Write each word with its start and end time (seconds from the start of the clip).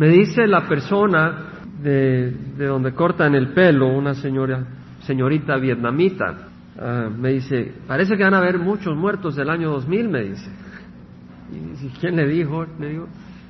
Me 0.00 0.08
dice 0.08 0.46
la 0.46 0.66
persona 0.66 1.60
de, 1.82 2.30
de 2.56 2.66
donde 2.66 2.94
cortan 2.94 3.34
el 3.34 3.48
pelo, 3.48 3.86
una 3.86 4.14
señora, 4.14 4.64
señorita 5.00 5.58
vietnamita, 5.58 6.48
ah, 6.78 7.10
me 7.14 7.32
dice, 7.34 7.74
parece 7.86 8.16
que 8.16 8.22
van 8.22 8.32
a 8.32 8.38
haber 8.38 8.58
muchos 8.58 8.96
muertos 8.96 9.36
del 9.36 9.50
año 9.50 9.70
2000, 9.72 10.08
me 10.08 10.22
dice. 10.22 10.50
¿Y 11.52 11.88
quién 12.00 12.16
le 12.16 12.26
dijo? 12.26 12.64
Le 12.78 12.88
digo, 12.88 13.08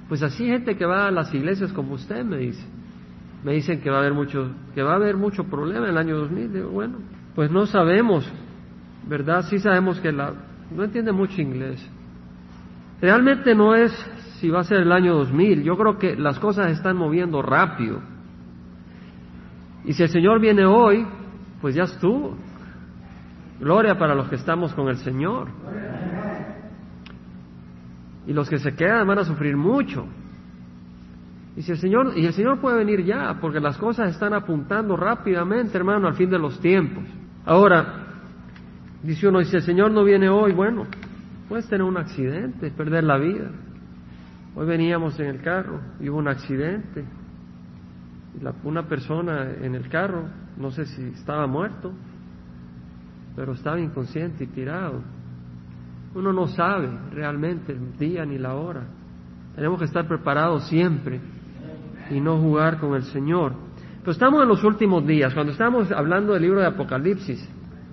pues 0.09 0.25
así 0.25 0.45
gente 0.45 0.77
que 0.77 0.85
va 0.85 1.07
a 1.07 1.13
las 1.13 1.33
iglesias 1.33 1.73
como 1.73 1.95
usted, 1.95 2.25
me 2.25 2.39
dice. 2.39 2.67
Me 3.45 3.53
dicen 3.53 3.81
que 3.81 3.89
va 3.89 3.99
a 3.99 4.01
haber 4.01 4.15
mucho, 4.15 4.51
que 4.75 4.83
va 4.83 4.95
a 4.95 4.97
haber 4.97 5.17
mucho 5.17 5.45
problema 5.45 5.85
en 5.85 5.91
el 5.93 5.99
año 5.99 6.17
2000. 6.17 6.53
Digo, 6.53 6.71
bueno, 6.71 6.99
pues 7.37 7.49
no 7.53 7.67
sabemos, 7.67 8.29
¿verdad? 9.09 9.45
Sí 9.49 9.61
sabemos 9.61 10.01
que 10.01 10.11
la, 10.11 10.33
no 10.75 10.83
entiende 10.83 11.13
mucho 11.13 11.41
inglés. 11.41 11.89
Realmente 13.01 13.55
no 13.55 13.77
es 13.77 13.93
si 14.41 14.49
va 14.49 14.61
a 14.61 14.65
ser 14.65 14.79
el 14.79 14.93
año 14.93 15.15
2000. 15.17 15.63
Yo 15.63 15.77
creo 15.77 15.99
que 15.99 16.17
las 16.17 16.39
cosas 16.39 16.71
están 16.71 16.97
moviendo 16.97 17.43
rápido. 17.43 18.01
Y 19.85 19.93
si 19.93 20.03
el 20.03 20.09
Señor 20.09 20.41
viene 20.41 20.65
hoy, 20.65 21.07
pues 21.61 21.75
ya 21.75 21.85
estuvo. 21.85 22.37
Gloria 23.61 23.99
para 23.99 24.15
los 24.15 24.29
que 24.29 24.37
estamos 24.37 24.73
con 24.73 24.89
el 24.89 24.97
Señor. 24.97 25.49
Y 28.27 28.33
los 28.33 28.49
que 28.49 28.59
se 28.59 28.75
quedan 28.75 29.07
van 29.07 29.19
a 29.19 29.25
sufrir 29.25 29.57
mucho. 29.57 30.07
Y 31.57 31.63
si 31.63 31.73
el 31.73 31.79
Señor, 31.79 32.13
y 32.17 32.25
el 32.25 32.33
Señor 32.33 32.61
puede 32.61 32.79
venir 32.79 33.05
ya, 33.05 33.37
porque 33.41 33.61
las 33.61 33.77
cosas 33.77 34.11
están 34.11 34.33
apuntando 34.33 34.97
rápidamente, 34.97 35.77
hermano, 35.77 36.09
al 36.09 36.15
fin 36.15 36.31
de 36.31 36.39
los 36.39 36.59
tiempos. 36.61 37.05
Ahora, 37.45 38.07
dice 39.03 39.29
uno, 39.29 39.43
y 39.43 39.45
si 39.45 39.57
el 39.57 39.63
Señor 39.63 39.91
no 39.91 40.05
viene 40.05 40.31
hoy, 40.31 40.53
bueno, 40.53 40.87
puedes 41.49 41.69
tener 41.69 41.83
un 41.83 41.99
accidente, 41.99 42.71
perder 42.71 43.05
la 43.05 43.19
vida. 43.19 43.51
Hoy 44.55 44.67
veníamos 44.67 45.19
en 45.21 45.27
el 45.27 45.41
carro 45.41 45.81
y 46.01 46.09
hubo 46.09 46.19
un 46.19 46.29
accidente. 46.29 47.05
Una 48.65 48.87
persona 48.87 49.53
en 49.61 49.75
el 49.75 49.89
carro, 49.89 50.25
no 50.57 50.71
sé 50.71 50.87
si 50.87 51.03
estaba 51.03 51.47
muerto, 51.47 51.93
pero 53.37 53.53
estaba 53.53 53.81
inconsciente 53.81 54.45
y 54.45 54.47
tirado. 54.49 55.03
Uno 56.15 56.33
no 56.33 56.49
sabe 56.49 56.89
realmente 57.13 57.73
el 57.73 57.97
día 57.97 58.25
ni 58.25 58.39
la 58.39 58.55
hora. 58.55 58.83
Tenemos 59.55 59.79
que 59.79 59.85
estar 59.85 60.07
preparados 60.07 60.67
siempre 60.69 61.21
y 62.11 62.21
no 62.21 62.39
jugar 62.39 62.79
con 62.79 62.95
el 62.95 63.05
Señor. 63.05 63.55
Pero 64.01 64.13
estamos 64.13 64.43
en 64.43 64.49
los 64.49 64.65
últimos 64.65 65.07
días, 65.07 65.33
cuando 65.35 65.53
estamos 65.53 65.91
hablando 65.93 66.33
del 66.33 66.43
libro 66.43 66.61
de 66.61 66.67
Apocalipsis, 66.67 67.49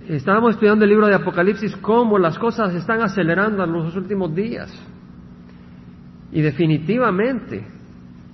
estábamos 0.08 0.56
estudiando 0.56 0.86
el 0.86 0.89
libro 0.89 1.08
de 1.08 1.16
Apocalipsis, 1.16 1.76
cómo 1.78 2.17
las 2.17 2.39
cosas 2.39 2.73
están 2.73 3.02
acelerando 3.02 3.64
en 3.64 3.73
los 3.73 3.95
últimos 3.95 4.34
días. 4.34 4.72
Y 6.31 6.42
definitivamente, 6.42 7.66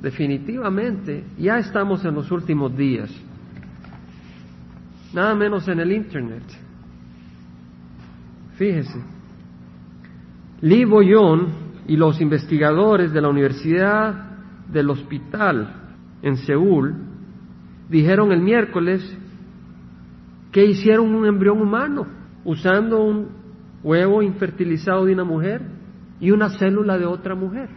definitivamente, 0.01 1.23
ya 1.37 1.59
estamos 1.59 2.03
en 2.05 2.15
los 2.15 2.31
últimos 2.31 2.75
días. 2.75 3.09
Nada 5.13 5.35
menos 5.35 5.67
en 5.67 5.79
el 5.79 5.91
Internet. 5.91 6.43
Fíjese. 8.55 8.99
Lee 10.61 10.85
Boyon 10.85 11.47
y 11.87 11.97
los 11.97 12.19
investigadores 12.21 13.11
de 13.11 13.21
la 13.21 13.29
Universidad 13.29 14.31
del 14.71 14.89
Hospital 14.89 15.83
en 16.21 16.37
Seúl 16.37 16.95
dijeron 17.89 18.31
el 18.31 18.41
miércoles 18.41 19.17
que 20.51 20.65
hicieron 20.65 21.13
un 21.13 21.25
embrión 21.25 21.61
humano 21.61 22.07
usando 22.45 23.03
un 23.03 23.27
huevo 23.83 24.21
infertilizado 24.21 25.05
de 25.05 25.13
una 25.13 25.25
mujer 25.25 25.61
y 26.19 26.31
una 26.31 26.49
célula 26.57 26.97
de 26.97 27.05
otra 27.05 27.35
mujer. 27.35 27.69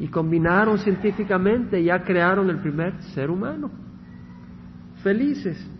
Y 0.00 0.08
combinaron 0.08 0.78
científicamente 0.78 1.80
y 1.80 1.84
ya 1.84 2.02
crearon 2.02 2.50
el 2.50 2.58
primer 2.58 3.00
ser 3.14 3.30
humano. 3.30 3.70
Felices. 5.02 5.70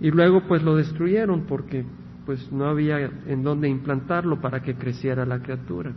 Y 0.00 0.10
luego 0.10 0.42
pues 0.48 0.62
lo 0.62 0.74
destruyeron 0.74 1.42
porque 1.42 1.84
pues 2.26 2.50
no 2.50 2.66
había 2.66 2.98
en 3.26 3.42
dónde 3.42 3.68
implantarlo 3.68 4.40
para 4.40 4.60
que 4.60 4.74
creciera 4.74 5.24
la 5.24 5.40
criatura. 5.40 5.92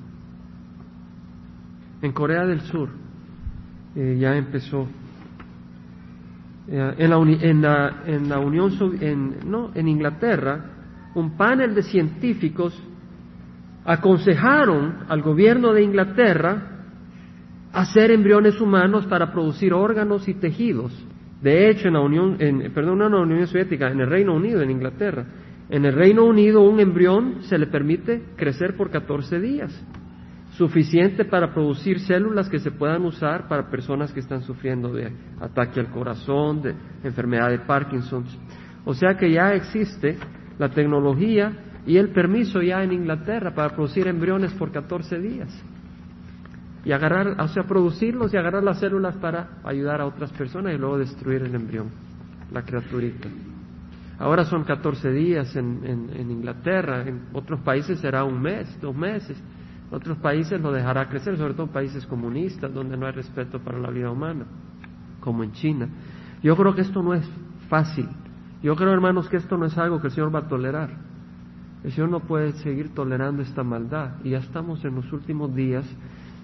En 2.02 2.12
Corea 2.12 2.46
del 2.46 2.62
Sur 2.62 2.90
eh, 3.96 4.18
ya 4.20 4.36
empezó. 4.36 4.88
Eh, 6.68 6.96
en, 6.98 7.10
la, 7.10 7.18
en, 7.18 7.62
la, 7.62 8.04
en, 8.06 8.30
la, 8.30 8.40
Unión 8.40 8.72
en, 9.00 9.50
no, 9.50 9.72
en 9.74 9.88
Inglaterra, 9.88 10.66
un 11.16 11.38
panel 11.38 11.74
de 11.74 11.82
científicos 11.82 12.80
aconsejaron 13.88 15.06
al 15.08 15.22
gobierno 15.22 15.72
de 15.72 15.82
Inglaterra 15.82 16.62
hacer 17.72 18.12
embriones 18.12 18.60
humanos 18.60 19.06
para 19.06 19.32
producir 19.32 19.74
órganos 19.74 20.28
y 20.28 20.34
tejidos. 20.34 20.92
De 21.42 21.70
hecho, 21.70 21.88
en 21.88 21.94
la 21.94 22.02
Unión, 22.02 22.36
en, 22.40 22.74
perdón, 22.74 23.02
en 23.02 23.12
la 23.14 23.20
Unión 23.20 23.48
Soviética, 23.48 23.90
en 23.90 24.02
el 24.02 24.10
Reino 24.10 24.36
Unido, 24.36 24.62
en 24.62 24.72
Inglaterra, 24.72 25.26
en 25.70 25.86
el 25.86 25.94
Reino 25.94 26.26
Unido 26.26 26.64
un 26.64 26.82
embrión 26.82 27.44
se 27.44 27.58
le 27.58 27.68
permite 27.68 28.24
crecer 28.36 28.76
por 28.76 28.90
14 28.90 29.40
días, 29.40 29.72
suficiente 30.52 31.24
para 31.24 31.54
producir 31.54 32.02
células 32.02 32.50
que 32.50 32.60
se 32.60 32.72
puedan 32.72 33.06
usar 33.06 33.48
para 33.48 33.70
personas 33.70 34.12
que 34.12 34.20
están 34.20 34.42
sufriendo 34.42 34.92
de 34.92 35.14
ataque 35.40 35.80
al 35.80 35.92
corazón, 35.92 36.62
de 36.62 36.76
enfermedad 37.06 37.52
de 37.52 37.60
Parkinson. 37.60 38.26
O 38.84 38.94
sea 38.94 39.16
que 39.16 39.32
ya 39.32 39.54
existe 39.54 40.18
la 40.60 40.68
tecnología 40.70 41.54
y 41.88 41.98
el 41.98 42.10
permiso 42.10 42.62
ya 42.62 42.84
en 42.84 42.92
Inglaterra 42.92 43.56
para 43.56 43.74
producir 43.74 44.08
embriones 44.08 44.54
por 44.54 44.72
14 44.74 45.20
días. 45.20 45.64
Y 46.84 46.92
agarrar, 46.92 47.40
o 47.40 47.48
sea, 47.48 47.64
producirlos 47.64 48.34
y 48.34 48.38
agarrar 48.38 48.62
las 48.62 48.80
células 48.80 49.16
para 49.16 49.60
ayudar 49.64 50.02
a 50.02 50.06
otras 50.06 50.32
personas 50.34 50.74
y 50.74 50.78
luego 50.78 50.98
destruir 50.98 51.44
el 51.44 51.56
embrión, 51.56 51.88
la 52.52 52.64
criaturita. 52.64 53.30
Ahora 54.20 54.44
son 54.44 54.66
14 54.66 55.12
días 55.12 55.56
en, 55.56 55.82
en, 55.86 56.30
Inglaterra, 56.30 57.08
en 57.08 57.28
otros 57.32 57.62
países 57.62 58.00
será 58.00 58.26
un 58.26 58.42
mes, 58.42 58.68
dos 58.82 58.96
meses. 58.96 59.42
En 59.90 59.96
otros 59.96 60.18
países 60.18 60.60
lo 60.60 60.74
dejará 60.74 61.08
crecer, 61.08 61.38
sobre 61.38 61.54
todo 61.54 61.68
países 61.68 62.06
comunistas 62.06 62.74
donde 62.74 62.98
no 62.98 63.06
hay 63.06 63.14
respeto 63.14 63.60
para 63.60 63.80
la 63.80 63.92
vida 63.92 64.12
humana, 64.12 64.46
como 65.22 65.42
en 65.42 65.54
China. 65.54 65.88
Yo 66.44 66.58
creo 66.58 66.76
que 66.76 66.82
esto 66.82 67.02
no 67.02 67.14
es 67.14 67.30
fácil. 67.70 68.10
Yo 68.62 68.76
creo, 68.76 68.92
hermanos, 68.92 69.30
que 69.30 69.38
esto 69.38 69.56
no 69.58 69.68
es 69.68 69.78
algo 69.78 70.02
que 70.02 70.08
el 70.08 70.14
Señor 70.14 70.36
va 70.36 70.40
a 70.40 70.48
tolerar. 70.50 71.07
El 71.88 71.94
Señor 71.94 72.10
no 72.10 72.20
puede 72.20 72.52
seguir 72.52 72.94
tolerando 72.94 73.42
esta 73.42 73.64
maldad. 73.64 74.18
Y 74.24 74.32
ya 74.32 74.38
estamos 74.38 74.86
en 74.86 74.94
los 74.94 75.12
últimos 75.12 75.56
días 75.56 75.86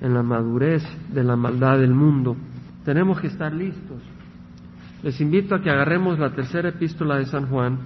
en 0.02 0.16
la 0.16 0.24
madurez 0.24 0.84
de 1.14 1.24
la 1.24 1.36
maldad 1.36 1.78
del 1.78 1.94
mundo. 1.94 2.36
Tenemos 2.84 3.22
que 3.22 3.28
estar 3.28 3.54
listos 3.54 4.02
les 5.04 5.20
invito 5.20 5.54
a 5.54 5.62
que 5.62 5.70
agarremos 5.70 6.18
la 6.18 6.30
tercera 6.30 6.70
epístola 6.70 7.18
de 7.18 7.26
San 7.26 7.48
Juan 7.48 7.78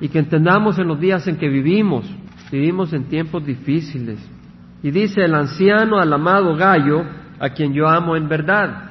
y 0.00 0.10
que 0.10 0.18
entendamos 0.18 0.78
en 0.78 0.86
los 0.86 1.00
días 1.00 1.26
en 1.26 1.38
que 1.38 1.48
vivimos, 1.48 2.04
vivimos 2.52 2.92
en 2.92 3.04
tiempos 3.04 3.44
difíciles. 3.44 4.18
Y 4.82 4.90
dice 4.90 5.24
el 5.24 5.34
anciano 5.34 5.98
al 5.98 6.12
amado 6.12 6.54
Gallo, 6.54 7.04
a 7.40 7.48
quien 7.50 7.72
yo 7.72 7.88
amo 7.88 8.16
en 8.16 8.28
verdad. 8.28 8.90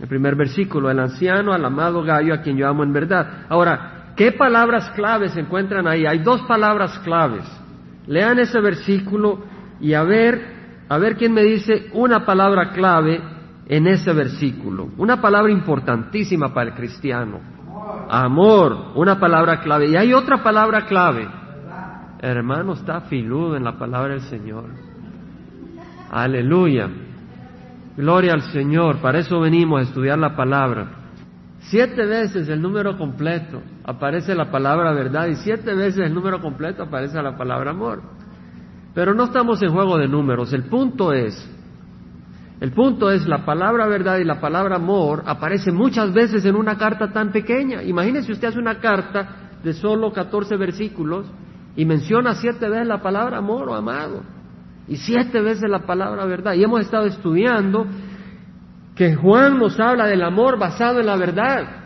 El 0.00 0.08
primer 0.08 0.34
versículo, 0.34 0.90
el 0.90 0.98
anciano 0.98 1.52
al 1.52 1.64
amado 1.64 2.02
Gallo, 2.02 2.34
a 2.34 2.42
quien 2.42 2.56
yo 2.56 2.68
amo 2.68 2.82
en 2.82 2.92
verdad. 2.92 3.46
Ahora, 3.48 3.93
¿qué 4.16 4.32
palabras 4.32 4.90
claves 4.90 5.32
se 5.32 5.40
encuentran 5.40 5.86
ahí? 5.86 6.06
Hay 6.06 6.18
dos 6.18 6.42
palabras 6.42 6.98
claves. 7.00 7.44
Lean 8.06 8.38
ese 8.38 8.60
versículo 8.60 9.44
y 9.80 9.94
a 9.94 10.02
ver, 10.02 10.84
a 10.88 10.98
ver 10.98 11.16
quién 11.16 11.32
me 11.32 11.42
dice 11.42 11.90
una 11.92 12.24
palabra 12.24 12.70
clave 12.72 13.20
en 13.66 13.86
ese 13.86 14.12
versículo. 14.12 14.88
Una 14.98 15.20
palabra 15.20 15.52
importantísima 15.52 16.52
para 16.52 16.70
el 16.70 16.76
cristiano. 16.76 17.40
Amor, 18.08 18.92
una 18.94 19.18
palabra 19.18 19.60
clave. 19.60 19.88
Y 19.88 19.96
hay 19.96 20.12
otra 20.12 20.42
palabra 20.42 20.86
clave. 20.86 21.28
Hermano, 22.20 22.74
está 22.74 23.02
filudo 23.02 23.56
en 23.56 23.64
la 23.64 23.78
palabra 23.78 24.14
del 24.14 24.22
Señor. 24.22 24.64
Aleluya. 26.10 26.88
Gloria 27.96 28.34
al 28.34 28.42
Señor. 28.42 28.98
Para 28.98 29.18
eso 29.18 29.40
venimos 29.40 29.80
a 29.80 29.82
estudiar 29.84 30.18
la 30.18 30.36
palabra. 30.36 30.88
Siete 31.60 32.04
veces 32.04 32.48
el 32.48 32.60
número 32.60 32.96
completo 32.96 33.62
aparece 33.84 34.34
la 34.34 34.50
palabra 34.50 34.92
verdad 34.92 35.26
y 35.26 35.36
siete 35.36 35.74
veces 35.74 36.06
el 36.06 36.14
número 36.14 36.40
completo 36.40 36.82
aparece 36.82 37.22
la 37.22 37.36
palabra 37.36 37.70
amor. 37.70 38.02
Pero 38.94 39.14
no 39.14 39.24
estamos 39.24 39.62
en 39.62 39.72
juego 39.72 39.98
de 39.98 40.08
números. 40.08 40.52
El 40.52 40.64
punto 40.64 41.12
es 41.12 41.50
el 42.60 42.72
punto 42.72 43.10
es, 43.10 43.26
la 43.26 43.44
palabra 43.44 43.86
verdad 43.86 44.18
y 44.18 44.24
la 44.24 44.40
palabra 44.40 44.76
amor 44.76 45.22
aparecen 45.26 45.74
muchas 45.74 46.14
veces 46.14 46.44
en 46.44 46.54
una 46.54 46.78
carta 46.78 47.12
tan 47.12 47.32
pequeña. 47.32 47.82
Imagínese 47.82 48.32
usted 48.32 48.48
hace 48.48 48.58
una 48.58 48.78
carta 48.78 49.58
de 49.62 49.72
solo 49.72 50.12
14 50.12 50.56
versículos 50.56 51.26
y 51.76 51.84
menciona 51.84 52.34
siete 52.34 52.68
veces 52.68 52.86
la 52.86 53.02
palabra 53.02 53.38
amor 53.38 53.68
o 53.68 53.74
amado 53.74 54.22
y 54.86 54.96
siete 54.96 55.40
veces 55.40 55.68
la 55.68 55.80
palabra 55.80 56.24
verdad. 56.24 56.54
Y 56.54 56.62
hemos 56.62 56.80
estado 56.80 57.06
estudiando 57.06 57.86
que 58.94 59.14
Juan 59.16 59.58
nos 59.58 59.78
habla 59.80 60.06
del 60.06 60.22
amor 60.22 60.58
basado 60.58 61.00
en 61.00 61.06
la 61.06 61.16
verdad. 61.16 61.83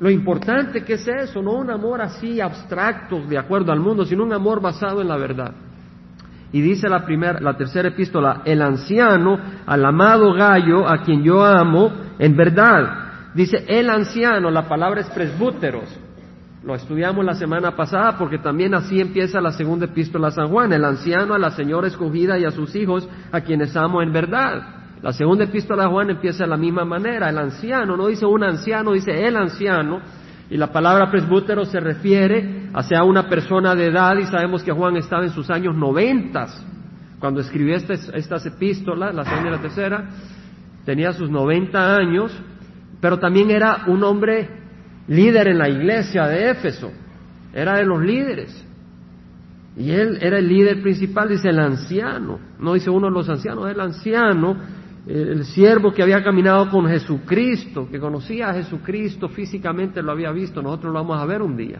Lo 0.00 0.10
importante 0.10 0.84
que 0.84 0.94
es 0.94 1.06
eso, 1.06 1.40
no 1.40 1.52
un 1.52 1.70
amor 1.70 2.02
así 2.02 2.40
abstracto 2.40 3.20
de 3.26 3.38
acuerdo 3.38 3.72
al 3.72 3.80
mundo, 3.80 4.04
sino 4.04 4.24
un 4.24 4.32
amor 4.32 4.60
basado 4.60 5.00
en 5.00 5.08
la 5.08 5.16
verdad. 5.16 5.52
y 6.52 6.60
dice 6.60 6.88
la 6.88 7.04
primera, 7.04 7.40
la 7.40 7.56
tercera 7.56 7.88
epístola, 7.88 8.42
el 8.44 8.62
anciano, 8.62 9.36
al 9.66 9.84
amado 9.84 10.32
Gallo, 10.34 10.88
a 10.88 11.02
quien 11.02 11.24
yo 11.24 11.44
amo, 11.44 11.90
en 12.16 12.36
verdad. 12.36 13.32
Dice 13.34 13.64
el 13.66 13.90
anciano, 13.90 14.52
la 14.52 14.68
palabra 14.68 15.00
es 15.00 15.10
presbúteros. 15.10 15.98
Lo 16.62 16.76
estudiamos 16.76 17.24
la 17.24 17.34
semana 17.34 17.74
pasada 17.74 18.16
porque 18.16 18.38
también 18.38 18.72
así 18.72 19.00
empieza 19.00 19.40
la 19.40 19.50
segunda 19.50 19.86
epístola 19.86 20.28
a 20.28 20.30
San 20.30 20.48
Juan, 20.48 20.72
el 20.72 20.84
anciano 20.84 21.34
a 21.34 21.38
la 21.38 21.50
señora 21.50 21.88
escogida 21.88 22.38
y 22.38 22.44
a 22.44 22.52
sus 22.52 22.74
hijos, 22.76 23.08
a 23.32 23.40
quienes 23.40 23.76
amo 23.76 24.00
en 24.00 24.12
verdad. 24.12 24.83
La 25.04 25.12
segunda 25.12 25.44
epístola 25.44 25.84
a 25.84 25.90
Juan 25.90 26.08
empieza 26.08 26.44
de 26.44 26.50
la 26.50 26.56
misma 26.56 26.86
manera, 26.86 27.28
el 27.28 27.36
anciano, 27.36 27.94
no 27.94 28.06
dice 28.06 28.24
un 28.24 28.42
anciano, 28.42 28.92
dice 28.92 29.26
el 29.26 29.36
anciano, 29.36 30.00
y 30.48 30.56
la 30.56 30.72
palabra 30.72 31.10
presbútero 31.10 31.66
se 31.66 31.78
refiere 31.78 32.70
hacia 32.72 33.04
una 33.04 33.28
persona 33.28 33.74
de 33.74 33.88
edad 33.88 34.16
y 34.16 34.24
sabemos 34.24 34.62
que 34.62 34.72
Juan 34.72 34.96
estaba 34.96 35.24
en 35.24 35.32
sus 35.32 35.50
años 35.50 35.76
noventas. 35.76 36.58
Cuando 37.18 37.42
escribió 37.42 37.76
estas, 37.76 38.10
estas 38.14 38.46
epístolas, 38.46 39.14
la 39.14 39.24
segunda 39.24 39.48
y 39.48 39.52
la 39.52 39.60
tercera, 39.60 40.08
tenía 40.86 41.12
sus 41.12 41.28
noventa 41.28 41.96
años, 41.96 42.34
pero 42.98 43.18
también 43.18 43.50
era 43.50 43.84
un 43.88 44.02
hombre 44.04 44.48
líder 45.06 45.48
en 45.48 45.58
la 45.58 45.68
iglesia 45.68 46.26
de 46.28 46.48
Éfeso, 46.48 46.90
era 47.52 47.76
de 47.76 47.84
los 47.84 48.00
líderes. 48.00 48.66
Y 49.76 49.90
él 49.90 50.16
era 50.22 50.38
el 50.38 50.48
líder 50.48 50.80
principal, 50.80 51.28
dice 51.28 51.50
el 51.50 51.58
anciano, 51.58 52.38
no 52.58 52.72
dice 52.72 52.88
uno 52.88 53.08
de 53.08 53.12
los 53.12 53.28
ancianos, 53.28 53.68
el 53.68 53.80
anciano, 53.80 54.56
el 55.06 55.44
siervo 55.44 55.92
que 55.92 56.02
había 56.02 56.22
caminado 56.24 56.70
con 56.70 56.86
Jesucristo, 56.86 57.88
que 57.90 58.00
conocía 58.00 58.50
a 58.50 58.54
Jesucristo 58.54 59.28
físicamente, 59.28 60.02
lo 60.02 60.12
había 60.12 60.30
visto, 60.32 60.62
nosotros 60.62 60.92
lo 60.92 61.00
vamos 61.00 61.20
a 61.20 61.26
ver 61.26 61.42
un 61.42 61.56
día. 61.56 61.78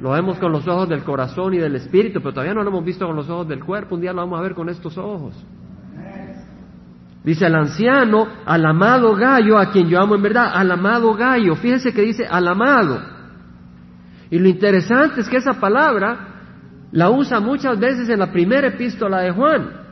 Lo 0.00 0.10
vemos 0.10 0.38
con 0.38 0.52
los 0.52 0.66
ojos 0.68 0.88
del 0.88 1.02
corazón 1.02 1.54
y 1.54 1.58
del 1.58 1.76
espíritu, 1.76 2.20
pero 2.20 2.32
todavía 2.32 2.54
no 2.54 2.62
lo 2.62 2.68
hemos 2.68 2.84
visto 2.84 3.06
con 3.06 3.16
los 3.16 3.28
ojos 3.30 3.48
del 3.48 3.64
cuerpo, 3.64 3.94
un 3.94 4.02
día 4.02 4.12
lo 4.12 4.20
vamos 4.20 4.38
a 4.38 4.42
ver 4.42 4.54
con 4.54 4.68
estos 4.68 4.98
ojos. 4.98 5.34
Dice 7.24 7.46
el 7.46 7.54
anciano, 7.56 8.28
al 8.44 8.64
amado 8.66 9.16
gallo, 9.16 9.58
a 9.58 9.70
quien 9.72 9.88
yo 9.88 9.98
amo 10.00 10.14
en 10.14 10.22
verdad, 10.22 10.52
al 10.54 10.70
amado 10.70 11.12
gallo. 11.14 11.56
Fíjense 11.56 11.92
que 11.92 12.02
dice 12.02 12.24
al 12.24 12.46
amado. 12.46 13.00
Y 14.30 14.38
lo 14.38 14.48
interesante 14.48 15.22
es 15.22 15.28
que 15.28 15.38
esa 15.38 15.54
palabra 15.54 16.18
la 16.92 17.10
usa 17.10 17.40
muchas 17.40 17.80
veces 17.80 18.08
en 18.08 18.20
la 18.20 18.30
primera 18.30 18.68
epístola 18.68 19.22
de 19.22 19.32
Juan. 19.32 19.85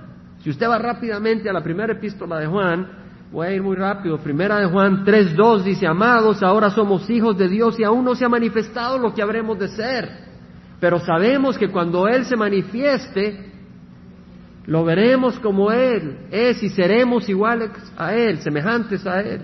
Si 0.45 0.51
usted 0.51 0.69
va 0.69 0.77
rápidamente 0.77 1.49
a 1.49 1.55
la 1.55 1.63
primera 1.63 1.95
epístola 1.95 2.39
de 2.39 2.47
Juan, 2.47 2.87
voy 3.33 3.47
a 3.47 3.53
ir 3.53 3.63
muy 3.63 3.77
rápido. 3.77 4.19
Primera 4.19 4.59
de 4.59 4.67
Juan 4.67 5.03
3.2 5.03 5.63
dice, 5.63 5.87
amados, 5.87 6.43
ahora 6.43 6.69
somos 6.69 7.09
hijos 7.09 7.39
de 7.39 7.49
Dios 7.49 7.81
y 7.81 7.83
aún 7.83 8.05
no 8.05 8.15
se 8.15 8.27
ha 8.27 8.29
manifestado 8.29 8.99
lo 8.99 9.15
que 9.15 9.23
habremos 9.23 9.59
de 9.59 9.69
ser. 9.69 10.07
Pero 10.79 11.01
sabemos 11.01 11.57
que 11.57 11.71
cuando 11.71 12.07
Él 12.09 12.27
se 12.27 12.37
manifieste, 12.37 13.53
lo 14.67 14.85
veremos 14.85 15.39
como 15.39 15.73
Él 15.73 16.27
es 16.31 16.63
y 16.63 16.69
seremos 16.69 17.27
iguales 17.27 17.71
a 17.97 18.15
Él, 18.15 18.37
semejantes 18.41 19.07
a 19.07 19.23
Él. 19.23 19.41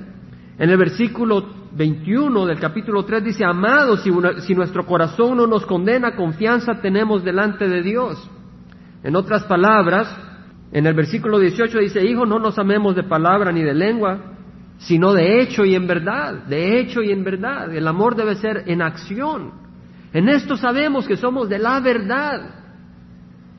En 0.58 0.68
el 0.68 0.76
versículo 0.76 1.48
21 1.72 2.44
del 2.44 2.60
capítulo 2.60 3.06
3 3.06 3.24
dice, 3.24 3.42
amados, 3.42 4.02
si, 4.02 4.10
si, 4.46 4.54
nuestro 4.54 4.84
corazón 4.84 5.38
no 5.38 5.46
nos 5.46 5.64
condena, 5.64 6.14
confianza 6.14 6.74
tenemos 6.82 7.24
delante 7.24 7.66
de 7.66 7.80
Dios. 7.80 8.30
En 9.02 9.16
otras 9.16 9.44
palabras, 9.44 10.26
en 10.72 10.86
el 10.86 10.94
versículo 10.94 11.38
18 11.38 11.78
dice, 11.78 12.04
hijo, 12.04 12.26
no 12.26 12.38
nos 12.38 12.58
amemos 12.58 12.94
de 12.94 13.02
palabra 13.02 13.50
ni 13.50 13.62
de 13.62 13.74
lengua, 13.74 14.18
sino 14.78 15.12
de 15.12 15.40
hecho 15.40 15.64
y 15.64 15.74
en 15.74 15.86
verdad, 15.86 16.44
de 16.44 16.78
hecho 16.78 17.02
y 17.02 17.10
en 17.10 17.24
verdad. 17.24 17.74
El 17.74 17.86
amor 17.88 18.14
debe 18.14 18.36
ser 18.36 18.64
en 18.66 18.80
acción. 18.80 19.52
En 20.12 20.28
esto 20.28 20.56
sabemos 20.56 21.06
que 21.06 21.16
somos 21.16 21.48
de 21.48 21.58
la 21.58 21.80
verdad 21.80 22.54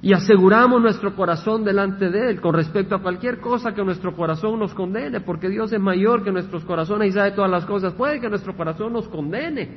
y 0.01 0.13
aseguramos 0.13 0.81
nuestro 0.81 1.15
corazón 1.15 1.63
delante 1.63 2.09
de 2.09 2.31
Él 2.31 2.41
con 2.41 2.55
respecto 2.55 2.95
a 2.95 3.01
cualquier 3.01 3.39
cosa 3.39 3.73
que 3.73 3.83
nuestro 3.83 4.15
corazón 4.15 4.57
nos 4.57 4.73
condene, 4.73 5.19
porque 5.21 5.47
Dios 5.47 5.71
es 5.71 5.79
mayor 5.79 6.23
que 6.23 6.31
nuestros 6.31 6.63
corazones 6.65 7.09
y 7.09 7.11
sabe 7.11 7.31
todas 7.31 7.51
las 7.51 7.65
cosas. 7.65 7.93
Puede 7.93 8.19
que 8.19 8.29
nuestro 8.29 8.55
corazón 8.55 8.93
nos 8.93 9.07
condene, 9.09 9.69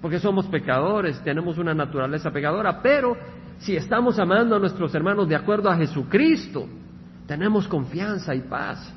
porque 0.00 0.20
somos 0.20 0.46
pecadores, 0.46 1.22
tenemos 1.24 1.58
una 1.58 1.74
naturaleza 1.74 2.30
pecadora, 2.30 2.80
pero 2.80 3.16
si 3.58 3.76
estamos 3.76 4.18
amando 4.18 4.56
a 4.56 4.58
nuestros 4.58 4.94
hermanos 4.94 5.28
de 5.28 5.36
acuerdo 5.36 5.68
a 5.68 5.76
Jesucristo, 5.76 6.68
tenemos 7.26 7.68
confianza 7.68 8.34
y 8.34 8.40
paz. 8.40 8.92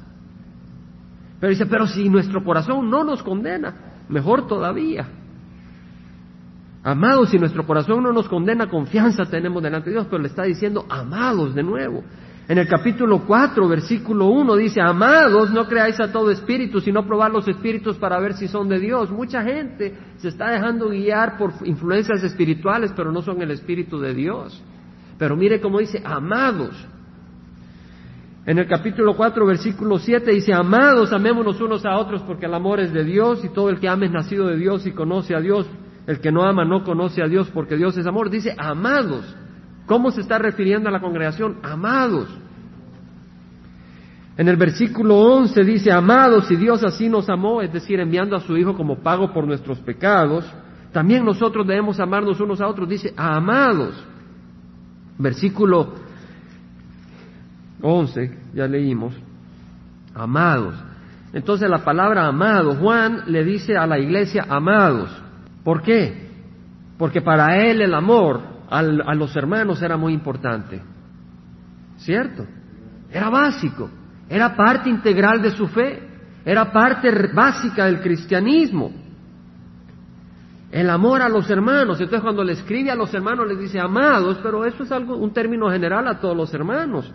Pero 1.40 1.50
dice, 1.50 1.66
pero 1.66 1.88
si 1.88 2.10
nuestro 2.10 2.44
corazón 2.44 2.90
no 2.90 3.04
nos 3.04 3.22
condena, 3.22 3.76
mejor 4.10 4.48
todavía. 4.48 5.08
Amados, 6.84 7.30
si 7.30 7.40
nuestro 7.40 7.66
corazón 7.66 8.04
no 8.04 8.14
nos 8.14 8.28
condena, 8.28 8.70
confianza 8.70 9.26
tenemos 9.26 9.62
delante 9.62 9.90
de 9.90 9.96
Dios, 9.96 10.08
pero 10.10 10.22
le 10.22 10.28
está 10.28 10.44
diciendo 10.44 10.86
amados 10.88 11.56
de 11.56 11.64
nuevo. 11.64 12.04
En 12.48 12.60
el 12.60 12.68
capítulo 12.68 13.26
4, 13.26 13.68
versículo 13.68 14.28
1 14.28 14.56
dice, 14.58 14.80
amados, 14.80 15.50
no 15.50 15.66
creáis 15.68 16.00
a 16.00 16.12
todo 16.12 16.30
espíritu, 16.30 16.80
sino 16.80 17.04
probar 17.08 17.32
los 17.32 17.48
espíritus 17.48 17.98
para 17.98 18.20
ver 18.20 18.34
si 18.34 18.48
son 18.48 18.70
de 18.70 18.80
Dios. 18.80 19.10
Mucha 19.10 19.42
gente 19.42 19.98
se 20.18 20.28
está 20.28 20.52
dejando 20.52 20.90
guiar 20.90 21.40
por 21.40 21.54
influencias 21.64 22.24
espirituales, 22.24 22.94
pero 22.96 23.12
no 23.12 23.24
son 23.24 23.42
el 23.42 23.50
espíritu 23.50 24.00
de 24.00 24.14
Dios. 24.14 24.64
Pero 25.18 25.36
mire 25.36 25.60
cómo 25.60 25.80
dice, 25.80 26.04
amados. 26.06 26.76
En 28.46 28.60
el 28.60 28.68
capítulo 28.68 29.16
4, 29.16 29.44
versículo 29.46 29.98
7 29.98 30.32
dice, 30.32 30.54
amados, 30.54 31.12
amémonos 31.12 31.60
unos 31.60 31.84
a 31.84 31.98
otros 31.98 32.22
porque 32.22 32.46
el 32.46 32.54
amor 32.54 32.80
es 32.80 32.94
de 32.94 33.04
Dios 33.04 33.44
y 33.44 33.50
todo 33.50 33.70
el 33.70 33.80
que 33.80 33.90
ame 33.90 34.06
es 34.06 34.12
nacido 34.12 34.46
de 34.48 34.56
Dios 34.56 34.86
y 34.86 34.92
conoce 34.92 35.36
a 35.36 35.40
Dios. 35.40 35.68
El 36.06 36.20
que 36.20 36.32
no 36.32 36.44
ama 36.44 36.64
no 36.64 36.84
conoce 36.84 37.24
a 37.24 37.28
Dios 37.28 37.50
porque 37.52 37.76
Dios 37.76 37.98
es 37.98 38.06
amor. 38.06 38.30
Dice 38.30 38.54
amados. 38.56 39.36
¿Cómo 39.88 40.12
se 40.12 40.22
está 40.22 40.38
refiriendo 40.38 40.90
a 40.90 40.92
la 40.92 41.02
congregación? 41.02 41.58
Amados. 41.64 42.28
En 44.38 44.48
el 44.48 44.58
versículo 44.58 45.18
11 45.18 45.64
dice, 45.64 45.92
amados, 45.92 46.46
si 46.46 46.56
Dios 46.56 46.84
así 46.84 47.10
nos 47.10 47.30
amó, 47.30 47.62
es 47.62 47.74
decir, 47.74 48.00
enviando 48.00 48.36
a 48.36 48.42
su 48.42 48.58
Hijo 48.58 48.76
como 48.76 49.00
pago 49.00 49.34
por 49.34 49.48
nuestros 49.48 49.80
pecados, 49.80 50.46
también 50.92 51.26
nosotros 51.26 51.66
debemos 51.66 52.00
amarnos 52.00 52.40
unos 52.40 52.62
a 52.62 52.68
otros. 52.68 52.88
Dice, 52.88 53.12
amados. 53.18 53.96
Versículo 55.18 56.05
11, 57.86 58.32
ya 58.56 58.68
leímos, 58.68 59.14
amados. 60.16 60.76
Entonces 61.34 61.70
la 61.70 61.84
palabra 61.84 62.26
amado, 62.26 62.76
Juan 62.76 63.26
le 63.28 63.44
dice 63.44 63.78
a 63.78 63.86
la 63.86 64.00
iglesia 64.00 64.46
amados. 64.50 65.10
¿Por 65.64 65.84
qué? 65.84 66.32
Porque 66.98 67.22
para 67.22 67.58
él 67.58 67.82
el 67.82 67.94
amor 67.94 68.42
a 68.70 68.82
los 68.82 69.36
hermanos 69.36 69.82
era 69.82 69.98
muy 69.98 70.14
importante. 70.14 70.82
¿Cierto? 71.98 72.46
Era 73.12 73.30
básico, 73.30 73.90
era 74.30 74.56
parte 74.56 74.90
integral 74.90 75.42
de 75.42 75.52
su 75.52 75.68
fe, 75.68 76.02
era 76.44 76.72
parte 76.72 77.12
básica 77.34 77.86
del 77.86 78.02
cristianismo. 78.02 78.92
El 80.72 80.90
amor 80.90 81.22
a 81.22 81.30
los 81.30 81.50
hermanos. 81.50 82.02
Entonces 82.02 82.22
cuando 82.22 82.44
le 82.44 82.54
escribe 82.54 82.90
a 82.90 82.96
los 82.96 83.14
hermanos 83.14 83.48
les 83.48 83.60
dice 83.60 83.80
amados, 83.80 84.40
pero 84.42 84.66
eso 84.66 84.84
es 84.84 84.92
algo, 84.92 85.16
un 85.16 85.32
término 85.32 85.70
general 85.70 86.08
a 86.08 86.20
todos 86.20 86.36
los 86.36 86.54
hermanos. 86.54 87.14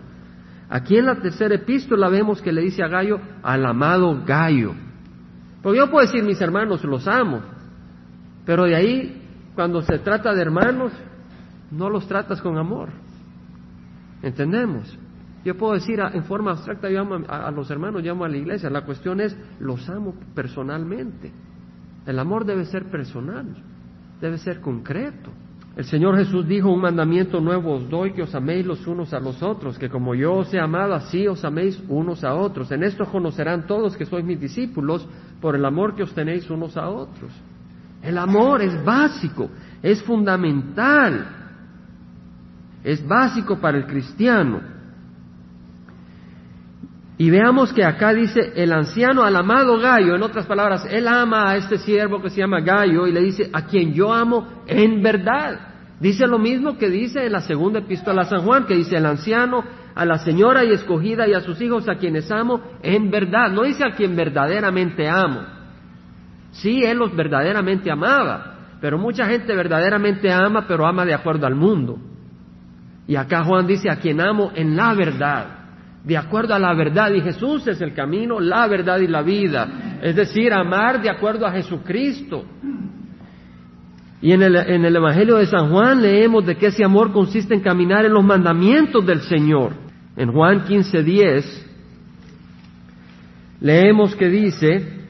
Aquí 0.71 0.97
en 0.97 1.07
la 1.07 1.17
tercera 1.17 1.57
epístola 1.57 2.09
vemos 2.09 2.41
que 2.41 2.53
le 2.53 2.63
dice 2.63 2.85
a 2.85 2.89
Gallo 2.89 3.19
al 3.43 3.67
amado 3.67 4.23
Gallo. 4.25 4.73
Porque 5.63 5.79
yo 5.79 5.91
puedo 5.91 6.07
decir 6.07 6.23
mis 6.23 6.41
hermanos 6.41 6.85
los 6.85 7.09
amo, 7.09 7.41
pero 8.47 8.65
de 8.65 8.77
ahí, 8.77 9.23
cuando 9.57 9.83
se 9.83 9.99
trata 9.99 10.33
de 10.33 10.41
hermanos, 10.41 10.93
no 11.73 11.91
los 11.91 12.07
tratas 12.07 12.41
con 12.41 12.57
amor. 12.57 12.89
¿Entendemos? 14.23 14.97
Yo 15.45 15.57
puedo 15.57 15.75
decir 15.75 15.99
en 16.01 16.25
forma 16.25 16.53
abstracta, 16.53 16.89
yo 16.89 17.01
amo 17.01 17.19
a, 17.27 17.51
los 17.51 17.69
hermanos, 17.71 18.03
llamo 18.03 18.25
a 18.25 18.29
la 18.29 18.37
iglesia. 18.37 18.71
La 18.71 18.85
cuestión 18.85 19.21
es, 19.21 19.37
los 19.59 19.89
amo 19.89 20.15
personalmente. 20.35 21.33
El 22.07 22.19
amor 22.19 22.45
debe 22.45 22.65
ser 22.67 22.91
personal, 22.91 23.57
debe 24.21 24.39
ser 24.39 24.61
concreto. 24.61 25.31
El 25.81 25.87
Señor 25.87 26.15
Jesús 26.19 26.47
dijo, 26.47 26.71
un 26.71 26.83
mandamiento 26.83 27.41
nuevo 27.41 27.73
os 27.73 27.89
doy, 27.89 28.13
que 28.13 28.21
os 28.21 28.35
améis 28.35 28.67
los 28.67 28.87
unos 28.87 29.15
a 29.15 29.19
los 29.19 29.43
otros, 29.43 29.79
que 29.79 29.89
como 29.89 30.15
yo 30.15 30.35
os 30.35 30.53
he 30.53 30.61
amado, 30.61 30.93
así 30.93 31.27
os 31.27 31.43
améis 31.43 31.83
unos 31.89 32.23
a 32.23 32.35
otros. 32.35 32.71
En 32.71 32.83
esto 32.83 33.07
conocerán 33.07 33.67
todos 33.67 33.97
que 33.97 34.05
sois 34.05 34.23
mis 34.23 34.39
discípulos, 34.39 35.09
por 35.41 35.57
el 35.57 35.65
amor 35.65 35.97
que 35.97 36.03
os 36.03 36.13
tenéis 36.13 36.51
unos 36.51 36.77
a 36.77 36.91
otros. 36.91 37.33
El 38.03 38.19
amor 38.19 38.61
es 38.61 38.85
básico, 38.85 39.49
es 39.83 40.03
fundamental, 40.03 41.27
es 42.85 43.03
básico 43.09 43.59
para 43.59 43.79
el 43.79 43.87
cristiano. 43.87 44.61
Y 47.17 47.31
veamos 47.31 47.73
que 47.73 47.87
acá 47.87 48.13
dice 48.13 48.53
el 48.55 48.71
anciano 48.75 49.23
al 49.23 49.35
amado 49.35 49.79
Gallo, 49.79 50.15
en 50.15 50.23
otras 50.23 50.45
palabras, 50.45 50.87
él 50.91 51.09
ama 51.09 51.49
a 51.49 51.57
este 51.57 51.79
siervo 51.79 52.21
que 52.21 52.29
se 52.29 52.43
llama 52.43 52.61
Gallo 52.61 53.07
y 53.07 53.13
le 53.13 53.23
dice, 53.23 53.49
a 53.51 53.65
quien 53.65 53.95
yo 53.95 54.13
amo 54.13 54.47
en 54.67 55.03
verdad. 55.03 55.70
Dice 56.01 56.27
lo 56.27 56.39
mismo 56.39 56.79
que 56.79 56.89
dice 56.89 57.27
en 57.27 57.33
la 57.33 57.41
segunda 57.41 57.81
epístola 57.81 58.23
a 58.23 58.25
San 58.25 58.41
Juan, 58.41 58.65
que 58.65 58.75
dice 58.75 58.97
el 58.97 59.05
anciano 59.05 59.63
a 59.95 60.05
la 60.07 60.17
señora 60.19 60.65
y 60.65 60.73
escogida 60.73 61.29
y 61.29 61.35
a 61.35 61.41
sus 61.41 61.61
hijos 61.61 61.89
a 61.91 61.97
quienes 61.97 62.31
amo 62.31 62.63
en 62.83 63.11
verdad. 63.11 63.51
No 63.51 63.65
dice 63.65 63.85
a 63.85 63.95
quien 63.95 64.17
verdaderamente 64.17 65.07
amo. 65.07 65.43
Sí, 66.53 66.83
él 66.85 66.97
los 66.97 67.15
verdaderamente 67.15 67.91
amaba, 67.91 68.79
pero 68.81 68.99
mucha 68.99 69.27
gente 69.27 69.55
verdaderamente 69.55 70.33
ama, 70.33 70.67
pero 70.67 70.87
ama 70.87 71.05
de 71.05 71.15
acuerdo 71.15 71.47
al 71.47 71.55
mundo. 71.55 71.99
Y 73.07 73.17
acá 73.17 73.45
Juan 73.45 73.67
dice, 73.67 73.91
a 73.91 73.97
quien 73.97 74.21
amo 74.21 74.53
en 74.55 74.77
la 74.77 74.95
verdad, 74.95 75.47
de 76.05 76.17
acuerdo 76.17 76.55
a 76.55 76.59
la 76.59 76.73
verdad. 76.75 77.13
Y 77.13 77.21
Jesús 77.21 77.67
es 77.67 77.81
el 77.81 77.93
camino, 77.93 78.41
la 78.41 78.67
verdad 78.69 78.99
y 79.01 79.07
la 79.07 79.23
vida. 79.23 79.99
Es 80.01 80.17
decir, 80.17 80.53
amar 80.53 81.03
de 81.03 81.11
acuerdo 81.11 81.47
a 81.47 81.53
Jesucristo. 81.53 82.45
Y 84.23 84.33
en 84.33 84.43
el, 84.43 84.57
en 84.57 84.85
el 84.85 84.97
Evangelio 84.97 85.37
de 85.37 85.47
San 85.47 85.71
Juan 85.71 86.03
leemos 86.03 86.45
de 86.45 86.57
que 86.57 86.67
ese 86.67 86.85
amor 86.85 87.13
consiste 87.13 87.55
en 87.55 87.61
caminar 87.61 88.05
en 88.05 88.13
los 88.13 88.25
mandamientos 88.25 89.05
del 89.07 89.23
Señor. 89.23 89.73
En 90.17 90.33
Juan 90.33 90.65
15:10 90.67 91.45
leemos 93.61 94.15
que 94.17 94.29
dice, 94.29 95.01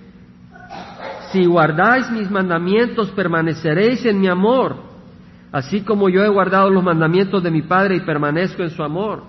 si 1.32 1.44
guardáis 1.44 2.10
mis 2.10 2.30
mandamientos, 2.30 3.10
permaneceréis 3.10 4.04
en 4.06 4.20
mi 4.20 4.28
amor, 4.28 4.76
así 5.52 5.82
como 5.82 6.08
yo 6.08 6.24
he 6.24 6.28
guardado 6.28 6.70
los 6.70 6.82
mandamientos 6.82 7.42
de 7.42 7.50
mi 7.50 7.62
Padre 7.62 7.96
y 7.96 8.00
permanezco 8.00 8.62
en 8.62 8.70
su 8.70 8.82
amor. 8.82 9.24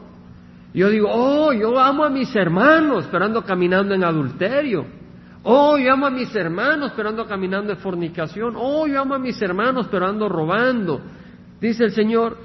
Yo 0.73 0.89
digo, 0.89 1.07
oh, 1.11 1.51
yo 1.53 1.77
amo 1.79 2.05
a 2.05 2.09
mis 2.09 2.33
hermanos, 2.35 3.07
pero 3.11 3.25
ando 3.25 3.43
caminando 3.43 3.93
en 3.93 4.03
adulterio. 4.03 5.00
Oh, 5.43 5.77
yo 5.77 5.91
amo 5.93 6.05
a 6.05 6.11
mis 6.11 6.35
hermanos, 6.35 6.93
pero 6.95 7.09
ando 7.09 7.25
caminando 7.25 7.71
en 7.71 7.79
fornicación. 7.79 8.53
Oh, 8.55 8.85
yo 8.85 9.01
amo 9.01 9.15
a 9.15 9.19
mis 9.19 9.41
hermanos, 9.41 9.87
pero 9.89 10.07
ando 10.07 10.29
robando. 10.29 11.01
Dice 11.59 11.85
el 11.85 11.91
Señor, 11.91 12.37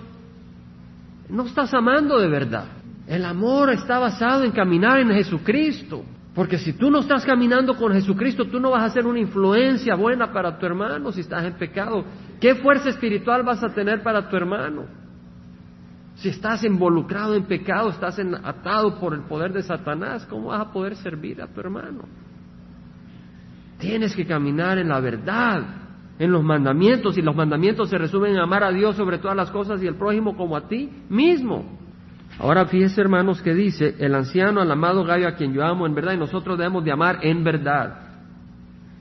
no 1.28 1.44
estás 1.44 1.74
amando 1.74 2.18
de 2.18 2.28
verdad. 2.28 2.66
El 3.06 3.24
amor 3.24 3.70
está 3.70 3.98
basado 3.98 4.44
en 4.44 4.52
caminar 4.52 4.98
en 5.00 5.10
Jesucristo. 5.10 6.04
Porque 6.34 6.58
si 6.58 6.74
tú 6.74 6.90
no 6.90 6.98
estás 6.98 7.24
caminando 7.24 7.76
con 7.76 7.94
Jesucristo, 7.94 8.44
tú 8.44 8.60
no 8.60 8.72
vas 8.72 8.82
a 8.82 8.92
ser 8.92 9.06
una 9.06 9.18
influencia 9.18 9.94
buena 9.94 10.32
para 10.32 10.58
tu 10.58 10.66
hermano 10.66 11.10
si 11.10 11.20
estás 11.20 11.44
en 11.44 11.54
pecado. 11.54 12.04
¿Qué 12.38 12.56
fuerza 12.56 12.90
espiritual 12.90 13.42
vas 13.42 13.64
a 13.64 13.72
tener 13.72 14.02
para 14.02 14.28
tu 14.28 14.36
hermano? 14.36 14.84
Si 16.16 16.28
estás 16.28 16.62
involucrado 16.64 17.34
en 17.34 17.44
pecado, 17.44 17.88
estás 17.88 18.18
atado 18.42 19.00
por 19.00 19.14
el 19.14 19.22
poder 19.22 19.52
de 19.52 19.62
Satanás, 19.62 20.26
¿cómo 20.28 20.48
vas 20.48 20.60
a 20.60 20.72
poder 20.72 20.96
servir 20.96 21.40
a 21.40 21.46
tu 21.46 21.60
hermano? 21.60 22.04
Tienes 23.78 24.14
que 24.16 24.26
caminar 24.26 24.78
en 24.78 24.88
la 24.88 25.00
verdad, 25.00 25.62
en 26.18 26.32
los 26.32 26.42
mandamientos, 26.42 27.18
y 27.18 27.22
los 27.22 27.36
mandamientos 27.36 27.90
se 27.90 27.98
resumen 27.98 28.32
en 28.32 28.38
amar 28.38 28.64
a 28.64 28.72
Dios 28.72 28.96
sobre 28.96 29.18
todas 29.18 29.36
las 29.36 29.50
cosas 29.50 29.82
y 29.82 29.86
el 29.86 29.96
prójimo 29.96 30.36
como 30.36 30.56
a 30.56 30.68
ti 30.68 30.90
mismo. 31.08 31.76
Ahora 32.38 32.66
fíjese 32.66 33.00
hermanos 33.00 33.40
que 33.40 33.54
dice, 33.54 33.96
el 33.98 34.14
anciano 34.14 34.60
al 34.60 34.70
amado 34.70 35.04
Gallo 35.04 35.28
a 35.28 35.36
quien 35.36 35.52
yo 35.52 35.64
amo 35.64 35.86
en 35.86 35.94
verdad 35.94 36.12
y 36.12 36.18
nosotros 36.18 36.58
debemos 36.58 36.84
de 36.84 36.92
amar 36.92 37.20
en 37.22 37.44
verdad. 37.44 38.00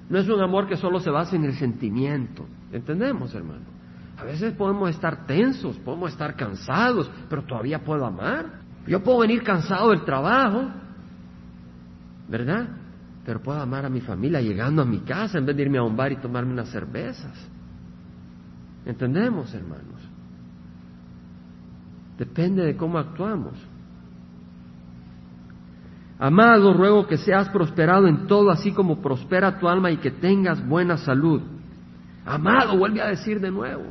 No 0.10 0.20
es 0.20 0.30
un 0.30 0.42
amor 0.42 0.68
que 0.68 0.78
solo 0.78 1.00
se 1.00 1.10
basa 1.10 1.36
en 1.36 1.46
el 1.46 1.54
sentimiento. 1.54 2.46
¿Entendemos, 2.72 3.34
hermano? 3.34 3.66
A 4.18 4.24
veces 4.24 4.54
podemos 4.54 4.90
estar 4.90 5.26
tensos, 5.26 5.78
podemos 5.78 6.12
estar 6.12 6.36
cansados, 6.36 7.10
pero 7.30 7.44
todavía 7.44 7.84
puedo 7.84 8.06
amar. 8.06 8.62
Yo 8.88 9.04
puedo 9.04 9.20
venir 9.20 9.44
cansado 9.44 9.90
del 9.90 10.06
trabajo, 10.06 10.70
¿verdad? 12.30 12.70
Pero 13.26 13.42
puedo 13.42 13.60
amar 13.60 13.86
a 13.86 13.90
mi 13.90 14.02
familia 14.02 14.40
llegando 14.40 14.84
a 14.84 14.86
mi 14.86 15.00
casa 15.00 15.40
en 15.40 15.46
vez 15.46 15.56
de 15.56 15.64
irme 15.64 15.80
a 15.80 15.84
un 15.84 15.98
bar 15.98 16.12
y 16.12 16.18
tomarme 16.18 16.54
unas 16.54 16.70
cervezas. 16.70 17.34
¿Entendemos, 18.86 19.54
hermanos? 19.54 20.02
Depende 22.20 22.64
de 22.64 22.78
cómo 22.78 23.00
actuamos. 23.00 23.54
Amado, 26.20 26.74
ruego 26.74 27.08
que 27.08 27.18
seas 27.18 27.50
prosperado 27.50 28.08
en 28.08 28.28
todo, 28.28 28.52
así 28.52 28.72
como 28.72 29.02
prospera 29.02 29.60
tu 29.60 29.68
alma 29.68 29.92
y 29.92 29.98
que 29.98 30.12
tengas 30.12 30.66
buena 30.66 30.98
salud. 30.98 31.42
Amado, 32.26 32.78
vuelve 32.78 33.02
a 33.02 33.08
decir 33.08 33.40
de 33.40 33.52
nuevo, 33.52 33.86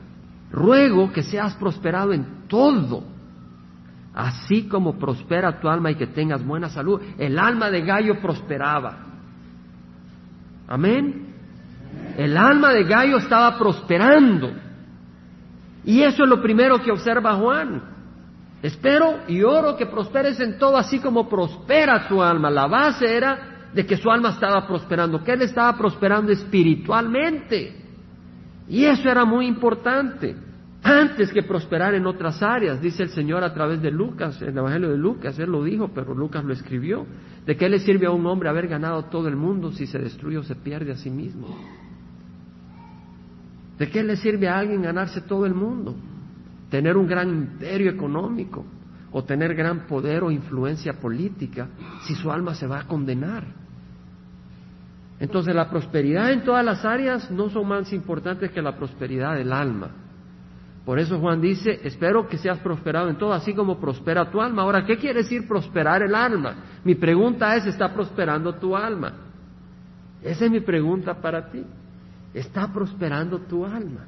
ruego 0.50 1.12
que 1.12 1.22
seas 1.22 1.54
prosperado 1.56 2.12
en 2.12 2.46
todo, 2.48 3.04
así 4.14 4.68
como 4.68 4.98
prospera 4.98 5.60
tu 5.60 5.68
alma 5.68 5.90
y 5.90 5.96
que 5.96 6.06
tengas 6.06 6.44
buena 6.44 6.68
salud. 6.70 7.00
El 7.18 7.38
alma 7.38 7.68
de 7.70 7.82
Gallo 7.82 8.20
prosperaba. 8.22 9.13
Amén. 10.74 11.26
El 12.18 12.36
alma 12.36 12.72
de 12.72 12.82
Gallo 12.82 13.18
estaba 13.18 13.56
prosperando. 13.56 14.50
Y 15.84 16.02
eso 16.02 16.24
es 16.24 16.28
lo 16.28 16.42
primero 16.42 16.82
que 16.82 16.90
observa 16.90 17.36
Juan. 17.36 17.80
Espero 18.60 19.20
y 19.28 19.40
oro 19.44 19.76
que 19.76 19.86
prosperes 19.86 20.40
en 20.40 20.58
todo 20.58 20.76
así 20.76 20.98
como 20.98 21.28
prospera 21.28 22.08
tu 22.08 22.20
alma. 22.20 22.50
La 22.50 22.66
base 22.66 23.06
era 23.06 23.68
de 23.72 23.86
que 23.86 23.96
su 23.96 24.10
alma 24.10 24.30
estaba 24.30 24.66
prosperando, 24.66 25.22
que 25.22 25.34
él 25.34 25.42
estaba 25.42 25.76
prosperando 25.78 26.32
espiritualmente. 26.32 27.80
Y 28.68 28.84
eso 28.84 29.08
era 29.08 29.24
muy 29.24 29.46
importante. 29.46 30.34
Antes 30.84 31.32
que 31.32 31.42
prosperar 31.42 31.94
en 31.94 32.06
otras 32.06 32.42
áreas, 32.42 32.80
dice 32.80 33.02
el 33.02 33.08
Señor 33.08 33.42
a 33.42 33.52
través 33.52 33.82
de 33.82 33.90
Lucas, 33.90 34.40
el 34.42 34.56
Evangelio 34.56 34.90
de 34.90 34.98
Lucas, 34.98 35.38
él 35.38 35.50
lo 35.50 35.64
dijo, 35.64 35.88
pero 35.88 36.14
Lucas 36.14 36.44
lo 36.44 36.52
escribió. 36.52 37.06
¿De 37.46 37.56
qué 37.56 37.68
le 37.68 37.80
sirve 37.80 38.06
a 38.06 38.10
un 38.10 38.26
hombre 38.26 38.48
haber 38.48 38.68
ganado 38.68 39.06
todo 39.06 39.26
el 39.28 39.36
mundo 39.36 39.72
si 39.72 39.86
se 39.86 39.98
destruye 39.98 40.36
o 40.38 40.42
se 40.42 40.54
pierde 40.54 40.92
a 40.92 40.96
sí 40.96 41.10
mismo? 41.10 41.48
¿De 43.78 43.90
qué 43.90 44.04
le 44.04 44.16
sirve 44.16 44.48
a 44.48 44.58
alguien 44.58 44.82
ganarse 44.82 45.22
todo 45.22 45.46
el 45.46 45.54
mundo? 45.54 45.96
tener 46.74 46.96
un 46.96 47.06
gran 47.06 47.28
imperio 47.28 47.92
económico 47.92 48.64
o 49.12 49.22
tener 49.22 49.54
gran 49.54 49.86
poder 49.86 50.24
o 50.24 50.30
influencia 50.32 50.94
política 50.94 51.68
si 52.04 52.16
su 52.16 52.32
alma 52.32 52.52
se 52.56 52.66
va 52.66 52.80
a 52.80 52.88
condenar. 52.88 53.44
Entonces 55.20 55.54
la 55.54 55.70
prosperidad 55.70 56.32
en 56.32 56.42
todas 56.42 56.64
las 56.64 56.84
áreas 56.84 57.30
no 57.30 57.48
son 57.48 57.68
más 57.68 57.92
importantes 57.92 58.50
que 58.50 58.60
la 58.60 58.76
prosperidad 58.76 59.36
del 59.36 59.52
alma. 59.52 59.90
Por 60.84 60.98
eso 60.98 61.18
Juan 61.18 61.40
dice, 61.40 61.80
espero 61.82 62.28
que 62.28 62.36
seas 62.36 62.58
prosperado 62.58 63.08
en 63.08 63.16
todo, 63.16 63.32
así 63.32 63.54
como 63.54 63.80
prospera 63.80 64.30
tu 64.30 64.40
alma. 64.40 64.62
Ahora, 64.62 64.84
¿qué 64.84 64.98
quiere 64.98 65.22
decir 65.22 65.48
prosperar 65.48 66.02
el 66.02 66.14
alma? 66.14 66.56
Mi 66.84 66.94
pregunta 66.94 67.56
es, 67.56 67.64
¿está 67.66 67.94
prosperando 67.94 68.54
tu 68.56 68.76
alma? 68.76 69.14
Esa 70.22 70.44
es 70.44 70.50
mi 70.50 70.60
pregunta 70.60 71.14
para 71.14 71.50
ti. 71.50 71.64
¿Está 72.34 72.70
prosperando 72.70 73.38
tu 73.40 73.64
alma? 73.64 74.04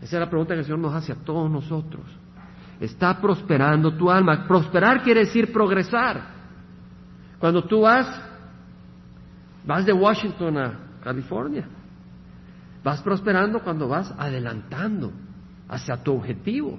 Esa 0.00 0.16
es 0.16 0.20
la 0.20 0.30
pregunta 0.30 0.54
que 0.54 0.60
el 0.60 0.64
Señor 0.64 0.78
nos 0.78 0.94
hace 0.94 1.12
a 1.12 1.16
todos 1.16 1.50
nosotros. 1.50 2.04
¿Está 2.80 3.20
prosperando 3.20 3.94
tu 3.94 4.10
alma? 4.10 4.46
Prosperar 4.46 5.02
quiere 5.02 5.20
decir 5.20 5.52
progresar. 5.52 6.22
Cuando 7.38 7.64
tú 7.64 7.82
vas, 7.82 8.08
vas 9.66 9.84
de 9.84 9.92
Washington 9.92 10.56
a 10.56 10.72
California, 11.02 11.68
vas 12.82 13.02
prosperando 13.02 13.60
cuando 13.60 13.88
vas 13.88 14.14
adelantando 14.16 15.12
hacia 15.68 15.96
tu 15.96 16.14
objetivo. 16.14 16.78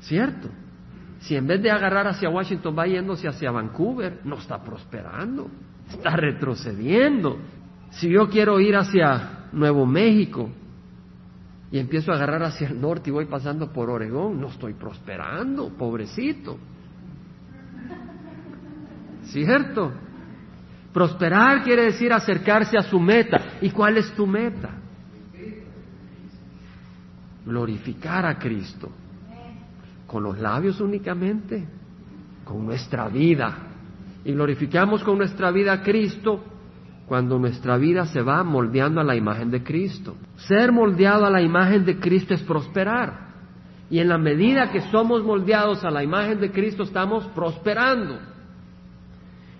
¿Cierto? 0.00 0.48
Si 1.20 1.36
en 1.36 1.46
vez 1.46 1.62
de 1.62 1.70
agarrar 1.70 2.06
hacia 2.06 2.30
Washington 2.30 2.74
va 2.78 2.86
yéndose 2.86 3.28
hacia 3.28 3.50
Vancouver, 3.50 4.20
no 4.24 4.36
está 4.36 4.62
prosperando, 4.62 5.50
está 5.88 6.16
retrocediendo. 6.16 7.38
Si 7.90 8.08
yo 8.08 8.28
quiero 8.28 8.58
ir 8.60 8.76
hacia 8.76 9.48
Nuevo 9.52 9.84
México, 9.84 10.50
y 11.72 11.78
empiezo 11.78 12.10
a 12.10 12.16
agarrar 12.16 12.42
hacia 12.42 12.68
el 12.68 12.80
norte 12.80 13.10
y 13.10 13.12
voy 13.12 13.26
pasando 13.26 13.72
por 13.72 13.90
Oregón, 13.90 14.40
no 14.40 14.48
estoy 14.48 14.74
prosperando, 14.74 15.68
pobrecito. 15.68 16.58
¿Cierto? 19.24 19.92
Prosperar 20.92 21.62
quiere 21.62 21.84
decir 21.84 22.12
acercarse 22.12 22.76
a 22.76 22.82
su 22.82 22.98
meta. 22.98 23.58
¿Y 23.60 23.70
cuál 23.70 23.98
es 23.98 24.10
tu 24.14 24.26
meta? 24.26 24.79
Glorificar 27.44 28.26
a 28.26 28.38
Cristo. 28.38 28.90
¿Con 30.06 30.22
los 30.22 30.38
labios 30.38 30.80
únicamente? 30.80 31.66
Con 32.44 32.66
nuestra 32.66 33.08
vida. 33.08 33.56
Y 34.24 34.32
glorificamos 34.32 35.02
con 35.02 35.18
nuestra 35.18 35.50
vida 35.50 35.72
a 35.72 35.82
Cristo 35.82 36.42
cuando 37.06 37.38
nuestra 37.38 37.76
vida 37.76 38.06
se 38.06 38.22
va 38.22 38.44
moldeando 38.44 39.00
a 39.00 39.04
la 39.04 39.16
imagen 39.16 39.50
de 39.50 39.62
Cristo. 39.62 40.14
Ser 40.36 40.70
moldeado 40.70 41.26
a 41.26 41.30
la 41.30 41.42
imagen 41.42 41.84
de 41.84 41.98
Cristo 41.98 42.34
es 42.34 42.42
prosperar. 42.42 43.30
Y 43.90 43.98
en 43.98 44.08
la 44.08 44.18
medida 44.18 44.70
que 44.70 44.82
somos 44.92 45.24
moldeados 45.24 45.82
a 45.82 45.90
la 45.90 46.04
imagen 46.04 46.38
de 46.38 46.52
Cristo 46.52 46.84
estamos 46.84 47.26
prosperando. 47.34 48.16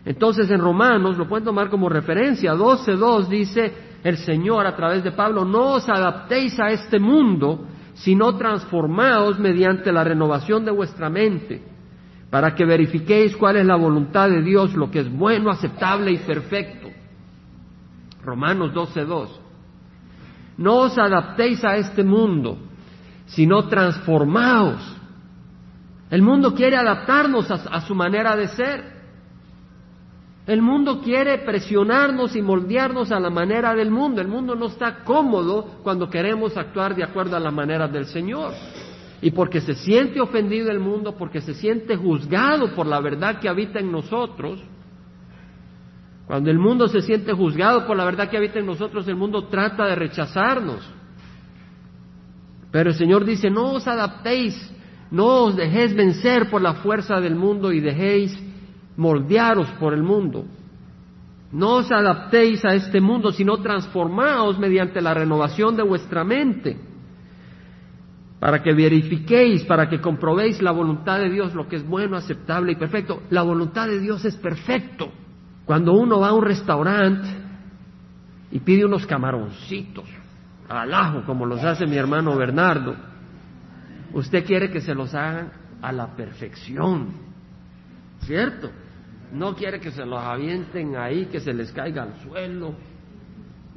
Entonces 0.04 0.50
en 0.50 0.60
Romanos, 0.60 1.18
lo 1.18 1.28
pueden 1.28 1.44
tomar 1.44 1.68
como 1.68 1.88
referencia, 1.88 2.54
12.2 2.54 3.26
dice 3.26 3.72
el 4.02 4.16
Señor 4.18 4.66
a 4.66 4.76
través 4.76 5.04
de 5.04 5.12
Pablo, 5.12 5.44
no 5.44 5.74
os 5.74 5.88
adaptéis 5.88 6.58
a 6.58 6.70
este 6.70 6.98
mundo, 6.98 7.66
sino 8.02 8.36
transformaos 8.36 9.38
mediante 9.38 9.92
la 9.92 10.04
renovación 10.04 10.64
de 10.64 10.70
vuestra 10.70 11.10
mente, 11.10 11.62
para 12.30 12.54
que 12.54 12.64
verifiquéis 12.64 13.36
cuál 13.36 13.56
es 13.56 13.66
la 13.66 13.76
voluntad 13.76 14.30
de 14.30 14.42
Dios, 14.42 14.74
lo 14.74 14.90
que 14.90 15.00
es 15.00 15.12
bueno, 15.12 15.50
aceptable 15.50 16.12
y 16.12 16.18
perfecto. 16.18 16.88
Romanos 18.22 18.72
12.2. 18.72 19.28
No 20.56 20.76
os 20.76 20.98
adaptéis 20.98 21.62
a 21.64 21.76
este 21.76 22.02
mundo, 22.02 22.58
sino 23.26 23.68
transformaos. 23.68 24.96
El 26.10 26.22
mundo 26.22 26.54
quiere 26.54 26.76
adaptarnos 26.76 27.50
a, 27.50 27.80
su 27.82 27.94
manera 27.94 28.34
de 28.34 28.48
ser. 28.48 28.99
El 30.50 30.62
mundo 30.62 31.00
quiere 31.00 31.38
presionarnos 31.38 32.34
y 32.34 32.42
moldearnos 32.42 33.12
a 33.12 33.20
la 33.20 33.30
manera 33.30 33.72
del 33.72 33.88
mundo. 33.88 34.20
El 34.20 34.26
mundo 34.26 34.56
no 34.56 34.66
está 34.66 35.04
cómodo 35.04 35.78
cuando 35.84 36.10
queremos 36.10 36.56
actuar 36.56 36.96
de 36.96 37.04
acuerdo 37.04 37.36
a 37.36 37.40
la 37.40 37.52
manera 37.52 37.86
del 37.86 38.06
Señor. 38.06 38.52
y 39.22 39.30
porque 39.30 39.60
se 39.60 39.74
siente 39.74 40.20
ofendido 40.20 40.72
el 40.72 40.80
mundo, 40.80 41.14
porque 41.16 41.40
se 41.40 41.54
siente 41.54 41.94
juzgado 41.94 42.74
por 42.74 42.86
la 42.86 43.00
verdad 43.00 43.38
que 43.38 43.48
habita 43.48 43.78
en 43.78 43.92
nosotros, 43.92 44.58
cuando 46.26 46.50
el 46.50 46.58
mundo 46.58 46.88
se 46.88 47.02
siente 47.02 47.32
juzgado 47.32 47.86
por 47.86 47.96
la 47.96 48.04
verdad 48.04 48.28
que 48.28 48.36
habita 48.36 48.58
en 48.58 48.66
nosotros, 48.66 49.06
el 49.06 49.16
mundo 49.16 49.44
trata 49.44 49.84
de 49.86 49.94
rechazarnos. 49.94 50.80
Pero 52.72 52.90
el 52.90 52.96
Señor 52.96 53.24
dice, 53.24 53.50
no 53.50 53.74
os 53.74 53.86
adaptéis, 53.86 54.56
no 55.12 55.44
os 55.44 55.54
dejéis 55.54 55.94
vencer 55.94 56.50
por 56.50 56.60
la 56.60 56.74
fuerza 56.74 57.20
del 57.20 57.36
mundo 57.36 57.70
y 57.70 57.78
dejéis 57.78 58.49
moldearos 59.00 59.68
por 59.80 59.94
el 59.94 60.02
mundo. 60.02 60.44
No 61.52 61.76
os 61.76 61.90
adaptéis 61.90 62.62
a 62.66 62.74
este 62.74 63.00
mundo, 63.00 63.32
sino 63.32 63.56
transformaos 63.56 64.58
mediante 64.58 65.00
la 65.00 65.14
renovación 65.14 65.74
de 65.74 65.82
vuestra 65.82 66.22
mente 66.22 66.76
para 68.38 68.62
que 68.62 68.72
verifiquéis, 68.72 69.64
para 69.64 69.88
que 69.88 70.00
comprobéis 70.00 70.62
la 70.62 70.70
voluntad 70.70 71.18
de 71.18 71.30
Dios, 71.30 71.54
lo 71.54 71.66
que 71.66 71.76
es 71.76 71.86
bueno, 71.86 72.16
aceptable 72.16 72.72
y 72.72 72.76
perfecto. 72.76 73.22
La 73.30 73.42
voluntad 73.42 73.88
de 73.88 74.00
Dios 74.00 74.24
es 74.24 74.36
perfecto. 74.36 75.10
Cuando 75.64 75.92
uno 75.92 76.20
va 76.20 76.28
a 76.28 76.34
un 76.34 76.44
restaurante 76.44 77.28
y 78.50 78.60
pide 78.60 78.84
unos 78.84 79.06
camaroncitos 79.06 80.04
al 80.68 80.92
ajo, 80.92 81.24
como 81.24 81.46
los 81.46 81.64
hace 81.64 81.86
mi 81.86 81.96
hermano 81.96 82.36
Bernardo, 82.36 82.96
usted 84.12 84.44
quiere 84.44 84.70
que 84.70 84.80
se 84.80 84.94
los 84.94 85.14
hagan 85.14 85.52
a 85.82 85.90
la 85.90 86.14
perfección, 86.14 87.08
¿cierto? 88.20 88.70
No 89.32 89.54
quiere 89.54 89.80
que 89.80 89.90
se 89.92 90.04
los 90.04 90.20
avienten 90.20 90.96
ahí, 90.96 91.26
que 91.26 91.40
se 91.40 91.52
les 91.52 91.70
caiga 91.72 92.02
al 92.02 92.20
suelo 92.22 92.74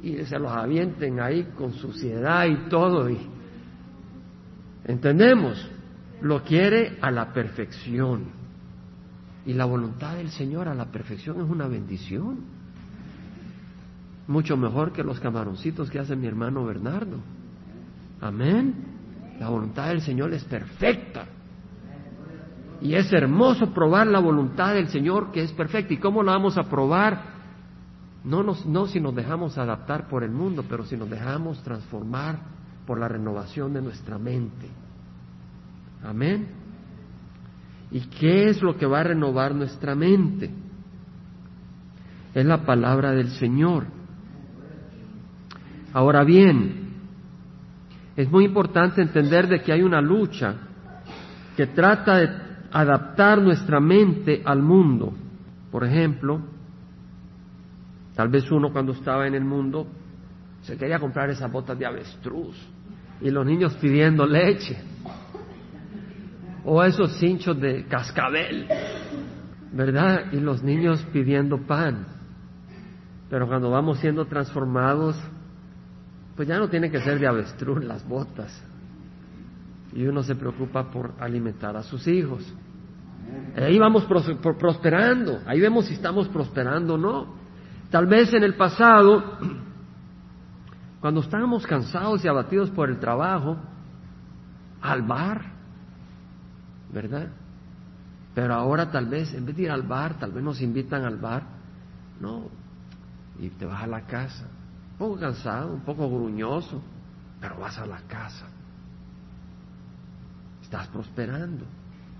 y 0.02 0.22
se 0.24 0.38
los 0.38 0.50
avienten 0.50 1.18
ahí 1.20 1.44
con 1.56 1.72
suciedad 1.72 2.46
y 2.46 2.68
todo. 2.68 3.08
Y, 3.08 3.18
¿Entendemos? 4.84 5.66
Lo 6.20 6.42
quiere 6.42 6.98
a 7.00 7.10
la 7.10 7.32
perfección. 7.32 8.26
Y 9.46 9.54
la 9.54 9.64
voluntad 9.64 10.16
del 10.16 10.30
Señor 10.30 10.68
a 10.68 10.74
la 10.74 10.86
perfección 10.86 11.40
es 11.40 11.48
una 11.48 11.68
bendición. 11.68 12.40
Mucho 14.26 14.56
mejor 14.56 14.92
que 14.92 15.02
los 15.02 15.20
camaroncitos 15.20 15.90
que 15.90 15.98
hace 15.98 16.16
mi 16.16 16.26
hermano 16.26 16.64
Bernardo. 16.64 17.18
Amén. 18.20 18.74
La 19.38 19.48
voluntad 19.48 19.88
del 19.88 20.00
Señor 20.00 20.32
es 20.32 20.44
perfecta. 20.44 21.26
Y 22.84 22.94
es 22.96 23.10
hermoso 23.14 23.72
probar 23.72 24.06
la 24.06 24.18
voluntad 24.18 24.74
del 24.74 24.88
Señor 24.88 25.32
que 25.32 25.42
es 25.42 25.52
perfecta. 25.52 25.94
¿Y 25.94 25.96
cómo 25.96 26.22
la 26.22 26.32
vamos 26.32 26.58
a 26.58 26.64
probar? 26.64 27.18
No, 28.24 28.42
nos, 28.42 28.66
no 28.66 28.86
si 28.86 29.00
nos 29.00 29.14
dejamos 29.14 29.56
adaptar 29.56 30.06
por 30.06 30.22
el 30.22 30.30
mundo, 30.30 30.66
pero 30.68 30.84
si 30.84 30.94
nos 30.94 31.08
dejamos 31.08 31.62
transformar 31.62 32.40
por 32.86 33.00
la 33.00 33.08
renovación 33.08 33.72
de 33.72 33.80
nuestra 33.80 34.18
mente. 34.18 34.68
Amén. 36.04 36.46
¿Y 37.90 38.00
qué 38.00 38.50
es 38.50 38.60
lo 38.60 38.76
que 38.76 38.84
va 38.84 39.00
a 39.00 39.04
renovar 39.04 39.54
nuestra 39.54 39.94
mente? 39.94 40.50
Es 42.34 42.44
la 42.44 42.66
palabra 42.66 43.12
del 43.12 43.30
Señor. 43.30 43.86
Ahora 45.94 46.22
bien, 46.22 46.92
es 48.14 48.30
muy 48.30 48.44
importante 48.44 49.00
entender 49.00 49.48
de 49.48 49.62
que 49.62 49.72
hay 49.72 49.80
una 49.80 50.02
lucha 50.02 50.54
que 51.56 51.68
trata 51.68 52.16
de 52.16 52.43
adaptar 52.74 53.40
nuestra 53.40 53.78
mente 53.78 54.42
al 54.44 54.60
mundo. 54.60 55.12
Por 55.70 55.84
ejemplo, 55.84 56.40
tal 58.16 58.28
vez 58.28 58.50
uno 58.50 58.72
cuando 58.72 58.92
estaba 58.92 59.28
en 59.28 59.34
el 59.34 59.44
mundo 59.44 59.86
se 60.62 60.76
quería 60.76 60.98
comprar 60.98 61.30
esas 61.30 61.50
botas 61.50 61.78
de 61.78 61.86
avestruz 61.86 62.56
y 63.20 63.30
los 63.30 63.46
niños 63.46 63.74
pidiendo 63.80 64.26
leche 64.26 64.76
o 66.64 66.82
esos 66.82 67.16
cinchos 67.18 67.60
de 67.60 67.84
cascabel, 67.86 68.66
¿verdad? 69.72 70.32
Y 70.32 70.40
los 70.40 70.62
niños 70.64 71.06
pidiendo 71.12 71.58
pan. 71.58 72.06
Pero 73.30 73.46
cuando 73.46 73.70
vamos 73.70 74.00
siendo 74.00 74.24
transformados, 74.24 75.16
pues 76.34 76.48
ya 76.48 76.58
no 76.58 76.68
tiene 76.68 76.90
que 76.90 77.00
ser 77.00 77.20
de 77.20 77.28
avestruz 77.28 77.84
las 77.84 78.06
botas. 78.08 78.64
Y 79.94 80.06
uno 80.06 80.22
se 80.22 80.34
preocupa 80.34 80.90
por 80.90 81.14
alimentar 81.20 81.76
a 81.76 81.82
sus 81.82 82.06
hijos. 82.08 82.42
Ahí 83.56 83.78
vamos 83.78 84.04
prosperando, 84.04 85.40
ahí 85.46 85.60
vemos 85.60 85.86
si 85.86 85.94
estamos 85.94 86.28
prosperando 86.28 86.94
o 86.94 86.98
no. 86.98 87.34
Tal 87.90 88.06
vez 88.06 88.32
en 88.34 88.42
el 88.42 88.54
pasado, 88.54 89.38
cuando 91.00 91.20
estábamos 91.20 91.66
cansados 91.66 92.24
y 92.24 92.28
abatidos 92.28 92.70
por 92.70 92.90
el 92.90 92.98
trabajo, 92.98 93.56
al 94.82 95.02
bar, 95.02 95.42
¿verdad? 96.92 97.28
Pero 98.34 98.54
ahora 98.54 98.90
tal 98.90 99.06
vez, 99.06 99.32
en 99.32 99.46
vez 99.46 99.56
de 99.56 99.62
ir 99.62 99.70
al 99.70 99.82
bar, 99.82 100.18
tal 100.18 100.32
vez 100.32 100.42
nos 100.42 100.60
invitan 100.60 101.04
al 101.04 101.18
bar, 101.18 101.44
no, 102.20 102.48
y 103.38 103.48
te 103.50 103.64
vas 103.64 103.82
a 103.82 103.86
la 103.86 104.02
casa, 104.02 104.46
un 104.92 104.98
poco 104.98 105.20
cansado, 105.20 105.72
un 105.72 105.82
poco 105.82 106.08
gruñoso, 106.08 106.82
pero 107.40 107.58
vas 107.58 107.78
a 107.78 107.86
la 107.86 108.00
casa. 108.08 108.46
Estás 110.74 110.88
prosperando. 110.88 111.66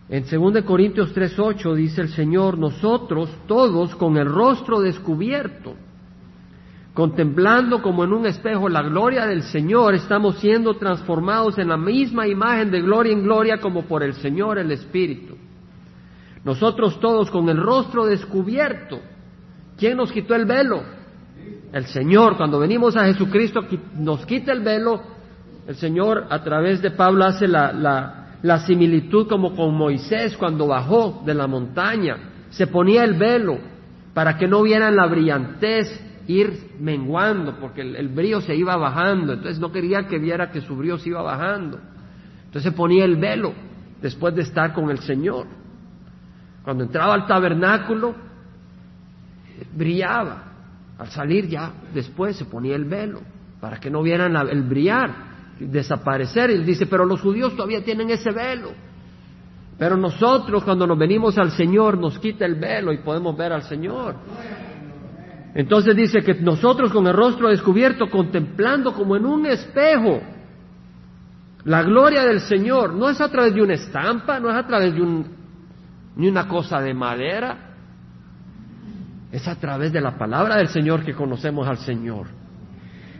En 0.09 0.23
2 0.31 0.63
Corintios 0.63 1.13
3:8 1.13 1.75
dice 1.75 2.03
el 2.03 2.11
Señor, 2.11 2.57
nosotros 2.57 3.29
todos 3.49 3.97
con 3.97 4.17
el 4.17 4.27
rostro 4.27 4.81
descubierto, 4.81 5.75
contemplando 6.95 7.83
como 7.83 8.05
en 8.05 8.13
un 8.13 8.27
espejo 8.27 8.69
la 8.69 8.83
gloria 8.83 9.27
del 9.27 9.43
Señor, 9.43 9.95
estamos 9.95 10.37
siendo 10.37 10.75
transformados 10.75 11.59
en 11.59 11.69
la 11.69 11.77
misma 11.77 12.29
imagen 12.29 12.71
de 12.71 12.81
gloria 12.81 13.13
en 13.13 13.25
gloria 13.25 13.59
como 13.59 13.87
por 13.87 14.05
el 14.05 14.15
Señor 14.15 14.59
el 14.59 14.71
Espíritu. 14.71 15.37
Nosotros 16.45 17.01
todos 17.01 17.33
con 17.33 17.49
el 17.49 17.57
rostro 17.57 18.07
descubierto. 18.07 19.01
¿Quién 19.77 19.97
nos 19.97 20.13
quitó 20.13 20.37
el 20.37 20.45
velo? 20.45 20.81
El 21.73 21.87
Señor. 21.87 22.37
Cuando 22.37 22.61
venimos 22.61 22.97
a 22.97 23.07
Jesucristo 23.07 23.63
nos 23.97 24.25
quita 24.25 24.53
el 24.53 24.61
velo. 24.61 25.03
El 25.67 25.75
Señor 25.75 26.29
a 26.31 26.45
través 26.45 26.81
de 26.83 26.93
Pablo 26.93 27.25
hace 27.25 27.49
la, 27.49 27.73
la, 27.73 28.24
la 28.45 28.59
similitud 28.59 29.27
como 29.27 29.57
con 29.57 29.75
Moisés 29.75 30.37
cuando 30.37 30.67
bajó 30.67 31.23
de 31.25 31.33
la 31.33 31.47
montaña. 31.47 32.19
Se 32.51 32.67
ponía 32.67 33.03
el 33.03 33.15
velo 33.15 33.59
para 34.13 34.37
que 34.37 34.47
no 34.47 34.63
vieran 34.63 34.97
la 34.97 35.07
brillantez 35.07 35.89
ir 36.27 36.73
menguando, 36.79 37.59
porque 37.59 37.81
el, 37.81 38.09
brío 38.09 38.43
se 38.43 38.55
iba 38.55 38.77
bajando, 38.77 39.33
entonces 39.33 39.59
no 39.59 39.73
quería 39.73 40.07
que 40.09 40.19
viera 40.19 40.51
que 40.51 40.61
su 40.61 40.77
brío 40.77 40.99
se 40.99 41.09
iba 41.09 41.23
bajando. 41.23 41.81
Entonces 42.45 42.71
ponía 42.75 43.07
el 43.07 43.17
velo 43.17 43.55
después 44.03 44.35
de 44.35 44.43
estar 44.43 44.75
con 44.75 44.91
el 44.91 44.99
Señor. 44.99 45.47
Cuando 46.65 46.85
entraba 46.85 47.15
al 47.15 47.27
tabernáculo, 47.27 48.15
brillaba. 49.75 50.53
Al 50.99 51.09
salir 51.09 51.49
ya 51.49 51.73
después 51.95 52.37
se 52.37 52.45
ponía 52.45 52.77
el 52.77 52.85
velo, 52.85 53.23
para 53.59 53.81
que 53.81 53.89
no 53.89 54.03
vieran 54.03 54.37
el 54.37 54.63
brillar, 54.65 55.34
desaparecer. 55.59 56.51
Y 56.51 56.65
dice, 56.65 56.87
pero 56.87 57.05
los 57.05 57.21
judíos 57.21 57.55
todavía 57.55 57.85
tienen 57.85 58.11
ese 58.11 58.31
velo. 58.31 58.73
Pero 59.79 59.97
nosotros 59.97 60.63
cuando 60.65 60.87
nos 60.87 60.99
venimos 60.99 61.37
al 61.37 61.51
Señor 61.51 61.99
nos 61.99 62.19
quita 62.19 62.45
el 62.47 62.55
velo 62.55 62.93
y 62.93 62.99
podemos 62.99 63.37
ver 63.37 63.53
al 63.53 63.63
Señor. 63.63 64.17
Entonces 65.55 65.95
dice 65.97 66.23
que 66.23 66.35
nosotros 66.35 66.93
con 66.93 67.07
el 67.07 67.15
rostro 67.15 67.49
descubierto, 67.49 68.09
contemplando 68.11 68.93
como 68.93 69.17
en 69.17 69.25
un 69.25 69.47
espejo 69.47 70.21
la 71.65 71.83
gloria 71.83 72.25
del 72.25 72.41
Señor, 72.41 72.93
no 72.93 73.09
es 73.09 73.21
a 73.21 73.31
través 73.31 73.55
de 73.55 73.63
una 73.63 73.75
estampa, 73.75 74.39
no 74.39 74.51
es 74.51 74.57
a 74.57 74.67
través 74.67 74.95
de 74.95 75.01
un, 75.01 75.27
ni 76.17 76.29
una 76.29 76.47
cosa 76.47 76.81
de 76.81 76.93
madera, 76.93 77.71
es 79.33 79.49
a 79.49 79.57
través 79.57 79.93
de 79.93 80.01
la 80.01 80.17
palabra 80.17 80.57
del 80.57 80.69
Señor 80.69 81.05
que 81.05 81.15
conocemos 81.15 81.67
al 81.67 81.79
Señor. 81.79 82.27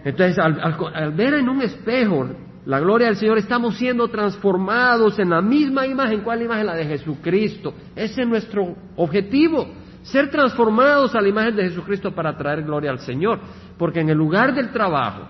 Entonces, 0.05 0.39
al, 0.39 0.61
al 0.95 1.13
ver 1.13 1.35
en 1.35 1.49
un 1.49 1.63
espejo 1.63 2.29
la 2.67 2.81
gloria 2.81 3.09
del 3.09 3.17
Señor, 3.17 3.39
estamos 3.39 3.77
siendo 3.77 4.09
transformados 4.09 5.19
en 5.19 5.31
la 5.31 5.41
misma 5.41 5.87
imagen. 5.87 6.21
¿Cuál 6.21 6.43
imagen? 6.43 6.67
La 6.67 6.75
de 6.75 6.87
Jesucristo. 6.87 7.75
Ese 7.97 8.23
es 8.23 8.29
nuestro 8.29 8.75
objetivo 8.97 9.67
ser 10.05 10.31
transformados 10.31 11.15
a 11.15 11.21
la 11.21 11.29
imagen 11.29 11.57
de 11.57 11.65
Jesucristo 11.65 12.15
para 12.15 12.37
traer 12.37 12.63
gloria 12.63 12.91
al 12.91 13.01
Señor. 13.01 13.41
Porque 13.77 14.01
en 14.01 14.11
el 14.11 14.19
lugar 14.19 14.55
del 14.55 14.71
trabajo 14.71 15.27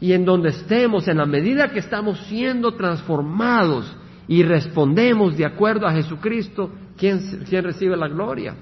y 0.00 0.12
en 0.12 0.24
donde 0.24 0.50
estemos, 0.50 1.08
en 1.08 1.18
la 1.18 1.24
medida 1.24 1.70
que 1.70 1.78
estamos 1.78 2.18
siendo 2.26 2.74
transformados 2.74 3.96
y 4.26 4.42
respondemos 4.42 5.36
de 5.36 5.46
acuerdo 5.46 5.86
a 5.86 5.92
Jesucristo, 5.92 6.70
¿quién, 6.96 7.20
recibe 7.62 7.96
la 7.96 8.08
gloria? 8.08 8.54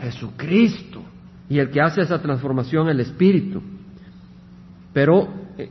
Jesucristo. 0.00 1.02
Y 1.48 1.58
el 1.58 1.70
que 1.70 1.80
hace 1.80 2.00
esa 2.00 2.20
transformación, 2.20 2.88
el 2.88 3.00
Espíritu. 3.00 3.62
Pero, 4.94 5.28
eh, 5.58 5.70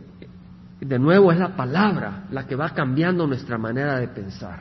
de 0.82 1.00
nuevo, 1.00 1.32
es 1.32 1.40
la 1.40 1.56
palabra 1.56 2.26
la 2.30 2.46
que 2.46 2.56
va 2.56 2.70
cambiando 2.70 3.26
nuestra 3.26 3.58
manera 3.58 3.98
de 3.98 4.10
pensar. 4.10 4.60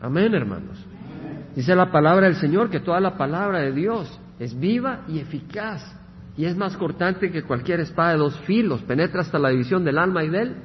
Amén, 0.00 0.34
hermanos. 0.34 0.84
Dice 1.54 1.76
la 1.76 1.92
palabra 1.92 2.26
del 2.26 2.36
Señor 2.36 2.70
que 2.70 2.80
toda 2.80 2.98
la 2.98 3.16
palabra 3.16 3.60
de 3.60 3.72
Dios 3.72 4.18
es 4.40 4.58
viva 4.58 5.02
y 5.06 5.20
eficaz 5.20 5.96
y 6.36 6.46
es 6.46 6.56
más 6.56 6.76
cortante 6.78 7.30
que 7.30 7.42
cualquier 7.42 7.80
espada 7.80 8.12
de 8.12 8.18
dos 8.18 8.40
filos, 8.40 8.80
penetra 8.82 9.20
hasta 9.20 9.38
la 9.38 9.50
división 9.50 9.84
del 9.84 9.98
alma 9.98 10.24
y 10.24 10.30
del 10.30 10.56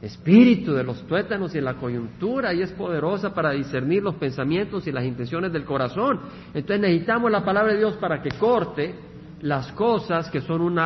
espíritu 0.00 0.72
de 0.74 0.84
los 0.84 1.04
tuétanos 1.06 1.54
y 1.54 1.60
la 1.60 1.74
coyuntura 1.74 2.54
y 2.54 2.62
es 2.62 2.72
poderosa 2.72 3.34
para 3.34 3.50
discernir 3.50 4.02
los 4.02 4.14
pensamientos 4.14 4.86
y 4.86 4.92
las 4.92 5.04
intenciones 5.04 5.52
del 5.52 5.64
corazón. 5.64 6.20
Entonces 6.54 6.80
necesitamos 6.80 7.30
la 7.30 7.44
palabra 7.44 7.72
de 7.72 7.78
Dios 7.78 7.96
para 7.96 8.22
que 8.22 8.30
corte 8.30 8.94
las 9.40 9.72
cosas 9.72 10.30
que 10.30 10.40
son 10.40 10.60
un 10.60 10.78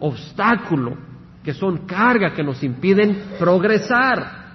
obstáculo, 0.00 0.96
que 1.42 1.54
son 1.54 1.86
carga, 1.86 2.32
que 2.32 2.42
nos 2.42 2.62
impiden 2.62 3.36
progresar. 3.38 4.46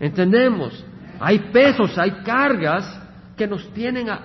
¿Entendemos? 0.00 0.84
Hay 1.20 1.38
pesos, 1.52 1.96
hay 1.98 2.10
cargas 2.24 3.00
que 3.36 3.46
nos 3.46 3.72
tienen 3.72 4.10
a, 4.10 4.20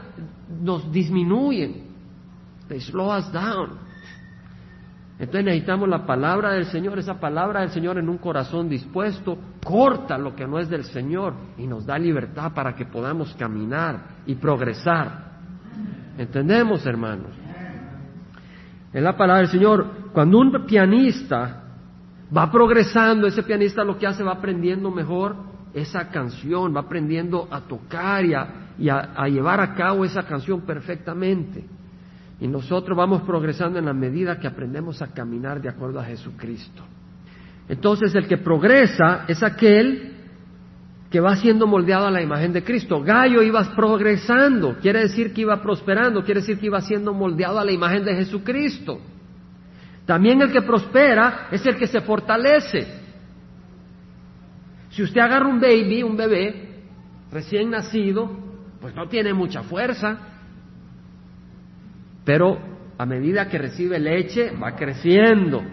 nos 0.61 0.91
disminuyen. 0.91 1.89
They 2.67 2.79
slow 2.81 3.17
us 3.17 3.31
down. 3.31 3.89
Entonces 5.19 5.43
necesitamos 5.43 5.89
la 5.89 6.05
palabra 6.05 6.53
del 6.53 6.65
Señor, 6.67 6.97
esa 6.97 7.19
palabra 7.19 7.59
del 7.59 7.71
Señor 7.71 7.97
en 7.97 8.07
un 8.07 8.19
corazón 8.19 8.69
dispuesto, 8.69 9.37
corta 9.61 10.17
lo 10.17 10.33
que 10.33 10.47
no 10.47 10.59
es 10.59 10.69
del 10.69 10.85
Señor 10.85 11.33
y 11.57 11.67
nos 11.67 11.85
da 11.85 11.99
libertad 11.99 12.53
para 12.53 12.73
que 12.73 12.85
podamos 12.85 13.35
caminar 13.35 14.21
y 14.25 14.35
progresar. 14.35 15.29
¿Entendemos, 16.17 16.85
hermanos? 16.85 17.31
En 18.93 19.03
la 19.03 19.15
palabra 19.15 19.41
del 19.41 19.51
Señor, 19.51 20.11
cuando 20.13 20.39
un 20.39 20.65
pianista 20.65 21.63
va 22.35 22.51
progresando, 22.51 23.27
ese 23.27 23.43
pianista 23.43 23.83
lo 23.83 23.97
que 23.97 24.07
hace 24.07 24.23
va 24.23 24.33
aprendiendo 24.33 24.89
mejor 24.91 25.35
esa 25.73 26.09
canción, 26.09 26.75
va 26.75 26.81
aprendiendo 26.81 27.47
a 27.51 27.61
tocar 27.61 28.25
y 28.25 28.33
a 28.89 29.27
llevar 29.27 29.59
a 29.61 29.75
cabo 29.75 30.05
esa 30.05 30.23
canción 30.23 30.61
perfectamente. 30.61 31.65
Y 32.41 32.47
nosotros 32.47 32.97
vamos 32.97 33.21
progresando 33.23 33.79
en 33.79 33.85
la 33.85 33.93
medida 33.93 34.39
que 34.39 34.47
aprendemos 34.47 35.01
a 35.01 35.07
caminar 35.07 35.61
de 35.61 35.69
acuerdo 35.69 35.99
a 35.99 36.05
Jesucristo. 36.05 36.83
Entonces 37.67 38.15
el 38.15 38.27
que 38.27 38.37
progresa 38.37 39.25
es 39.27 39.43
aquel 39.43 40.08
que 41.09 41.19
va 41.19 41.35
siendo 41.37 41.65
moldeado 41.65 42.05
a 42.05 42.11
la 42.11 42.21
imagen 42.21 42.53
de 42.53 42.63
Cristo. 42.63 43.01
Gallo 43.01 43.41
iba 43.41 43.63
progresando, 43.75 44.77
quiere 44.79 45.01
decir 45.01 45.33
que 45.33 45.41
iba 45.41 45.61
prosperando, 45.61 46.23
quiere 46.23 46.41
decir 46.41 46.59
que 46.59 46.67
iba 46.67 46.81
siendo 46.81 47.13
moldeado 47.13 47.59
a 47.59 47.65
la 47.65 47.71
imagen 47.71 48.05
de 48.05 48.15
Jesucristo. 48.15 48.99
También 50.05 50.41
el 50.41 50.51
que 50.51 50.61
prospera 50.61 51.47
es 51.51 51.65
el 51.65 51.77
que 51.77 51.87
se 51.87 52.01
fortalece. 52.01 52.87
Si 54.91 55.03
usted 55.03 55.21
agarra 55.21 55.47
un 55.47 55.59
baby, 55.59 56.03
un 56.03 56.15
bebé 56.15 56.83
recién 57.31 57.71
nacido, 57.71 58.29
pues 58.79 58.93
no 58.95 59.07
tiene 59.07 59.33
mucha 59.33 59.63
fuerza, 59.63 60.17
pero 62.23 62.59
a 62.97 63.05
medida 63.05 63.47
que 63.47 63.57
recibe 63.57 63.99
leche 63.99 64.51
va 64.51 64.75
creciendo. 64.75 65.63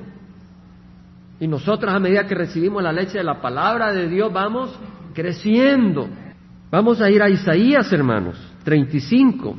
Y 1.39 1.47
nosotros 1.47 1.93
a 1.93 1.99
medida 1.99 2.27
que 2.27 2.35
recibimos 2.35 2.83
la 2.83 2.93
leche 2.93 3.19
de 3.19 3.25
la 3.25 3.41
palabra 3.43 3.93
de 3.93 4.09
Dios 4.09 4.33
vamos 4.33 4.79
creciendo. 5.17 6.09
Vamos 6.71 7.01
a 7.01 7.11
ir 7.11 7.23
a 7.23 7.31
Isaías, 7.31 7.91
hermanos, 7.93 8.37
35. 8.65 9.57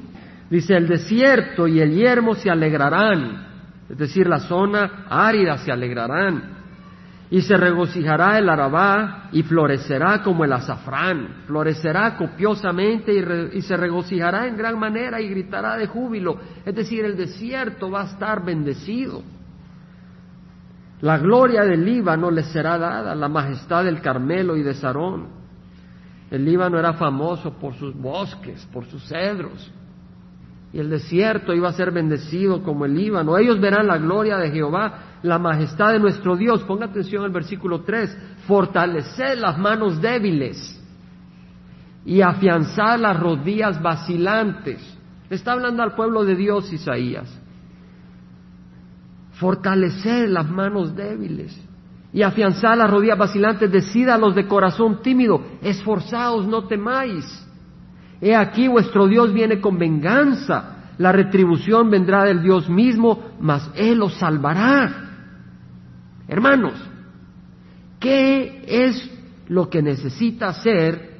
Dice, 0.49 0.77
el 0.77 0.87
desierto 0.87 1.67
y 1.67 1.81
el 1.81 1.93
yermo 1.93 2.35
se 2.35 2.49
alegrarán, 2.49 3.47
es 3.89 3.97
decir, 3.97 4.27
la 4.27 4.39
zona 4.39 5.05
árida 5.09 5.57
se 5.57 5.71
alegrarán 5.71 6.57
y 7.29 7.41
se 7.41 7.57
regocijará 7.57 8.37
el 8.37 8.47
arabá 8.47 9.29
y 9.33 9.43
florecerá 9.43 10.23
como 10.23 10.45
el 10.45 10.53
azafrán, 10.53 11.43
florecerá 11.47 12.15
copiosamente 12.15 13.13
y, 13.53 13.61
se 13.61 13.75
regocijará 13.75 14.47
en 14.47 14.55
gran 14.55 14.79
manera 14.79 15.19
y 15.19 15.27
gritará 15.27 15.75
de 15.75 15.87
júbilo. 15.87 16.39
Es 16.65 16.73
decir, 16.73 17.03
el 17.03 17.17
desierto 17.17 17.91
va 17.91 18.03
a 18.03 18.05
estar 18.05 18.45
bendecido. 18.45 19.23
La 21.01 21.17
gloria 21.17 21.63
del 21.63 21.83
Líbano 21.83 22.31
le 22.31 22.43
será 22.43 22.77
dada, 22.77 23.13
la 23.13 23.27
majestad 23.27 23.83
del 23.83 24.01
Carmelo 24.01 24.55
y 24.55 24.63
de 24.63 24.73
Sarón. 24.73 25.36
El 26.29 26.43
Líbano 26.43 26.77
era 26.77 26.93
famoso 26.93 27.53
por 27.53 27.73
sus 27.75 27.95
bosques, 27.95 28.65
por 28.71 28.85
sus 28.85 29.03
cedros. 29.07 29.71
Y 30.73 30.79
el 30.79 30.89
desierto 30.89 31.53
iba 31.53 31.69
a 31.69 31.73
ser 31.73 31.91
bendecido 31.91 32.61
como 32.61 32.85
el 32.85 32.95
Líbano. 32.95 33.37
Ellos 33.37 33.59
verán 33.59 33.87
la 33.87 33.97
gloria 33.97 34.37
de 34.37 34.51
Jehová 34.51 34.99
la 35.23 35.39
majestad 35.39 35.93
de 35.93 35.99
nuestro 35.99 36.35
Dios. 36.35 36.63
Ponga 36.63 36.85
atención 36.87 37.23
al 37.23 37.31
versículo 37.31 37.81
3. 37.81 38.17
Fortaleced 38.47 39.39
las 39.39 39.57
manos 39.57 40.01
débiles 40.01 40.73
y 42.05 42.21
afianzad 42.21 42.99
las 42.99 43.19
rodillas 43.19 43.81
vacilantes. 43.81 44.79
está 45.29 45.53
hablando 45.53 45.83
al 45.83 45.95
pueblo 45.95 46.25
de 46.25 46.35
Dios 46.35 46.71
Isaías. 46.71 47.33
Fortaleced 49.33 50.27
las 50.27 50.49
manos 50.49 50.95
débiles 50.95 51.66
y 52.13 52.21
afianzad 52.21 52.77
las 52.77 52.89
rodillas 52.89 53.17
vacilantes. 53.17 53.71
Decida 53.71 54.17
los 54.17 54.35
de 54.35 54.47
corazón 54.47 55.01
tímido, 55.01 55.41
esforzaos, 55.61 56.47
no 56.47 56.67
temáis. 56.67 57.25
He 58.21 58.35
aquí 58.35 58.67
vuestro 58.67 59.07
Dios 59.07 59.33
viene 59.33 59.61
con 59.61 59.77
venganza. 59.77 60.93
La 60.97 61.11
retribución 61.11 61.91
vendrá 61.91 62.23
del 62.23 62.41
Dios 62.41 62.69
mismo, 62.69 63.31
mas 63.39 63.69
Él 63.75 64.01
os 64.01 64.15
salvará. 64.15 65.05
Hermanos, 66.27 66.73
¿qué 67.99 68.63
es 68.67 69.11
lo 69.47 69.69
que 69.69 69.81
necesita 69.81 70.49
hacer 70.49 71.17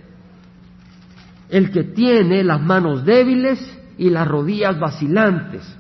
el 1.50 1.72
que 1.72 1.84
tiene 1.84 2.44
las 2.44 2.62
manos 2.62 3.06
débiles 3.06 3.60
y 3.98 4.10
las 4.10 4.28
rodillas 4.28 4.80
vacilantes? 4.80 5.78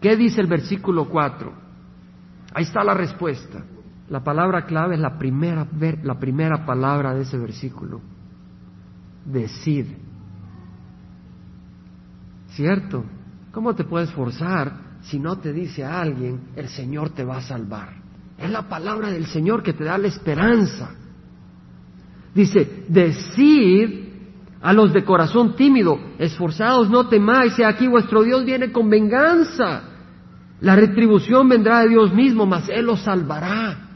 ¿Qué 0.00 0.16
dice 0.16 0.40
el 0.40 0.46
versículo 0.46 1.08
4? 1.08 1.52
Ahí 2.52 2.64
está 2.64 2.84
la 2.84 2.94
respuesta. 2.94 3.64
La 4.10 4.24
palabra 4.24 4.66
clave 4.66 4.96
es 4.96 5.00
la 5.00 5.16
primera, 5.16 5.68
la 6.02 6.18
primera 6.18 6.66
palabra 6.66 7.14
de 7.14 7.22
ese 7.22 7.38
versículo. 7.38 8.00
Decid. 9.24 9.86
¿Cierto? 12.48 13.04
¿Cómo 13.52 13.76
te 13.76 13.84
puedes 13.84 14.10
forzar 14.10 14.98
si 15.02 15.20
no 15.20 15.38
te 15.38 15.52
dice 15.52 15.84
a 15.84 16.00
alguien, 16.00 16.40
el 16.56 16.68
Señor 16.68 17.10
te 17.10 17.24
va 17.24 17.36
a 17.36 17.40
salvar? 17.40 18.00
Es 18.36 18.50
la 18.50 18.68
palabra 18.68 19.12
del 19.12 19.26
Señor 19.26 19.62
que 19.62 19.74
te 19.74 19.84
da 19.84 19.96
la 19.96 20.08
esperanza. 20.08 20.90
Dice, 22.34 22.84
decid 22.88 24.08
a 24.60 24.72
los 24.72 24.92
de 24.92 25.04
corazón 25.04 25.54
tímido, 25.54 25.98
esforzados 26.18 26.90
no 26.90 27.06
temáis, 27.06 27.56
he 27.60 27.64
aquí 27.64 27.86
vuestro 27.86 28.24
Dios 28.24 28.44
viene 28.44 28.72
con 28.72 28.90
venganza. 28.90 29.82
La 30.60 30.74
retribución 30.74 31.48
vendrá 31.48 31.82
de 31.82 31.90
Dios 31.90 32.12
mismo, 32.12 32.44
mas 32.44 32.68
Él 32.68 32.86
los 32.86 33.02
salvará. 33.02 33.89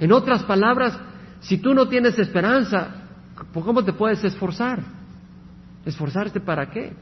En 0.00 0.12
otras 0.12 0.42
palabras, 0.44 0.98
si 1.40 1.58
tú 1.58 1.74
no 1.74 1.88
tienes 1.88 2.18
esperanza, 2.18 2.88
¿cómo 3.52 3.84
te 3.84 3.92
puedes 3.92 4.22
esforzar? 4.24 4.80
¿Esforzarte 5.84 6.40
para 6.40 6.70
qué? 6.70 6.92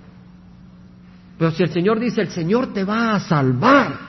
Pero 1.39 1.51
si 1.51 1.63
el 1.63 1.71
Señor 1.71 2.01
dice, 2.01 2.23
el 2.23 2.29
Señor 2.29 2.73
te 2.73 2.85
va 2.85 3.15
a 3.15 3.21
salvar, 3.21 4.07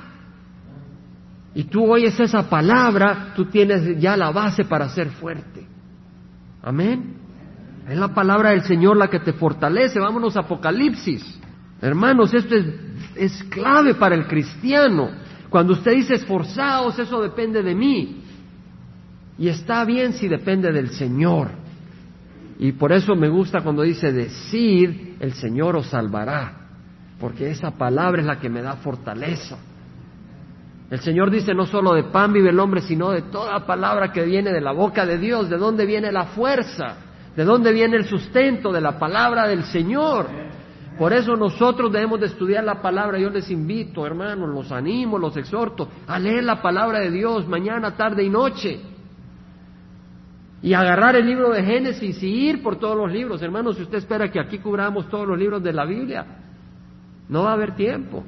y 1.57 1.63
tú 1.63 1.91
oyes 1.91 2.19
esa 2.19 2.47
palabra, 2.47 3.33
tú 3.35 3.45
tienes 3.45 3.99
ya 3.99 4.15
la 4.15 4.29
base 4.29 4.63
para 4.65 4.89
ser 4.89 5.09
fuerte. 5.09 5.65
Amén. 6.61 7.15
Es 7.89 7.97
la 7.97 8.13
palabra 8.13 8.51
del 8.51 8.61
Señor 8.61 8.95
la 8.95 9.07
que 9.07 9.19
te 9.19 9.33
fortalece. 9.33 9.99
Vámonos 9.99 10.37
a 10.37 10.41
Apocalipsis. 10.41 11.39
Hermanos, 11.81 12.31
esto 12.35 12.53
es, 12.53 12.65
es 13.15 13.43
clave 13.45 13.95
para 13.95 14.13
el 14.13 14.27
cristiano. 14.27 15.09
Cuando 15.49 15.73
usted 15.73 15.93
dice 15.93 16.13
esforzados, 16.13 16.99
eso 16.99 17.23
depende 17.23 17.63
de 17.63 17.73
mí. 17.73 18.16
Y 19.39 19.49
está 19.49 19.85
bien 19.85 20.13
si 20.13 20.27
depende 20.27 20.71
del 20.71 20.89
Señor. 20.89 21.49
Y 22.59 22.71
por 22.71 22.91
eso 22.91 23.15
me 23.15 23.29
gusta 23.29 23.61
cuando 23.61 23.83
dice 23.83 24.11
decir, 24.11 25.15
el 25.19 25.33
Señor 25.33 25.75
os 25.75 25.87
salvará. 25.87 26.53
Porque 27.19 27.49
esa 27.51 27.71
palabra 27.71 28.21
es 28.21 28.27
la 28.27 28.39
que 28.39 28.49
me 28.49 28.61
da 28.61 28.75
fortaleza. 28.77 29.57
El 30.89 30.99
Señor 30.99 31.29
dice 31.29 31.53
no 31.53 31.65
solo 31.65 31.93
de 31.93 32.05
pan 32.05 32.31
vive 32.31 32.49
el 32.49 32.59
hombre, 32.59 32.81
sino 32.81 33.11
de 33.11 33.23
toda 33.23 33.65
palabra 33.65 34.11
que 34.11 34.23
viene 34.23 34.51
de 34.51 34.61
la 34.61 34.71
boca 34.71 35.05
de 35.05 35.17
Dios. 35.17 35.49
¿De 35.49 35.57
dónde 35.57 35.85
viene 35.85 36.11
la 36.11 36.25
fuerza? 36.25 36.95
¿De 37.35 37.43
dónde 37.43 37.73
viene 37.73 37.97
el 37.97 38.05
sustento? 38.05 38.71
De 38.71 38.81
la 38.81 38.97
palabra 38.97 39.47
del 39.47 39.63
Señor. 39.65 40.27
Por 40.97 41.13
eso 41.13 41.35
nosotros 41.35 41.91
debemos 41.91 42.19
de 42.19 42.27
estudiar 42.27 42.63
la 42.63 42.81
palabra. 42.81 43.19
Yo 43.19 43.29
les 43.29 43.51
invito, 43.51 44.05
hermanos, 44.05 44.49
los 44.49 44.71
animo, 44.71 45.19
los 45.19 45.37
exhorto 45.37 45.89
a 46.07 46.17
leer 46.17 46.43
la 46.43 46.61
palabra 46.61 46.99
de 46.99 47.11
Dios 47.11 47.47
mañana, 47.47 47.95
tarde 47.95 48.23
y 48.23 48.29
noche. 48.29 48.96
Y 50.61 50.73
agarrar 50.73 51.15
el 51.15 51.25
libro 51.25 51.51
de 51.51 51.63
Génesis 51.63 52.21
y 52.23 52.49
ir 52.49 52.63
por 52.63 52.77
todos 52.77 52.97
los 52.97 53.11
libros. 53.11 53.41
Hermanos, 53.41 53.75
si 53.75 53.83
usted 53.83 53.99
espera 53.99 54.31
que 54.31 54.39
aquí 54.39 54.57
cubramos 54.57 55.07
todos 55.09 55.27
los 55.27 55.37
libros 55.37 55.61
de 55.61 55.71
la 55.71 55.85
Biblia, 55.85 56.25
no 57.29 57.43
va 57.43 57.51
a 57.51 57.53
haber 57.53 57.75
tiempo. 57.75 58.23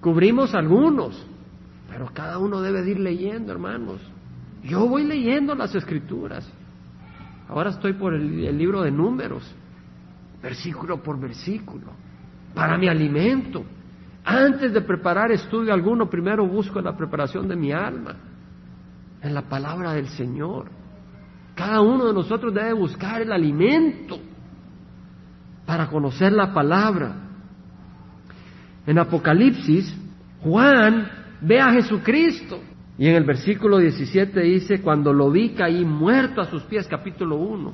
Cubrimos 0.00 0.54
algunos, 0.54 1.26
pero 1.90 2.08
cada 2.14 2.38
uno 2.38 2.60
debe 2.60 2.82
de 2.82 2.92
ir 2.92 3.00
leyendo, 3.00 3.52
hermanos. 3.52 4.00
Yo 4.62 4.86
voy 4.86 5.04
leyendo 5.04 5.54
las 5.54 5.74
escrituras. 5.74 6.50
Ahora 7.48 7.70
estoy 7.70 7.94
por 7.94 8.14
el, 8.14 8.56
libro 8.56 8.82
de 8.82 8.90
números, 8.90 9.42
versículo 10.42 11.02
por 11.02 11.18
versículo, 11.18 11.86
para 12.54 12.76
mi 12.76 12.88
alimento. 12.88 13.64
Antes 14.24 14.72
de 14.72 14.82
preparar 14.82 15.32
estudio 15.32 15.72
alguno, 15.72 16.08
primero 16.10 16.46
busco 16.46 16.80
la 16.80 16.96
preparación 16.96 17.48
de 17.48 17.56
mi 17.56 17.72
alma. 17.72 18.14
En 19.22 19.34
la 19.34 19.42
palabra 19.42 19.92
del 19.92 20.08
Señor. 20.08 20.70
Cada 21.54 21.80
uno 21.80 22.06
de 22.06 22.14
nosotros 22.14 22.54
debe 22.54 22.72
buscar 22.72 23.22
el 23.22 23.32
alimento 23.32 24.18
para 25.66 25.88
conocer 25.88 26.32
la 26.32 26.54
palabra. 26.54 27.14
En 28.86 28.98
Apocalipsis, 28.98 29.94
Juan 30.40 31.10
ve 31.40 31.60
a 31.60 31.72
Jesucristo. 31.72 32.60
Y 32.96 33.06
en 33.06 33.14
el 33.14 33.24
versículo 33.24 33.78
17 33.78 34.40
dice, 34.40 34.80
cuando 34.80 35.12
lo 35.12 35.30
vi 35.30 35.50
caí 35.50 35.84
muerto 35.84 36.40
a 36.40 36.46
sus 36.46 36.62
pies, 36.64 36.88
capítulo 36.88 37.36
1. 37.36 37.72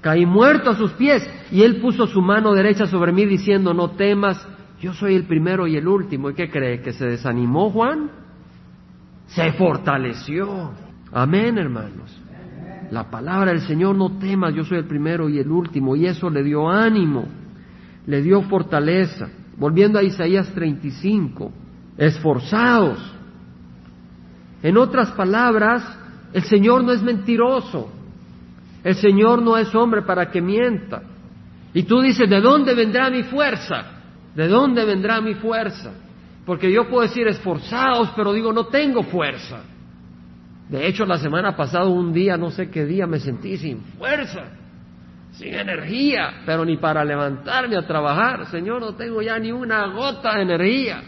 Caí 0.00 0.26
muerto 0.26 0.70
a 0.70 0.76
sus 0.76 0.92
pies 0.92 1.28
y 1.50 1.62
él 1.62 1.80
puso 1.80 2.06
su 2.06 2.20
mano 2.22 2.54
derecha 2.54 2.86
sobre 2.86 3.12
mí 3.12 3.24
diciendo, 3.26 3.74
no 3.74 3.90
temas, 3.90 4.46
yo 4.80 4.94
soy 4.94 5.16
el 5.16 5.24
primero 5.24 5.66
y 5.66 5.76
el 5.76 5.86
último. 5.88 6.30
¿Y 6.30 6.34
qué 6.34 6.48
cree? 6.48 6.80
¿Que 6.80 6.92
se 6.92 7.06
desanimó 7.06 7.70
Juan? 7.70 8.10
Se 9.28 9.52
fortaleció. 9.52 10.72
Amén, 11.12 11.58
hermanos. 11.58 12.20
La 12.90 13.10
palabra 13.10 13.52
del 13.52 13.60
Señor, 13.60 13.96
no 13.96 14.18
temas, 14.18 14.54
yo 14.54 14.64
soy 14.64 14.78
el 14.78 14.86
primero 14.86 15.28
y 15.28 15.38
el 15.38 15.50
último. 15.50 15.94
Y 15.94 16.06
eso 16.06 16.30
le 16.30 16.42
dio 16.42 16.68
ánimo, 16.68 17.26
le 18.06 18.22
dio 18.22 18.42
fortaleza. 18.42 19.28
Volviendo 19.56 19.98
a 19.98 20.02
Isaías 20.02 20.50
35, 20.54 21.52
esforzados. 21.98 22.98
En 24.62 24.76
otras 24.78 25.10
palabras, 25.12 25.84
el 26.32 26.42
Señor 26.44 26.84
no 26.84 26.92
es 26.92 27.02
mentiroso. 27.02 27.92
El 28.82 28.94
Señor 28.94 29.42
no 29.42 29.56
es 29.58 29.74
hombre 29.74 30.02
para 30.02 30.30
que 30.30 30.40
mienta. 30.40 31.02
Y 31.74 31.82
tú 31.82 32.00
dices, 32.00 32.28
¿de 32.30 32.40
dónde 32.40 32.74
vendrá 32.74 33.10
mi 33.10 33.24
fuerza? 33.24 33.84
¿De 34.34 34.48
dónde 34.48 34.84
vendrá 34.84 35.20
mi 35.20 35.34
fuerza? 35.34 35.92
Porque 36.48 36.72
yo 36.72 36.88
puedo 36.88 37.02
decir 37.02 37.28
esforzados, 37.28 38.08
pero 38.16 38.32
digo, 38.32 38.54
no 38.54 38.68
tengo 38.68 39.02
fuerza. 39.02 39.64
De 40.70 40.86
hecho, 40.86 41.04
la 41.04 41.18
semana 41.18 41.54
pasada, 41.54 41.84
un 41.84 42.10
día, 42.10 42.38
no 42.38 42.50
sé 42.50 42.70
qué 42.70 42.86
día, 42.86 43.06
me 43.06 43.20
sentí 43.20 43.58
sin 43.58 43.82
fuerza, 43.98 44.44
sin 45.32 45.52
energía, 45.52 46.40
pero 46.46 46.64
ni 46.64 46.78
para 46.78 47.04
levantarme 47.04 47.76
a 47.76 47.86
trabajar. 47.86 48.46
Señor, 48.46 48.80
no 48.80 48.94
tengo 48.94 49.20
ya 49.20 49.38
ni 49.38 49.52
una 49.52 49.88
gota 49.88 50.36
de 50.36 50.42
energía. 50.42 51.02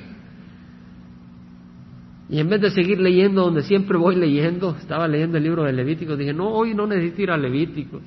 Y 2.29 2.38
en 2.38 2.46
vez 2.50 2.61
de 2.61 2.70
seguir 2.70 3.00
leyendo 3.00 3.44
donde 3.44 3.62
siempre 3.62 3.96
voy 3.96 4.16
leyendo, 4.16 4.76
estaba 4.79 5.09
leyendo 5.09 5.38
el 5.38 5.44
libro 5.44 5.64
de 5.64 5.72
Levíticos, 5.72 6.18
dije, 6.18 6.35
no, 6.35 6.50
hoy 6.50 6.74
no 6.74 6.87
necesito 6.87 7.22
ir 7.22 7.31
a 7.31 7.38
Levíticos. 7.38 8.03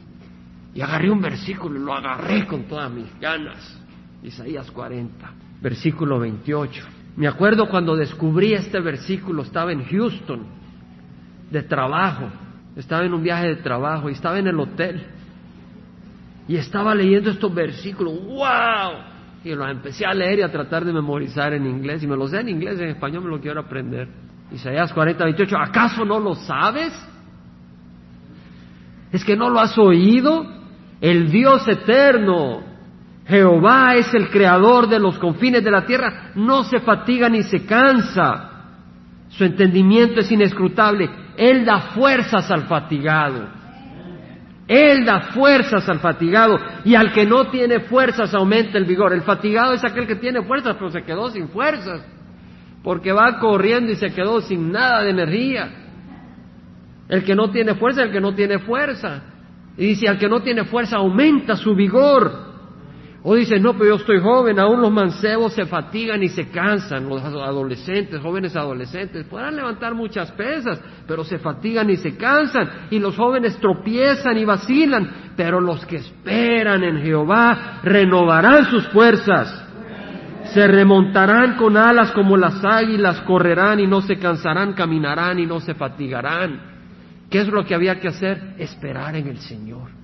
Y 0.76 0.82
agarré 0.82 1.10
un 1.10 1.20
versículo 1.20 1.80
y 1.80 1.84
lo 1.84 1.96
agarré 1.96 2.46
con 2.46 2.66
todas 2.66 2.92
mis 2.92 3.08
ganas. 3.20 3.76
Isaías 4.22 4.70
40, 4.70 5.32
versículo 5.64 6.20
28. 6.20 6.93
Me 7.16 7.28
acuerdo 7.28 7.68
cuando 7.70 7.96
descubrí 7.96 8.54
este 8.54 8.80
versículo, 8.80 9.44
estaba 9.44 9.72
en 9.72 9.86
Houston, 9.86 10.46
de 11.52 11.62
trabajo, 11.62 12.30
estaba 12.76 13.06
en 13.06 13.14
un 13.14 13.22
viaje 13.22 13.48
de 13.50 13.56
trabajo 13.58 14.10
y 14.10 14.14
estaba 14.14 14.40
en 14.40 14.48
el 14.48 14.60
hotel. 14.60 15.06
Y 16.48 16.56
estaba 16.56 16.94
leyendo 16.96 17.30
estos 17.30 17.54
versículos, 17.54 18.14
¡wow! 18.26 19.14
Y 19.44 19.54
los 19.54 19.70
empecé 19.70 20.06
a 20.06 20.14
leer 20.14 20.40
y 20.40 20.42
a 20.42 20.52
tratar 20.52 20.84
de 20.84 20.92
memorizar 20.92 21.54
en 21.54 21.66
inglés. 21.66 22.02
Y 22.04 22.08
me 22.08 22.18
los 22.18 22.32
sé 22.32 22.40
en 22.40 22.50
inglés, 22.50 22.80
en 22.80 22.90
español 22.90 23.24
me 23.24 23.30
lo 23.30 23.40
quiero 23.40 23.60
aprender. 23.60 24.08
Isaías 24.52 24.92
40, 24.92 25.24
28. 25.24 25.58
¿Acaso 25.58 26.04
no 26.06 26.20
lo 26.20 26.36
sabes? 26.36 26.94
¿Es 29.12 29.24
que 29.24 29.36
no 29.36 29.50
lo 29.50 29.60
has 29.60 29.78
oído? 29.78 30.46
El 31.00 31.30
Dios 31.30 31.68
eterno, 31.68 32.64
Jehová 33.26 33.96
es 33.96 34.14
el 34.14 34.30
creador 34.30 34.88
de 34.90 35.00
los 35.00 35.18
confines 35.18 35.64
de 35.64 35.72
la 35.72 35.86
tierra, 35.86 36.32
no 36.36 36.64
se 36.64 36.80
fatiga 36.80 37.30
ni 37.30 37.44
se 37.44 37.66
cansa. 37.66 38.50
Su 39.30 39.46
entendimiento 39.46 40.20
es 40.20 40.32
inescrutable. 40.32 41.10
Él 41.38 41.66
da 41.66 41.80
fuerzas 41.94 42.52
al 42.52 42.64
fatigado. 42.64 43.48
Él 44.68 45.06
da 45.06 45.22
fuerzas 45.34 45.88
al 45.90 46.00
fatigado 46.00 46.58
y 46.86 46.96
al 46.96 47.12
que 47.12 47.26
no 47.26 47.50
tiene 47.50 47.82
fuerzas 47.82 48.34
aumenta 48.34 48.78
el 48.78 48.86
vigor. 48.86 49.14
El 49.14 49.22
fatigado 49.22 49.74
es 49.74 49.84
aquel 49.84 50.08
que 50.08 50.16
tiene 50.16 50.42
fuerzas 50.44 50.76
pero 50.78 50.90
se 50.90 51.04
quedó 51.04 51.30
sin 51.30 51.50
fuerzas 51.50 52.06
porque 52.84 53.12
va 53.12 53.40
corriendo 53.40 53.92
y 53.92 53.96
se 53.96 54.12
quedó 54.14 54.42
sin 54.42 54.72
nada 54.72 55.02
de 55.02 55.10
energía. 55.10 55.72
El 57.08 57.24
que 57.24 57.36
no 57.36 57.50
tiene 57.50 57.76
fuerza, 57.76 58.04
el 58.04 58.12
que 58.12 58.22
no 58.22 58.34
tiene 58.34 58.60
fuerza. 58.60 59.24
Y 59.78 59.88
dice, 59.88 60.08
al 60.08 60.18
que 60.18 60.30
no 60.30 60.42
tiene 60.42 60.66
fuerza 60.66 60.98
aumenta 60.98 61.56
su 61.56 61.74
vigor. 61.76 62.53
O 63.26 63.36
dice, 63.36 63.58
no, 63.58 63.72
pero 63.74 63.86
yo 63.86 63.96
estoy 63.96 64.20
joven, 64.20 64.60
aún 64.60 64.82
los 64.82 64.92
mancebos 64.92 65.54
se 65.54 65.66
fatigan 65.66 66.22
y 66.22 66.28
se 66.28 66.50
cansan, 66.50 67.08
los 67.08 67.24
adolescentes, 67.24 68.22
jóvenes 68.22 68.54
adolescentes, 68.54 69.26
podrán 69.28 69.56
levantar 69.56 69.94
muchas 69.94 70.30
pesas, 70.34 70.82
pero 71.08 71.24
se 71.24 71.40
fatigan 71.40 71.90
y 71.90 71.96
se 71.96 72.18
cansan, 72.18 72.88
y 72.92 73.00
los 73.00 73.16
jóvenes 73.16 73.56
tropiezan 73.60 74.38
y 74.38 74.44
vacilan, 74.44 75.32
pero 75.38 75.62
los 75.62 75.86
que 75.86 75.98
esperan 75.98 76.84
en 76.84 77.02
Jehová 77.02 77.80
renovarán 77.84 78.66
sus 78.66 78.90
fuerzas, 78.90 79.64
se 80.54 80.68
remontarán 80.68 81.56
con 81.56 81.78
alas 81.78 82.12
como 82.12 82.36
las 82.36 82.62
águilas, 82.66 83.22
correrán 83.22 83.80
y 83.80 83.88
no 83.88 84.02
se 84.02 84.18
cansarán, 84.18 84.74
caminarán 84.74 85.40
y 85.40 85.46
no 85.46 85.62
se 85.62 85.74
fatigarán. 85.74 86.74
¿Qué 87.30 87.40
es 87.40 87.48
lo 87.48 87.64
que 87.64 87.74
había 87.74 88.02
que 88.02 88.10
hacer? 88.10 88.56
Esperar 88.58 89.16
en 89.16 89.28
el 89.30 89.40
Señor. 89.40 90.03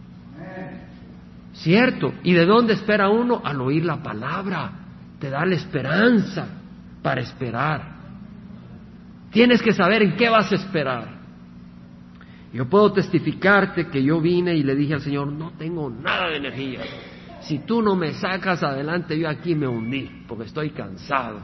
¿Cierto? 1.59 2.13
¿Y 2.23 2.33
de 2.33 2.45
dónde 2.45 2.73
espera 2.73 3.09
uno? 3.09 3.41
Al 3.43 3.59
oír 3.61 3.83
la 3.83 4.01
palabra. 4.01 4.71
Te 5.19 5.29
da 5.29 5.45
la 5.45 5.55
esperanza 5.55 6.47
para 7.01 7.21
esperar. 7.21 7.99
Tienes 9.31 9.61
que 9.61 9.73
saber 9.73 10.03
en 10.03 10.15
qué 10.15 10.29
vas 10.29 10.51
a 10.51 10.55
esperar. 10.55 11.19
Yo 12.53 12.67
puedo 12.67 12.93
testificarte 12.93 13.87
que 13.87 14.01
yo 14.01 14.21
vine 14.21 14.55
y 14.55 14.63
le 14.63 14.75
dije 14.75 14.95
al 14.95 15.01
Señor, 15.01 15.31
no 15.31 15.51
tengo 15.51 15.89
nada 15.89 16.29
de 16.29 16.37
energía. 16.37 16.79
Si 17.41 17.59
tú 17.59 17.81
no 17.81 17.95
me 17.95 18.13
sacas 18.13 18.63
adelante, 18.63 19.19
yo 19.19 19.29
aquí 19.29 19.53
me 19.53 19.67
hundí, 19.67 20.23
porque 20.27 20.45
estoy 20.45 20.71
cansado. 20.71 21.41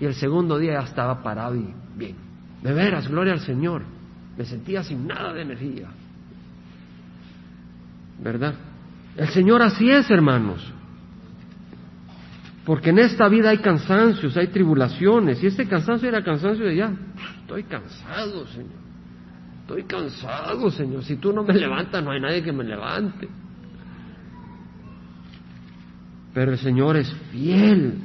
Y 0.00 0.04
el 0.04 0.14
segundo 0.14 0.56
día 0.56 0.74
ya 0.74 0.86
estaba 0.86 1.22
parado 1.22 1.56
y 1.56 1.74
bien. 1.96 2.16
De 2.62 2.72
veras, 2.72 3.08
gloria 3.08 3.32
al 3.32 3.40
Señor. 3.40 3.82
Me 4.38 4.44
sentía 4.44 4.82
sin 4.82 5.06
nada 5.06 5.32
de 5.32 5.42
energía. 5.42 5.88
¿Verdad? 8.22 8.54
El 9.16 9.28
Señor 9.28 9.62
así 9.62 9.90
es, 9.90 10.10
hermanos. 10.10 10.72
Porque 12.64 12.90
en 12.90 12.98
esta 12.98 13.28
vida 13.28 13.50
hay 13.50 13.58
cansancios, 13.58 14.36
hay 14.36 14.48
tribulaciones. 14.48 15.42
Y 15.42 15.46
este 15.46 15.66
cansancio 15.66 16.08
era 16.08 16.22
cansancio 16.22 16.64
de 16.64 16.76
ya. 16.76 16.92
Estoy 17.40 17.64
cansado, 17.64 18.46
Señor. 18.46 18.82
Estoy 19.62 19.84
cansado, 19.84 20.70
Señor. 20.70 21.02
Si 21.02 21.16
tú 21.16 21.32
no 21.32 21.42
me 21.42 21.54
levantas, 21.54 22.02
no 22.02 22.12
hay 22.12 22.20
nadie 22.20 22.42
que 22.42 22.52
me 22.52 22.64
levante. 22.64 23.28
Pero 26.32 26.52
el 26.52 26.58
Señor 26.58 26.96
es 26.96 27.12
fiel. 27.32 27.98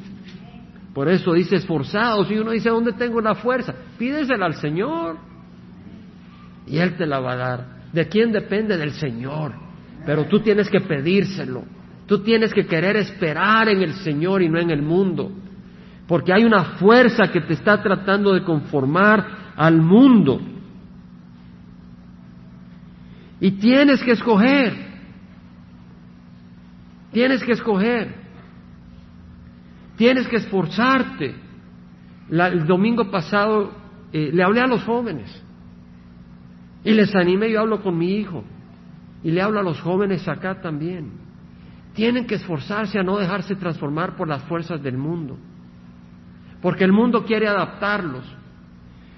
Por 0.93 1.08
eso 1.08 1.34
dice 1.34 1.58
esforzados. 1.58 2.30
Y 2.32 2.38
uno 2.38 2.52
dice, 2.52 2.70
¿dónde 2.70 2.93
tengo 2.93 3.22
la 3.22 3.36
fuerza? 3.36 3.76
Pídesela 3.98 4.48
al 4.48 4.56
Señor. 4.56 5.17
Y 6.65 6.80
Él 6.80 6.98
te 6.98 7.06
la 7.06 7.20
va 7.20 7.34
a 7.34 7.36
dar. 7.36 7.65
¿De 7.93 8.08
quién 8.08 8.32
depende? 8.32 8.76
Del 8.76 8.91
Señor. 8.93 9.66
Pero 10.08 10.26
tú 10.26 10.39
tienes 10.39 10.70
que 10.70 10.80
pedírselo. 10.80 11.65
Tú 12.06 12.24
tienes 12.24 12.54
que 12.54 12.65
querer 12.65 12.96
esperar 12.96 13.67
en 13.67 13.82
el 13.82 13.93
Señor 13.96 14.41
y 14.41 14.48
no 14.48 14.58
en 14.58 14.72
el 14.72 14.82
mundo. 14.82 15.30
Porque 16.08 16.32
hay 16.32 16.46
una 16.46 16.78
fuerza 16.78 17.30
que 17.30 17.41
te 17.41 17.54
está 17.54 17.84
tratando 17.84 18.34
de 18.34 18.41
conformar 18.43 19.54
al 19.58 19.82
mundo. 19.82 20.39
Y 23.41 23.52
tienes 23.52 24.02
que 24.02 24.12
escoger. 24.12 24.74
Tienes 27.12 27.43
que 27.43 27.52
escoger. 27.52 28.15
Tienes 29.98 30.26
que 30.30 30.38
esforzarte. 30.38 31.36
el 32.30 32.65
domingo 32.65 33.12
pasado 33.12 33.74
eh, 34.13 34.32
le 34.32 34.41
hablé 34.41 34.62
a 34.62 34.67
los 34.67 34.84
jóvenes 34.84 35.43
y 36.86 36.93
les 36.93 37.13
animé, 37.13 37.52
yo 37.52 37.60
hablo 37.60 37.82
con 37.82 37.98
mi 37.98 38.15
hijo. 38.15 38.46
Y 39.23 39.32
le 39.32 39.41
hablo 39.41 39.60
a 39.60 39.63
los 39.63 39.82
jóvenes 39.82 40.27
acá 40.27 40.62
también. 40.62 41.12
Tienen 41.93 42.27
que 42.27 42.36
esforzarse 42.36 42.99
a 42.99 43.03
no 43.03 43.17
dejarse 43.17 43.56
transformar 43.56 44.15
por 44.15 44.27
las 44.27 44.43
fuerzas 44.43 44.82
del 44.84 44.97
mundo. 44.97 45.38
Porque 46.62 46.84
el 46.84 46.91
mundo 46.91 47.25
quiere 47.25 47.47
adaptarlos. 47.47 48.23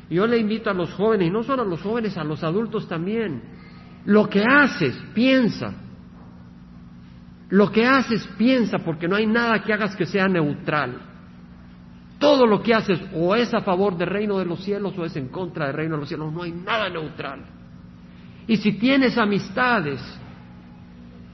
Yo 0.10 0.26
le 0.26 0.38
invito 0.38 0.70
a 0.70 0.74
los 0.74 0.92
jóvenes, 0.94 1.28
y 1.28 1.32
no 1.32 1.44
solo 1.44 1.64
a 1.64 1.66
los 1.66 1.82
jóvenes, 1.82 2.18
a 2.18 2.24
los 2.24 2.44
adultos 2.44 2.88
también. 2.88 3.42
Lo 4.06 4.28
que 4.30 4.44
haces, 4.44 4.98
piensa. 5.14 5.74
Lo 7.50 7.72
que 7.72 7.86
haces, 7.86 8.28
piensa, 8.38 8.80
porque 8.80 9.08
no 9.08 9.16
hay 9.16 9.28
nada 9.28 9.62
que 9.62 9.74
hagas 9.74 9.96
que 9.96 10.06
sea 10.06 10.28
neutral. 10.28 11.02
Todo 12.18 12.46
lo 12.46 12.62
que 12.62 12.74
haces 12.74 13.00
o 13.14 13.36
es 13.36 13.54
a 13.54 13.62
favor 13.62 13.98
del 13.98 14.10
reino 14.10 14.38
de 14.38 14.46
los 14.46 14.64
cielos 14.64 14.98
o 14.98 15.06
es 15.06 15.16
en 15.16 15.30
contra 15.30 15.68
del 15.68 15.76
reino 15.76 15.96
de 15.96 16.02
los 16.02 16.10
cielos. 16.10 16.34
No 16.34 16.44
hay 16.44 16.52
nada 16.52 16.90
neutral. 16.90 17.59
Y 18.50 18.58
si 18.58 18.72
tienes 18.72 19.16
amistades, 19.16 20.02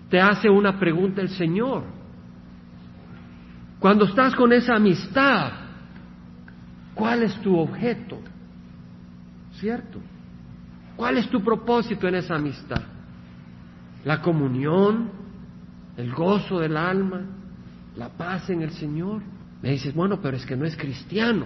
te 0.09 0.19
hace 0.19 0.49
una 0.49 0.77
pregunta 0.77 1.21
el 1.21 1.29
Señor. 1.29 1.85
Cuando 3.79 4.03
estás 4.03 4.35
con 4.35 4.51
esa 4.51 4.75
amistad, 4.75 5.49
¿cuál 6.93 7.23
es 7.23 7.33
tu 7.39 7.57
objeto? 7.57 8.19
¿Cierto? 9.53 10.01
¿Cuál 10.97 11.17
es 11.17 11.29
tu 11.29 11.41
propósito 11.41 12.05
en 12.05 12.15
esa 12.15 12.35
amistad? 12.35 12.81
La 14.03 14.21
comunión, 14.21 15.09
el 15.95 16.11
gozo 16.11 16.59
del 16.59 16.75
alma, 16.75 17.21
la 17.95 18.09
paz 18.09 18.49
en 18.49 18.61
el 18.61 18.71
Señor. 18.71 19.21
Me 19.61 19.71
dices, 19.71 19.95
bueno, 19.95 20.19
pero 20.21 20.35
es 20.35 20.45
que 20.45 20.57
no 20.57 20.65
es 20.65 20.75
cristiano. 20.75 21.45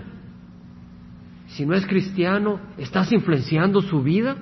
Si 1.49 1.63
no 1.63 1.75
es 1.75 1.86
cristiano, 1.86 2.60
¿estás 2.75 3.12
influenciando 3.12 3.82
su 3.82 4.01
vida? 4.01 4.36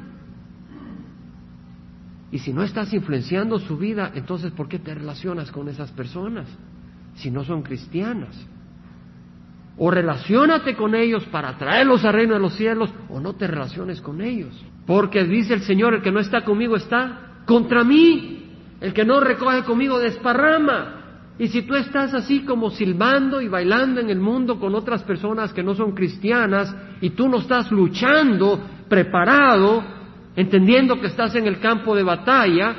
Y 2.31 2.39
si 2.39 2.51
no 2.51 2.63
estás 2.63 2.93
influenciando 2.93 3.59
su 3.59 3.77
vida, 3.77 4.11
entonces 4.13 4.51
¿por 4.51 4.67
qué 4.67 4.79
te 4.79 4.93
relacionas 4.93 5.51
con 5.51 5.69
esas 5.69 5.91
personas 5.91 6.47
si 7.15 7.31
no 7.31 7.43
son 7.43 7.63
cristianas? 7.63 8.35
O 9.77 9.91
relacionate 9.91 10.75
con 10.75 10.95
ellos 10.95 11.23
para 11.25 11.57
traerlos 11.57 12.03
al 12.03 12.13
reino 12.13 12.33
de 12.33 12.39
los 12.39 12.55
cielos, 12.55 12.89
o 13.09 13.19
no 13.19 13.35
te 13.35 13.47
relaciones 13.47 14.01
con 14.01 14.21
ellos. 14.21 14.53
Porque 14.85 15.23
dice 15.23 15.53
el 15.53 15.61
Señor, 15.61 15.93
el 15.93 16.01
que 16.01 16.11
no 16.11 16.19
está 16.19 16.43
conmigo 16.43 16.75
está 16.75 17.43
contra 17.45 17.83
mí. 17.83 18.43
El 18.81 18.93
que 18.93 19.05
no 19.05 19.19
recoge 19.19 19.63
conmigo 19.63 19.99
desparrama. 19.99 20.97
Y 21.39 21.47
si 21.49 21.61
tú 21.61 21.75
estás 21.75 22.13
así 22.15 22.41
como 22.41 22.71
silbando 22.71 23.41
y 23.41 23.47
bailando 23.47 24.01
en 24.01 24.09
el 24.09 24.19
mundo 24.19 24.59
con 24.59 24.73
otras 24.73 25.03
personas 25.03 25.53
que 25.53 25.61
no 25.61 25.75
son 25.75 25.93
cristianas 25.93 26.75
y 26.99 27.11
tú 27.11 27.29
no 27.29 27.37
estás 27.37 27.71
luchando, 27.71 28.59
preparado, 28.89 29.83
entendiendo 30.37 31.01
que 31.01 31.07
estás 31.07 31.35
en 31.35 31.47
el 31.47 31.59
campo 31.59 31.95
de 31.95 32.03
batalla, 32.03 32.75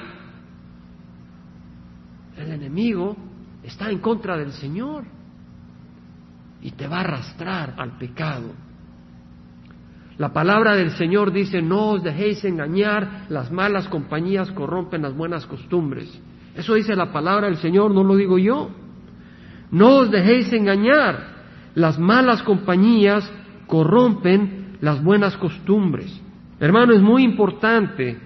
el 2.37 2.53
enemigo 2.53 3.16
está 3.64 3.90
en 3.90 3.99
contra 3.99 4.37
del 4.37 4.53
Señor 4.53 5.05
y 6.62 6.71
te 6.71 6.87
va 6.87 6.99
a 6.99 7.01
arrastrar 7.01 7.75
al 7.77 7.99
pecado. 7.99 8.53
La 10.18 10.33
palabra 10.33 10.77
del 10.77 10.92
Señor 10.92 11.33
dice, 11.33 11.61
no 11.61 11.90
os 11.90 12.05
dejéis 12.05 12.44
engañar, 12.44 13.27
las 13.29 13.51
malas 13.51 13.88
compañías 13.88 14.53
corrompen 14.53 15.03
las 15.03 15.16
buenas 15.16 15.44
costumbres. 15.44 16.16
Eso 16.55 16.75
dice 16.75 16.94
la 16.94 17.12
palabra 17.12 17.49
del 17.49 17.57
Señor, 17.57 17.90
no 17.90 18.05
lo 18.05 18.14
digo 18.14 18.38
yo. 18.38 18.71
No 19.73 19.97
os 19.97 20.11
dejéis 20.12 20.53
engañar, 20.53 21.38
las 21.75 21.99
malas 21.99 22.40
compañías 22.44 23.29
corrompen 23.66 24.77
las 24.81 25.03
buenas 25.03 25.37
costumbres. 25.37 26.23
Hermano, 26.61 26.92
es 26.92 27.01
muy 27.01 27.23
importante 27.23 28.18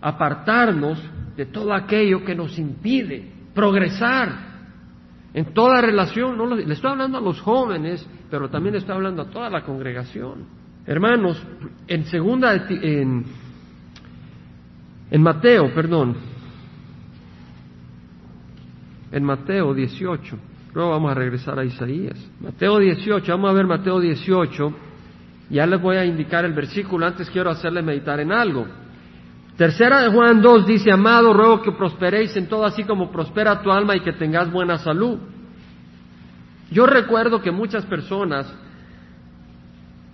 apartarnos 0.00 1.02
de 1.36 1.46
todo 1.46 1.72
aquello 1.72 2.24
que 2.24 2.34
nos 2.34 2.58
impide 2.58 3.30
progresar 3.54 4.50
en 5.32 5.54
toda 5.54 5.80
relación. 5.80 6.36
No 6.36 6.54
le 6.54 6.72
estoy 6.72 6.90
hablando 6.90 7.18
a 7.18 7.20
los 7.20 7.40
jóvenes, 7.40 8.06
pero 8.30 8.48
también 8.48 8.74
le 8.74 8.78
estoy 8.80 8.94
hablando 8.94 9.22
a 9.22 9.30
toda 9.30 9.48
la 9.48 9.62
congregación. 9.62 10.44
Hermanos, 10.86 11.42
en 11.86 12.04
segunda, 12.04 12.54
en, 12.54 13.24
en 15.10 15.22
Mateo, 15.22 15.72
perdón, 15.74 16.16
en 19.12 19.24
Mateo 19.24 19.74
18, 19.74 20.38
luego 20.74 20.90
vamos 20.90 21.10
a 21.10 21.14
regresar 21.14 21.58
a 21.58 21.64
Isaías. 21.64 22.18
Mateo 22.40 22.78
18, 22.78 23.30
vamos 23.32 23.50
a 23.50 23.54
ver 23.54 23.66
Mateo 23.66 24.00
18, 24.00 24.74
ya 25.50 25.66
les 25.66 25.80
voy 25.80 25.96
a 25.96 26.04
indicar 26.04 26.44
el 26.44 26.52
versículo, 26.52 27.06
antes 27.06 27.28
quiero 27.28 27.50
hacerles 27.50 27.84
meditar 27.84 28.20
en 28.20 28.32
algo. 28.32 28.66
Tercera 29.56 30.00
de 30.02 30.10
Juan 30.10 30.40
2 30.40 30.66
dice, 30.66 30.90
amado, 30.90 31.34
ruego 31.34 31.60
que 31.60 31.72
prosperéis 31.72 32.34
en 32.36 32.48
todo 32.48 32.64
así 32.64 32.84
como 32.84 33.10
prospera 33.10 33.60
tu 33.60 33.70
alma 33.70 33.96
y 33.96 34.00
que 34.00 34.12
tengas 34.12 34.50
buena 34.50 34.78
salud. 34.78 35.18
Yo 36.70 36.86
recuerdo 36.86 37.42
que 37.42 37.50
muchas 37.50 37.84
personas 37.84 38.50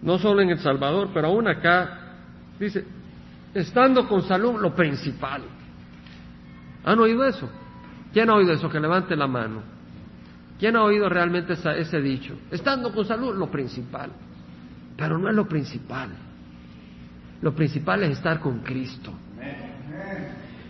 no 0.02 0.18
solo 0.18 0.40
en 0.40 0.50
El 0.50 0.58
Salvador, 0.58 1.10
pero 1.12 1.28
aún 1.28 1.48
acá, 1.48 2.16
dice, 2.58 2.84
estando 3.54 4.08
con 4.08 4.22
salud, 4.22 4.60
lo 4.60 4.74
principal. 4.74 5.42
¿Han 6.84 6.98
oído 6.98 7.24
eso? 7.24 7.48
¿Quién 8.12 8.30
ha 8.30 8.34
oído 8.34 8.52
eso? 8.52 8.68
Que 8.68 8.80
levante 8.80 9.16
la 9.16 9.26
mano. 9.26 9.62
¿Quién 10.58 10.76
ha 10.76 10.84
oído 10.84 11.08
realmente 11.08 11.52
ese 11.52 12.00
dicho? 12.00 12.34
Estando 12.50 12.92
con 12.92 13.04
salud, 13.04 13.34
lo 13.36 13.50
principal. 13.50 14.10
Pero 14.96 15.18
no 15.18 15.28
es 15.28 15.34
lo 15.34 15.46
principal. 15.46 16.10
Lo 17.42 17.54
principal 17.54 18.02
es 18.04 18.12
estar 18.12 18.40
con 18.40 18.60
Cristo. 18.60 19.12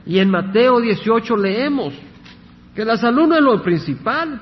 Y 0.05 0.19
en 0.19 0.31
Mateo 0.31 0.81
18 0.81 1.37
leemos 1.37 1.95
que 2.75 2.85
la 2.85 2.97
salud 2.97 3.27
no 3.27 3.37
es 3.37 3.43
lo 3.43 3.63
principal. 3.63 4.41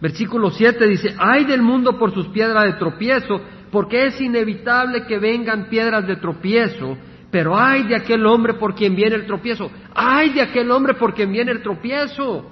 Versículo 0.00 0.50
7 0.50 0.86
dice, 0.86 1.14
ay 1.18 1.44
del 1.44 1.62
mundo 1.62 1.98
por 1.98 2.12
sus 2.12 2.28
piedras 2.28 2.64
de 2.64 2.78
tropiezo, 2.78 3.40
porque 3.70 4.06
es 4.06 4.20
inevitable 4.20 5.04
que 5.06 5.18
vengan 5.18 5.68
piedras 5.68 6.06
de 6.06 6.16
tropiezo, 6.16 6.96
pero 7.30 7.58
ay 7.58 7.84
de 7.84 7.96
aquel 7.96 8.24
hombre 8.26 8.54
por 8.54 8.74
quien 8.74 8.94
viene 8.94 9.16
el 9.16 9.26
tropiezo, 9.26 9.70
ay 9.94 10.30
de 10.30 10.42
aquel 10.42 10.70
hombre 10.70 10.94
por 10.94 11.14
quien 11.14 11.32
viene 11.32 11.52
el 11.52 11.62
tropiezo. 11.62 12.50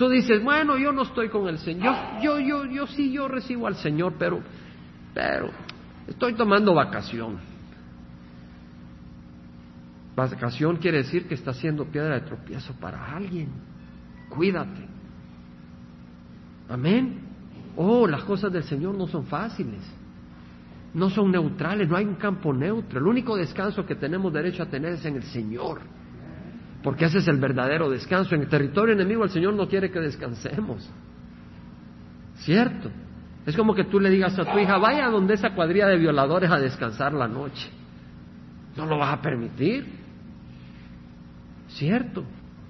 Tú 0.00 0.08
dices, 0.08 0.42
bueno, 0.42 0.78
yo 0.78 0.92
no 0.92 1.02
estoy 1.02 1.28
con 1.28 1.46
el 1.46 1.58
Señor, 1.58 1.94
yo, 2.22 2.40
yo, 2.40 2.64
yo, 2.64 2.86
sí, 2.86 3.12
yo 3.12 3.28
recibo 3.28 3.66
al 3.66 3.76
Señor, 3.76 4.14
pero, 4.18 4.40
pero, 5.12 5.50
estoy 6.08 6.32
tomando 6.32 6.72
vacación. 6.72 7.36
Vacación 10.16 10.78
quiere 10.78 11.02
decir 11.02 11.28
que 11.28 11.34
está 11.34 11.52
siendo 11.52 11.84
piedra 11.84 12.14
de 12.14 12.22
tropiezo 12.22 12.72
para 12.80 13.14
alguien. 13.14 13.50
Cuídate. 14.30 14.88
Amén. 16.70 17.20
Oh, 17.76 18.06
las 18.06 18.24
cosas 18.24 18.50
del 18.50 18.64
Señor 18.64 18.94
no 18.94 19.06
son 19.06 19.26
fáciles, 19.26 19.82
no 20.94 21.10
son 21.10 21.30
neutrales, 21.30 21.90
no 21.90 21.96
hay 21.98 22.06
un 22.06 22.14
campo 22.14 22.54
neutro. 22.54 23.00
El 23.00 23.06
único 23.06 23.36
descanso 23.36 23.84
que 23.84 23.96
tenemos 23.96 24.32
derecho 24.32 24.62
a 24.62 24.66
tener 24.70 24.94
es 24.94 25.04
en 25.04 25.16
el 25.16 25.24
Señor, 25.24 25.82
porque 26.82 27.06
ese 27.06 27.18
es 27.18 27.28
el 27.28 27.38
verdadero 27.38 27.90
descanso. 27.90 28.34
En 28.34 28.42
el 28.42 28.48
territorio 28.48 28.94
enemigo 28.94 29.24
el 29.24 29.30
Señor 29.30 29.54
no 29.54 29.68
quiere 29.68 29.90
que 29.90 30.00
descansemos, 30.00 30.88
¿cierto? 32.36 32.90
Es 33.46 33.56
como 33.56 33.74
que 33.74 33.84
tú 33.84 34.00
le 34.00 34.10
digas 34.10 34.38
a 34.38 34.44
tu 34.44 34.58
hija, 34.58 34.78
vaya 34.78 35.08
donde 35.08 35.34
esa 35.34 35.50
cuadrilla 35.54 35.88
de 35.88 35.96
violadores 35.96 36.50
a 36.50 36.58
descansar 36.58 37.12
la 37.12 37.26
noche. 37.26 37.70
No 38.76 38.86
lo 38.86 38.98
vas 38.98 39.14
a 39.14 39.22
permitir, 39.22 39.86
¿cierto? 41.68 42.24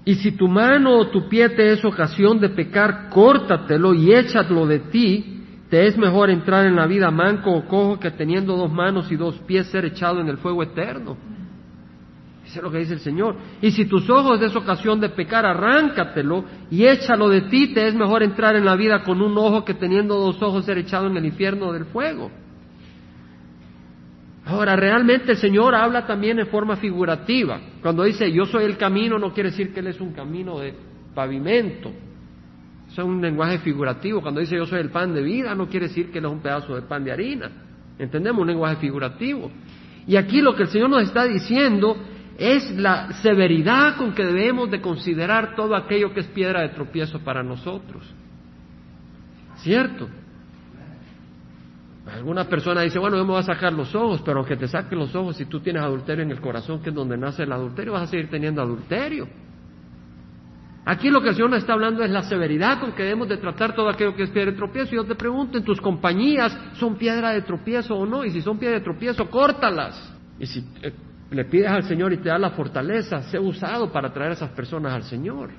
Y 0.04 0.14
si 0.14 0.32
tu 0.32 0.48
mano 0.48 0.96
o 0.96 1.08
tu 1.08 1.28
pie 1.28 1.50
te 1.50 1.72
es 1.72 1.84
ocasión 1.84 2.40
de 2.40 2.48
pecar, 2.48 3.08
córtatelo 3.10 3.94
y 3.94 4.12
échalo 4.12 4.66
de 4.66 4.78
ti. 4.78 5.36
Te 5.68 5.86
es 5.86 5.96
mejor 5.96 6.30
entrar 6.30 6.66
en 6.66 6.74
la 6.74 6.86
vida 6.86 7.10
manco 7.12 7.52
o 7.52 7.64
cojo 7.66 8.00
que 8.00 8.10
teniendo 8.10 8.56
dos 8.56 8.72
manos 8.72 9.12
y 9.12 9.16
dos 9.16 9.38
pies 9.46 9.68
ser 9.68 9.84
echado 9.84 10.20
en 10.20 10.28
el 10.28 10.38
fuego 10.38 10.62
eterno. 10.64 11.16
Eso 12.50 12.58
es 12.58 12.64
lo 12.64 12.72
que 12.72 12.78
dice 12.78 12.94
el 12.94 13.00
Señor. 13.00 13.36
Y 13.62 13.70
si 13.70 13.84
tus 13.84 14.10
ojos 14.10 14.42
es 14.42 14.56
ocasión 14.56 14.98
de 14.98 15.10
pecar, 15.10 15.46
arráncatelo 15.46 16.44
y 16.68 16.84
échalo 16.84 17.28
de 17.28 17.42
ti. 17.42 17.72
Te 17.72 17.86
es 17.86 17.94
mejor 17.94 18.24
entrar 18.24 18.56
en 18.56 18.64
la 18.64 18.74
vida 18.74 19.04
con 19.04 19.22
un 19.22 19.38
ojo 19.38 19.64
que 19.64 19.74
teniendo 19.74 20.16
dos 20.16 20.42
ojos 20.42 20.64
ser 20.64 20.76
echado 20.76 21.06
en 21.06 21.16
el 21.16 21.26
infierno 21.26 21.72
del 21.72 21.84
fuego. 21.84 22.28
Ahora, 24.46 24.74
realmente 24.74 25.30
el 25.30 25.38
Señor 25.38 25.76
habla 25.76 26.08
también 26.08 26.40
en 26.40 26.48
forma 26.48 26.74
figurativa. 26.74 27.60
Cuando 27.82 28.02
dice 28.02 28.32
yo 28.32 28.46
soy 28.46 28.64
el 28.64 28.76
camino, 28.76 29.16
no 29.16 29.32
quiere 29.32 29.50
decir 29.50 29.72
que 29.72 29.78
Él 29.78 29.86
es 29.86 30.00
un 30.00 30.12
camino 30.12 30.58
de 30.58 30.74
pavimento. 31.14 31.92
Eso 32.90 33.02
es 33.02 33.06
un 33.06 33.22
lenguaje 33.22 33.58
figurativo. 33.58 34.20
Cuando 34.20 34.40
dice 34.40 34.56
yo 34.56 34.66
soy 34.66 34.80
el 34.80 34.90
pan 34.90 35.14
de 35.14 35.22
vida, 35.22 35.54
no 35.54 35.68
quiere 35.68 35.86
decir 35.86 36.10
que 36.10 36.18
Él 36.18 36.24
es 36.24 36.32
un 36.32 36.40
pedazo 36.40 36.74
de 36.74 36.82
pan 36.82 37.04
de 37.04 37.12
harina. 37.12 37.48
¿Entendemos? 37.96 38.40
Un 38.40 38.48
lenguaje 38.48 38.74
figurativo. 38.76 39.52
Y 40.08 40.16
aquí 40.16 40.40
lo 40.40 40.56
que 40.56 40.64
el 40.64 40.68
Señor 40.68 40.90
nos 40.90 41.04
está 41.04 41.24
diciendo 41.26 41.96
es 42.40 42.70
la 42.70 43.12
severidad 43.20 43.98
con 43.98 44.14
que 44.14 44.24
debemos 44.24 44.70
de 44.70 44.80
considerar 44.80 45.54
todo 45.54 45.76
aquello 45.76 46.14
que 46.14 46.20
es 46.20 46.26
piedra 46.28 46.62
de 46.62 46.70
tropiezo 46.70 47.20
para 47.20 47.42
nosotros. 47.42 48.02
¿Cierto? 49.56 50.08
Alguna 52.10 52.48
persona 52.48 52.80
dice, 52.80 52.98
bueno, 52.98 53.18
yo 53.18 53.24
me 53.24 53.32
voy 53.32 53.40
a 53.40 53.42
sacar 53.42 53.74
los 53.74 53.94
ojos, 53.94 54.22
pero 54.24 54.38
aunque 54.38 54.56
te 54.56 54.66
saquen 54.66 54.98
los 54.98 55.14
ojos, 55.14 55.36
si 55.36 55.44
tú 55.44 55.60
tienes 55.60 55.82
adulterio 55.82 56.24
en 56.24 56.30
el 56.30 56.40
corazón, 56.40 56.82
que 56.82 56.88
es 56.88 56.94
donde 56.94 57.18
nace 57.18 57.42
el 57.42 57.52
adulterio, 57.52 57.92
vas 57.92 58.04
a 58.04 58.06
seguir 58.06 58.30
teniendo 58.30 58.62
adulterio. 58.62 59.28
Aquí 60.86 61.10
lo 61.10 61.20
que 61.20 61.28
el 61.28 61.34
Señor 61.34 61.50
nos 61.50 61.58
está 61.58 61.74
hablando 61.74 62.02
es 62.02 62.10
la 62.10 62.22
severidad 62.22 62.80
con 62.80 62.92
que 62.92 63.02
debemos 63.02 63.28
de 63.28 63.36
tratar 63.36 63.74
todo 63.74 63.90
aquello 63.90 64.16
que 64.16 64.22
es 64.22 64.30
piedra 64.30 64.50
de 64.50 64.56
tropiezo. 64.56 64.94
Y 64.94 64.96
yo 64.96 65.04
te 65.04 65.14
pregunto, 65.14 65.58
¿en 65.58 65.64
tus 65.64 65.78
compañías 65.78 66.58
son 66.72 66.96
piedra 66.96 67.32
de 67.32 67.42
tropiezo 67.42 67.96
o 67.96 68.06
no? 68.06 68.24
Y 68.24 68.30
si 68.30 68.40
son 68.40 68.58
piedra 68.58 68.78
de 68.78 68.84
tropiezo, 68.84 69.28
córtalas. 69.28 70.16
Y 70.38 70.46
si 70.46 70.64
eh, 70.80 70.94
le 71.30 71.44
pides 71.44 71.70
al 71.70 71.84
Señor 71.84 72.12
y 72.12 72.18
te 72.18 72.28
da 72.28 72.38
la 72.38 72.50
fortaleza, 72.50 73.22
sé 73.24 73.38
usado 73.38 73.92
para 73.92 74.12
traer 74.12 74.30
a 74.30 74.34
esas 74.34 74.50
personas 74.50 74.92
al 74.92 75.04
Señor. 75.04 75.50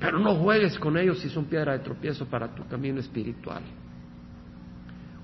Pero 0.00 0.18
no 0.18 0.34
juegues 0.36 0.78
con 0.78 0.96
ellos 0.96 1.18
si 1.18 1.28
son 1.28 1.44
piedra 1.44 1.72
de 1.72 1.80
tropiezo 1.80 2.26
para 2.26 2.54
tu 2.54 2.66
camino 2.66 3.00
espiritual 3.00 3.62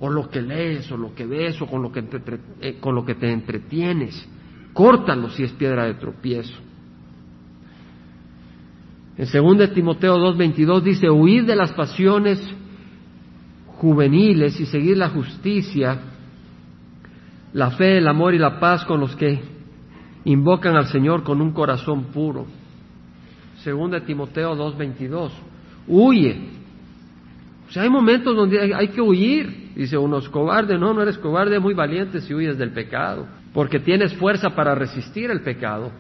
o 0.01 0.09
lo 0.09 0.29
que 0.31 0.41
lees, 0.41 0.91
o 0.91 0.97
lo 0.97 1.15
que 1.15 1.27
ves, 1.27 1.61
o 1.61 1.67
con 1.67 1.83
lo 1.83 1.93
que, 1.93 2.03
te, 2.03 2.41
eh, 2.63 2.79
lo 2.83 3.05
entretienes. 3.07 4.27
Córtalo 4.73 5.29
si 5.29 5.43
es 5.45 5.53
piedra 5.53 5.85
de 5.85 5.95
tropiezo. 5.95 6.59
En 9.19 9.59
2 9.59 9.75
Timoteo 9.75 10.17
2.22 10.17 10.81
dice, 10.83 11.11
huid 11.11 11.45
de 11.45 11.55
las 11.55 11.73
pasiones 11.73 12.43
juveniles 13.77 14.59
y 14.59 14.65
seguir 14.65 14.97
la 14.97 15.11
justicia, 15.11 16.01
la 17.53 17.71
fe, 17.73 17.99
el 17.99 18.09
amor 18.09 18.35
y 18.35 18.39
la 18.39 18.61
paz 18.61 18.85
con 18.85 19.01
los 19.01 19.17
que 19.17 19.41
invocan 20.25 20.77
al 20.77 20.87
Señor 20.87 21.23
con 21.23 21.41
un 21.41 21.53
corazón 21.53 22.05
puro. 22.05 22.47
Segunda 23.63 24.01
Timoteo 24.01 24.55
2:22. 24.55 25.33
Huye. 25.89 26.61
O 27.69 27.73
sea, 27.73 27.85
hay 27.85 27.91
momentos 27.91 28.35
donde 28.35 28.75
hay, 28.75 28.89
que 28.89 29.01
huir. 29.01 29.71
Dice 29.77 29.97
uno 29.97 30.19
es 30.19 30.29
cobarde. 30.29 30.77
No, 30.77 30.93
no 30.93 31.03
eres 31.03 31.19
cobarde, 31.19 31.59
muy 31.61 31.75
valiente 31.75 32.21
si 32.21 32.35
huyes 32.35 32.59
del 32.59 32.73
pecado. 32.73 33.27
Porque 33.53 33.79
tienes 33.79 34.15
fuerza 34.15 34.51
para 34.51 34.75
resistir 34.75 35.31
el 35.31 35.43
pecado. 35.43 35.93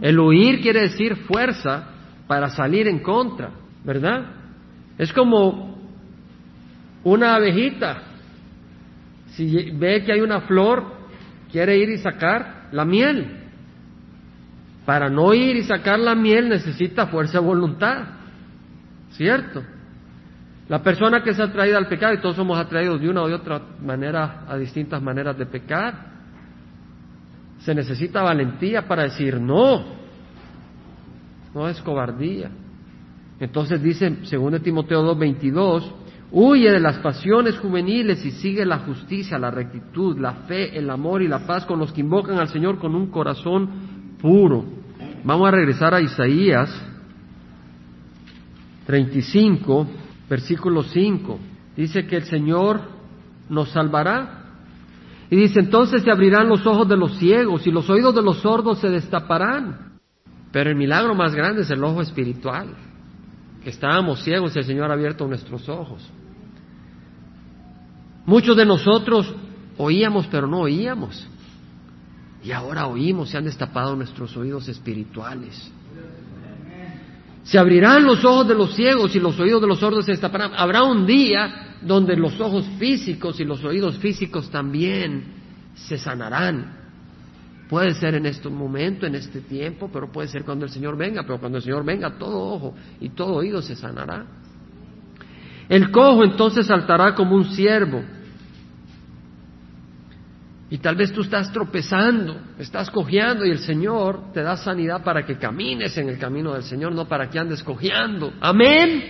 El 0.00 0.18
huir 0.18 0.60
quiere 0.60 0.80
decir 0.80 1.16
fuerza 1.16 1.90
para 2.26 2.48
salir 2.48 2.88
en 2.88 2.98
contra, 3.00 3.50
¿verdad? 3.84 4.26
Es 4.98 5.12
como 5.12 5.78
una 7.04 7.36
abejita. 7.36 8.02
Si 9.36 9.70
ve 9.72 10.02
que 10.02 10.12
hay 10.12 10.20
una 10.20 10.40
flor, 10.40 10.84
quiere 11.52 11.76
ir 11.76 11.90
y 11.90 11.98
sacar 11.98 12.68
la 12.72 12.86
miel. 12.86 13.36
Para 14.86 15.10
no 15.10 15.34
ir 15.34 15.56
y 15.56 15.62
sacar 15.62 15.98
la 15.98 16.14
miel 16.14 16.48
necesita 16.48 17.08
fuerza 17.08 17.38
de 17.38 17.44
voluntad, 17.44 18.04
¿cierto? 19.10 19.62
La 20.68 20.82
persona 20.82 21.22
que 21.22 21.30
ha 21.30 21.44
atraída 21.44 21.76
al 21.76 21.86
pecado, 21.86 22.14
y 22.14 22.20
todos 22.20 22.36
somos 22.36 22.58
atraídos 22.58 22.98
de 23.00 23.10
una 23.10 23.22
o 23.22 23.28
de 23.28 23.34
otra 23.34 23.60
manera 23.82 24.44
a 24.48 24.56
distintas 24.56 25.02
maneras 25.02 25.36
de 25.36 25.44
pecar, 25.44 25.94
se 27.58 27.74
necesita 27.74 28.22
valentía 28.22 28.88
para 28.88 29.02
decir 29.02 29.38
no, 29.38 29.84
no 31.54 31.68
es 31.68 31.80
cobardía. 31.82 32.50
Entonces 33.38 33.82
dice, 33.82 34.24
según 34.24 34.58
Timoteo 34.62 35.02
2:22, 35.14 36.05
huye 36.30 36.70
de 36.70 36.80
las 36.80 36.98
pasiones 36.98 37.58
juveniles 37.58 38.24
y 38.24 38.30
sigue 38.32 38.64
la 38.64 38.78
justicia, 38.78 39.38
la 39.38 39.50
rectitud, 39.50 40.18
la 40.18 40.32
fe, 40.46 40.76
el 40.76 40.90
amor 40.90 41.22
y 41.22 41.28
la 41.28 41.46
paz 41.46 41.64
con 41.66 41.78
los 41.78 41.92
que 41.92 42.00
invocan 42.00 42.38
al 42.38 42.48
Señor 42.48 42.78
con 42.78 42.94
un 42.94 43.10
corazón 43.10 44.16
puro. 44.20 44.64
Vamos 45.24 45.48
a 45.48 45.52
regresar 45.52 45.94
a 45.94 46.00
Isaías 46.00 46.70
35, 48.86 49.86
versículo 50.28 50.82
5. 50.82 51.38
Dice 51.76 52.06
que 52.06 52.16
el 52.16 52.24
Señor 52.24 52.80
nos 53.48 53.70
salvará. 53.70 54.44
Y 55.28 55.36
dice, 55.36 55.58
entonces 55.58 56.02
se 56.02 56.10
abrirán 56.10 56.48
los 56.48 56.66
ojos 56.66 56.88
de 56.88 56.96
los 56.96 57.18
ciegos 57.18 57.66
y 57.66 57.72
los 57.72 57.90
oídos 57.90 58.14
de 58.14 58.22
los 58.22 58.38
sordos 58.38 58.78
se 58.78 58.88
destaparán. 58.88 59.98
Pero 60.52 60.70
el 60.70 60.76
milagro 60.76 61.14
más 61.14 61.34
grande 61.34 61.62
es 61.62 61.70
el 61.70 61.82
ojo 61.82 62.00
espiritual, 62.00 62.68
estábamos 63.70 64.22
ciegos 64.22 64.54
y 64.54 64.58
el 64.58 64.64
Señor 64.64 64.90
ha 64.90 64.94
abierto 64.94 65.26
nuestros 65.26 65.68
ojos. 65.68 66.02
Muchos 68.24 68.56
de 68.56 68.66
nosotros 68.66 69.32
oíamos, 69.78 70.26
pero 70.26 70.46
no 70.46 70.60
oíamos. 70.60 71.26
Y 72.42 72.52
ahora 72.52 72.86
oímos, 72.86 73.30
se 73.30 73.38
han 73.38 73.44
destapado 73.44 73.96
nuestros 73.96 74.36
oídos 74.36 74.68
espirituales. 74.68 75.72
Se 77.44 77.58
abrirán 77.58 78.04
los 78.04 78.24
ojos 78.24 78.48
de 78.48 78.54
los 78.54 78.74
ciegos 78.74 79.14
y 79.14 79.20
los 79.20 79.38
oídos 79.38 79.60
de 79.60 79.68
los 79.68 79.78
sordos 79.78 80.04
se 80.04 80.12
destaparán. 80.12 80.52
Habrá 80.56 80.82
un 80.82 81.06
día 81.06 81.76
donde 81.82 82.16
los 82.16 82.40
ojos 82.40 82.64
físicos 82.78 83.38
y 83.38 83.44
los 83.44 83.62
oídos 83.64 83.98
físicos 83.98 84.50
también 84.50 85.24
se 85.74 85.98
sanarán. 85.98 86.85
Puede 87.68 87.94
ser 87.94 88.14
en 88.14 88.26
este 88.26 88.48
momento, 88.48 89.06
en 89.06 89.16
este 89.16 89.40
tiempo, 89.40 89.90
pero 89.92 90.10
puede 90.12 90.28
ser 90.28 90.44
cuando 90.44 90.64
el 90.64 90.70
Señor 90.70 90.96
venga, 90.96 91.22
pero 91.22 91.40
cuando 91.40 91.58
el 91.58 91.64
Señor 91.64 91.84
venga 91.84 92.16
todo 92.16 92.38
ojo 92.38 92.74
y 93.00 93.08
todo 93.10 93.34
oído 93.34 93.60
se 93.60 93.74
sanará. 93.74 94.24
El 95.68 95.90
cojo 95.90 96.22
entonces 96.22 96.66
saltará 96.66 97.14
como 97.14 97.34
un 97.34 97.44
ciervo 97.46 98.02
y 100.68 100.78
tal 100.78 100.96
vez 100.96 101.12
tú 101.12 101.20
estás 101.20 101.52
tropezando, 101.52 102.40
estás 102.58 102.90
cojeando 102.90 103.44
y 103.44 103.50
el 103.50 103.60
Señor 103.60 104.32
te 104.32 104.42
da 104.42 104.56
sanidad 104.56 105.04
para 105.04 105.24
que 105.24 105.38
camines 105.38 105.96
en 105.96 106.08
el 106.08 106.18
camino 106.18 106.54
del 106.54 106.64
Señor, 106.64 106.92
no 106.92 107.06
para 107.06 107.30
que 107.30 107.38
andes 107.38 107.62
cojeando. 107.62 108.32
Amén. 108.40 109.04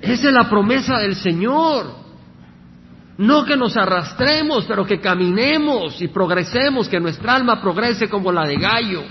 Esa 0.00 0.28
es 0.28 0.34
la 0.34 0.48
promesa 0.48 0.98
del 0.98 1.14
Señor. 1.14 2.07
No 3.18 3.44
que 3.44 3.56
nos 3.56 3.76
arrastremos, 3.76 4.64
pero 4.66 4.86
que 4.86 5.00
caminemos 5.00 6.00
y 6.00 6.06
progresemos, 6.06 6.88
que 6.88 7.00
nuestra 7.00 7.34
alma 7.34 7.60
progrese 7.60 8.08
como 8.08 8.30
la 8.30 8.46
de 8.46 8.56
gallo. 8.56 9.02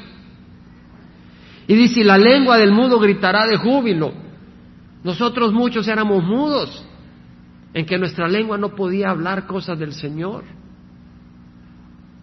Y 1.68 1.76
dice, 1.76 2.06
la 2.06 2.18
lengua 2.18 2.58
del 2.58 2.72
mudo 2.72 3.00
gritará 3.00 3.46
de 3.46 3.58
júbilo. 3.58 4.14
Nosotros 5.04 5.52
muchos 5.52 5.90
éramos 5.90 6.24
mudos, 6.24 6.86
en 7.74 7.86
que 7.86 7.98
nuestra 7.98 8.30
lengua 8.30 8.58
no 8.58 8.76
podía 8.76 9.10
hablar 9.10 9.46
cosas 9.46 9.78
del 9.78 9.92
Señor. 9.92 10.46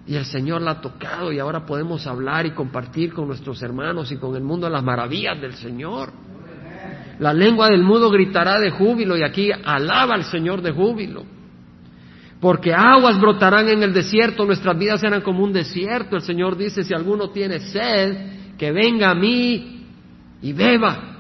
Y 0.06 0.16
el 0.16 0.24
Señor 0.24 0.62
la 0.62 0.72
ha 0.72 0.80
tocado 0.80 1.32
y 1.32 1.38
ahora 1.38 1.66
podemos 1.66 2.06
hablar 2.06 2.46
y 2.46 2.52
compartir 2.52 3.12
con 3.12 3.26
nuestros 3.26 3.62
hermanos 3.62 4.10
y 4.10 4.16
con 4.16 4.34
el 4.36 4.42
mundo 4.42 4.70
las 4.70 4.82
maravillas 4.82 5.38
del 5.38 5.52
Señor. 5.52 6.12
La 7.18 7.34
lengua 7.34 7.68
del 7.68 7.82
mudo 7.82 8.08
gritará 8.10 8.58
de 8.58 8.70
júbilo 8.70 9.18
y 9.18 9.22
aquí 9.22 9.50
alaba 9.52 10.14
al 10.14 10.24
Señor 10.24 10.62
de 10.62 10.72
júbilo. 10.72 11.33
Porque 12.44 12.74
aguas 12.74 13.18
brotarán 13.18 13.70
en 13.70 13.82
el 13.82 13.94
desierto, 13.94 14.44
nuestras 14.44 14.78
vidas 14.78 15.00
serán 15.00 15.22
como 15.22 15.42
un 15.42 15.50
desierto. 15.50 16.16
El 16.16 16.20
Señor 16.20 16.58
dice, 16.58 16.84
si 16.84 16.92
alguno 16.92 17.30
tiene 17.30 17.58
sed, 17.58 18.56
que 18.58 18.70
venga 18.70 19.12
a 19.12 19.14
mí 19.14 19.86
y 20.42 20.52
beba. 20.52 21.16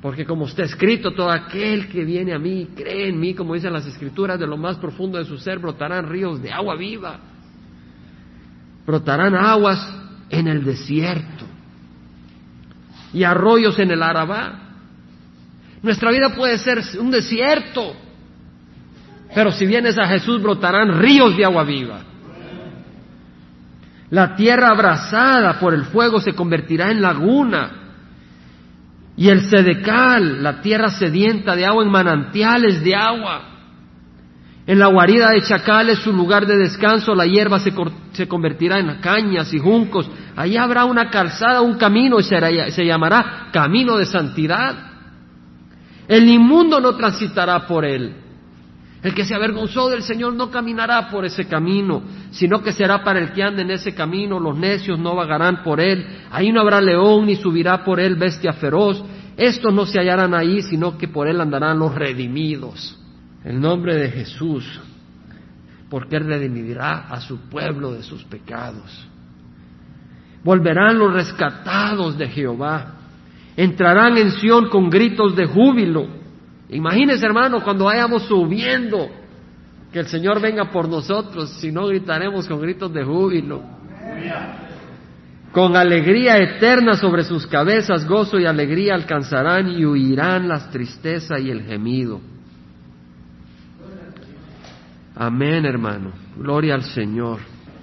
Porque 0.00 0.24
como 0.24 0.46
está 0.46 0.62
escrito, 0.62 1.12
todo 1.12 1.28
aquel 1.28 1.88
que 1.88 2.04
viene 2.04 2.32
a 2.32 2.38
mí, 2.38 2.68
cree 2.76 3.08
en 3.08 3.18
mí, 3.18 3.34
como 3.34 3.54
dicen 3.54 3.72
las 3.72 3.84
escrituras, 3.84 4.38
de 4.38 4.46
lo 4.46 4.56
más 4.56 4.76
profundo 4.76 5.18
de 5.18 5.24
su 5.24 5.38
ser 5.38 5.58
brotarán 5.58 6.08
ríos 6.08 6.40
de 6.40 6.52
agua 6.52 6.76
viva 6.76 7.18
brotarán 8.86 9.34
aguas 9.34 9.92
en 10.30 10.46
el 10.46 10.64
desierto 10.64 11.44
y 13.12 13.24
arroyos 13.24 13.76
en 13.80 13.90
el 13.90 14.04
Arabá. 14.04 14.60
Nuestra 15.82 16.12
vida 16.12 16.36
puede 16.36 16.58
ser 16.58 16.80
un 17.00 17.10
desierto, 17.10 18.05
pero 19.34 19.52
si 19.52 19.66
vienes 19.66 19.98
a 19.98 20.06
Jesús 20.06 20.42
brotarán 20.42 20.98
ríos 20.98 21.36
de 21.36 21.44
agua 21.44 21.64
viva. 21.64 22.00
La 24.10 24.36
tierra 24.36 24.70
abrasada 24.70 25.58
por 25.58 25.74
el 25.74 25.84
fuego 25.86 26.20
se 26.20 26.32
convertirá 26.32 26.90
en 26.90 27.02
laguna. 27.02 27.70
Y 29.16 29.28
el 29.28 29.48
sedecal, 29.48 30.42
la 30.42 30.60
tierra 30.60 30.90
sedienta 30.90 31.56
de 31.56 31.66
agua, 31.66 31.82
en 31.82 31.90
manantiales 31.90 32.84
de 32.84 32.94
agua. 32.94 33.42
En 34.66 34.78
la 34.78 34.86
guarida 34.88 35.30
de 35.30 35.42
chacales, 35.42 36.00
su 36.00 36.12
lugar 36.12 36.46
de 36.46 36.56
descanso, 36.56 37.14
la 37.14 37.24
hierba 37.24 37.60
se, 37.60 38.28
convertirá 38.28 38.78
en 38.78 39.00
cañas 39.00 39.52
y 39.54 39.58
juncos. 39.58 40.10
Allí 40.36 40.56
habrá 40.56 40.84
una 40.84 41.08
calzada, 41.08 41.60
un 41.60 41.76
camino 41.76 42.18
y 42.18 42.24
se 42.24 42.84
llamará 42.84 43.48
camino 43.52 43.96
de 43.96 44.06
santidad. 44.06 44.74
El 46.08 46.28
inmundo 46.28 46.80
no 46.80 46.94
transitará 46.96 47.66
por 47.66 47.84
él. 47.84 48.25
El 49.02 49.14
que 49.14 49.24
se 49.24 49.34
avergonzó 49.34 49.88
del 49.88 50.02
Señor 50.02 50.34
no 50.34 50.50
caminará 50.50 51.10
por 51.10 51.24
ese 51.24 51.46
camino, 51.46 52.02
sino 52.30 52.62
que 52.62 52.72
será 52.72 53.04
para 53.04 53.20
el 53.20 53.32
que 53.32 53.42
ande 53.42 53.62
en 53.62 53.70
ese 53.70 53.94
camino. 53.94 54.40
Los 54.40 54.56
necios 54.56 54.98
no 54.98 55.14
vagarán 55.14 55.62
por 55.62 55.80
él. 55.80 56.06
Ahí 56.30 56.50
no 56.52 56.60
habrá 56.60 56.80
león 56.80 57.26
ni 57.26 57.36
subirá 57.36 57.84
por 57.84 58.00
él 58.00 58.16
bestia 58.16 58.52
feroz. 58.54 59.04
Estos 59.36 59.72
no 59.72 59.86
se 59.86 59.98
hallarán 59.98 60.34
ahí, 60.34 60.62
sino 60.62 60.96
que 60.98 61.08
por 61.08 61.28
él 61.28 61.40
andarán 61.40 61.78
los 61.78 61.94
redimidos 61.94 62.98
el 63.46 63.60
nombre 63.60 63.94
de 63.94 64.10
Jesús, 64.10 64.64
porque 65.88 66.16
Él 66.16 66.26
redimirá 66.26 67.06
a 67.08 67.20
su 67.20 67.48
pueblo 67.48 67.92
de 67.92 68.02
sus 68.02 68.24
pecados. 68.24 69.06
Volverán 70.42 70.98
los 70.98 71.12
rescatados 71.12 72.18
de 72.18 72.26
Jehová, 72.26 72.94
entrarán 73.56 74.18
en 74.18 74.32
Sión 74.32 74.68
con 74.68 74.90
gritos 74.90 75.36
de 75.36 75.46
júbilo. 75.46 76.08
Imagínense, 76.68 77.24
hermano, 77.24 77.62
cuando 77.62 77.84
vayamos 77.84 78.24
subiendo, 78.24 79.08
que 79.92 80.00
el 80.00 80.06
Señor 80.08 80.40
venga 80.40 80.70
por 80.70 80.88
nosotros, 80.88 81.50
si 81.60 81.70
no 81.70 81.86
gritaremos 81.86 82.46
con 82.48 82.60
gritos 82.60 82.92
de 82.92 83.04
júbilo. 83.04 83.62
Con 85.52 85.76
alegría 85.76 86.36
eterna 86.36 86.94
sobre 86.94 87.24
sus 87.24 87.46
cabezas, 87.46 88.06
gozo 88.06 88.38
y 88.38 88.44
alegría 88.44 88.94
alcanzarán 88.94 89.70
y 89.70 89.86
huirán 89.86 90.48
las 90.48 90.70
tristezas 90.70 91.40
y 91.40 91.50
el 91.50 91.62
gemido. 91.62 92.20
Amén, 95.14 95.64
hermano. 95.64 96.12
Gloria 96.36 96.74
al 96.74 96.82
Señor. 96.82 97.38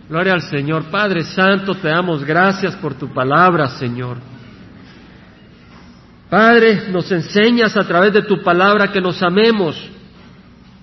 Gloria 0.08 0.34
al 0.34 0.42
Señor. 0.42 0.92
Padre 0.92 1.24
Santo, 1.24 1.74
te 1.74 1.88
damos 1.88 2.24
gracias 2.24 2.76
por 2.76 2.94
tu 2.94 3.12
palabra, 3.12 3.70
Señor. 3.70 4.18
Padre, 6.34 6.90
nos 6.90 7.12
enseñas 7.12 7.78
a 7.78 7.84
través 7.84 8.12
de 8.12 8.24
tu 8.24 8.42
palabra 8.42 8.92
que 8.92 9.00
nos 9.00 9.22
amemos, 9.22 9.80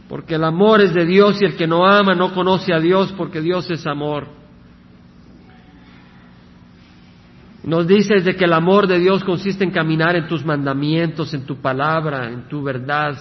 porque 0.08 0.36
el 0.36 0.44
amor 0.44 0.80
es 0.80 0.94
de 0.94 1.04
Dios 1.04 1.42
y 1.42 1.44
el 1.44 1.56
que 1.56 1.66
no 1.66 1.84
ama 1.84 2.14
no 2.14 2.32
conoce 2.32 2.72
a 2.72 2.78
Dios, 2.78 3.12
porque 3.18 3.40
Dios 3.40 3.68
es 3.68 3.84
amor. 3.84 4.28
Nos 7.64 7.84
dices 7.88 8.24
de 8.24 8.36
que 8.36 8.44
el 8.44 8.52
amor 8.52 8.86
de 8.86 9.00
Dios 9.00 9.24
consiste 9.24 9.64
en 9.64 9.72
caminar 9.72 10.14
en 10.14 10.28
tus 10.28 10.44
mandamientos, 10.44 11.34
en 11.34 11.44
tu 11.44 11.56
palabra, 11.56 12.28
en 12.28 12.46
tu 12.48 12.62
verdad 12.62 13.18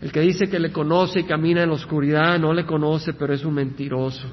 El 0.00 0.10
que 0.10 0.20
dice 0.20 0.48
que 0.48 0.58
le 0.58 0.72
conoce 0.72 1.20
y 1.20 1.24
camina 1.24 1.62
en 1.62 1.68
la 1.68 1.74
oscuridad 1.74 2.38
no 2.38 2.54
le 2.54 2.64
conoce, 2.64 3.12
pero 3.12 3.34
es 3.34 3.44
un 3.44 3.52
mentiroso. 3.52 4.28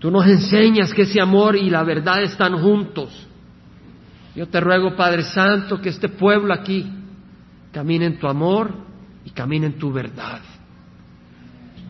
Tú 0.00 0.10
nos 0.10 0.26
enseñas 0.26 0.92
que 0.92 1.02
ese 1.02 1.20
amor 1.20 1.54
y 1.54 1.70
la 1.70 1.84
verdad 1.84 2.24
están 2.24 2.58
juntos. 2.58 3.28
Yo 4.34 4.48
te 4.48 4.60
ruego, 4.60 4.96
Padre 4.96 5.22
Santo, 5.22 5.80
que 5.80 5.90
este 5.90 6.08
pueblo 6.08 6.54
aquí 6.54 6.90
camine 7.70 8.06
en 8.06 8.18
tu 8.18 8.26
amor 8.26 8.74
y 9.24 9.30
camine 9.30 9.66
en 9.66 9.78
tu 9.78 9.92
verdad. 9.92 10.40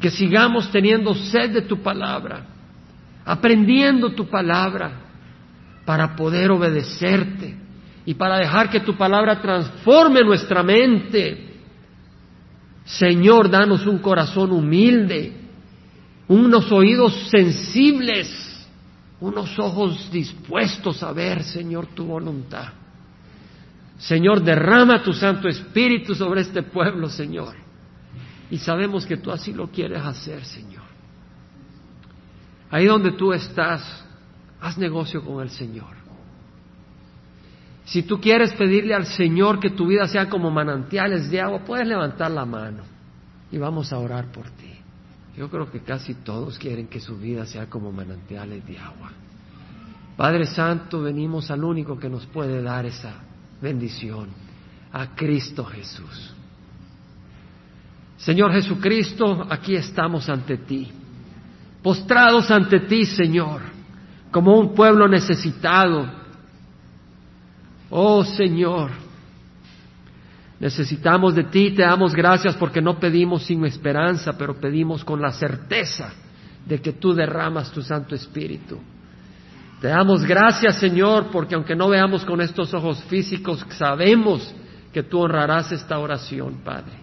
Que 0.00 0.10
sigamos 0.10 0.70
teniendo 0.70 1.14
sed 1.14 1.50
de 1.52 1.62
tu 1.62 1.80
palabra, 1.82 2.44
aprendiendo 3.24 4.10
tu 4.10 4.28
palabra 4.28 4.90
para 5.84 6.16
poder 6.16 6.50
obedecerte 6.50 7.56
y 8.04 8.14
para 8.14 8.38
dejar 8.38 8.70
que 8.70 8.80
tu 8.80 8.96
palabra 8.96 9.40
transforme 9.40 10.22
nuestra 10.22 10.64
mente. 10.64 11.50
Señor, 12.84 13.48
danos 13.48 13.86
un 13.86 13.98
corazón 13.98 14.50
humilde, 14.50 15.32
unos 16.26 16.72
oídos 16.72 17.28
sensibles 17.30 18.51
unos 19.22 19.56
ojos 19.58 20.10
dispuestos 20.10 21.02
a 21.02 21.12
ver, 21.12 21.44
Señor, 21.44 21.86
tu 21.94 22.04
voluntad. 22.04 22.72
Señor, 23.96 24.42
derrama 24.42 25.00
tu 25.00 25.12
Santo 25.12 25.48
Espíritu 25.48 26.12
sobre 26.14 26.40
este 26.40 26.64
pueblo, 26.64 27.08
Señor. 27.08 27.54
Y 28.50 28.58
sabemos 28.58 29.06
que 29.06 29.16
tú 29.16 29.30
así 29.30 29.52
lo 29.52 29.68
quieres 29.68 30.02
hacer, 30.02 30.44
Señor. 30.44 30.82
Ahí 32.68 32.86
donde 32.86 33.12
tú 33.12 33.32
estás, 33.32 34.04
haz 34.60 34.76
negocio 34.76 35.22
con 35.24 35.40
el 35.40 35.50
Señor. 35.50 35.94
Si 37.84 38.02
tú 38.02 38.20
quieres 38.20 38.52
pedirle 38.54 38.94
al 38.94 39.06
Señor 39.06 39.60
que 39.60 39.70
tu 39.70 39.86
vida 39.86 40.08
sea 40.08 40.28
como 40.28 40.50
manantiales 40.50 41.30
de 41.30 41.40
agua, 41.40 41.60
puedes 41.64 41.86
levantar 41.86 42.30
la 42.32 42.44
mano 42.44 42.82
y 43.52 43.58
vamos 43.58 43.92
a 43.92 43.98
orar 43.98 44.32
por 44.32 44.50
ti. 44.50 44.71
Yo 45.36 45.48
creo 45.48 45.70
que 45.70 45.80
casi 45.80 46.14
todos 46.14 46.58
quieren 46.58 46.88
que 46.88 47.00
su 47.00 47.16
vida 47.16 47.46
sea 47.46 47.68
como 47.70 47.90
manantiales 47.90 48.66
de 48.66 48.78
agua. 48.78 49.10
Padre 50.16 50.46
Santo, 50.46 51.00
venimos 51.02 51.50
al 51.50 51.64
único 51.64 51.98
que 51.98 52.08
nos 52.08 52.26
puede 52.26 52.62
dar 52.62 52.84
esa 52.84 53.14
bendición, 53.60 54.28
a 54.92 55.14
Cristo 55.14 55.64
Jesús. 55.64 56.34
Señor 58.18 58.52
Jesucristo, 58.52 59.46
aquí 59.48 59.74
estamos 59.74 60.28
ante 60.28 60.58
ti, 60.58 60.88
postrados 61.82 62.50
ante 62.50 62.80
ti, 62.80 63.06
Señor, 63.06 63.62
como 64.30 64.58
un 64.58 64.74
pueblo 64.74 65.08
necesitado. 65.08 66.08
Oh 67.90 68.22
Señor, 68.22 68.90
Necesitamos 70.62 71.34
de 71.34 71.42
ti, 71.42 71.72
te 71.72 71.82
damos 71.82 72.14
gracias 72.14 72.54
porque 72.54 72.80
no 72.80 73.00
pedimos 73.00 73.42
sin 73.42 73.64
esperanza, 73.64 74.38
pero 74.38 74.54
pedimos 74.54 75.04
con 75.04 75.20
la 75.20 75.32
certeza 75.32 76.12
de 76.64 76.80
que 76.80 76.92
tú 76.92 77.12
derramas 77.12 77.72
tu 77.72 77.82
Santo 77.82 78.14
Espíritu. 78.14 78.78
Te 79.80 79.88
damos 79.88 80.22
gracias, 80.24 80.76
Señor, 80.76 81.32
porque 81.32 81.56
aunque 81.56 81.74
no 81.74 81.88
veamos 81.88 82.24
con 82.24 82.40
estos 82.40 82.72
ojos 82.74 83.02
físicos, 83.08 83.66
sabemos 83.70 84.54
que 84.92 85.02
tú 85.02 85.22
honrarás 85.22 85.72
esta 85.72 85.98
oración, 85.98 86.60
Padre, 86.64 86.94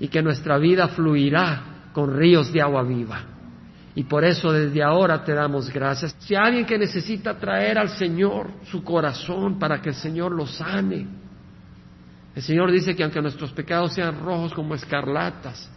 y 0.00 0.08
que 0.08 0.22
nuestra 0.22 0.56
vida 0.56 0.88
fluirá 0.88 1.90
con 1.92 2.16
ríos 2.16 2.50
de 2.50 2.62
agua 2.62 2.82
viva. 2.82 3.26
Y 3.94 4.04
por 4.04 4.24
eso 4.24 4.52
desde 4.52 4.82
ahora 4.82 5.22
te 5.22 5.34
damos 5.34 5.68
gracias. 5.70 6.16
Si 6.20 6.34
hay 6.34 6.46
alguien 6.46 6.64
que 6.64 6.78
necesita 6.78 7.38
traer 7.38 7.78
al 7.78 7.90
Señor 7.90 8.52
su 8.70 8.82
corazón 8.82 9.58
para 9.58 9.82
que 9.82 9.90
el 9.90 9.96
Señor 9.96 10.32
lo 10.32 10.46
sane, 10.46 11.20
el 12.34 12.42
Señor 12.42 12.70
dice 12.70 12.94
que 12.94 13.02
aunque 13.02 13.20
nuestros 13.20 13.52
pecados 13.52 13.94
sean 13.94 14.20
rojos 14.20 14.54
como 14.54 14.74
escarlatas, 14.74 15.68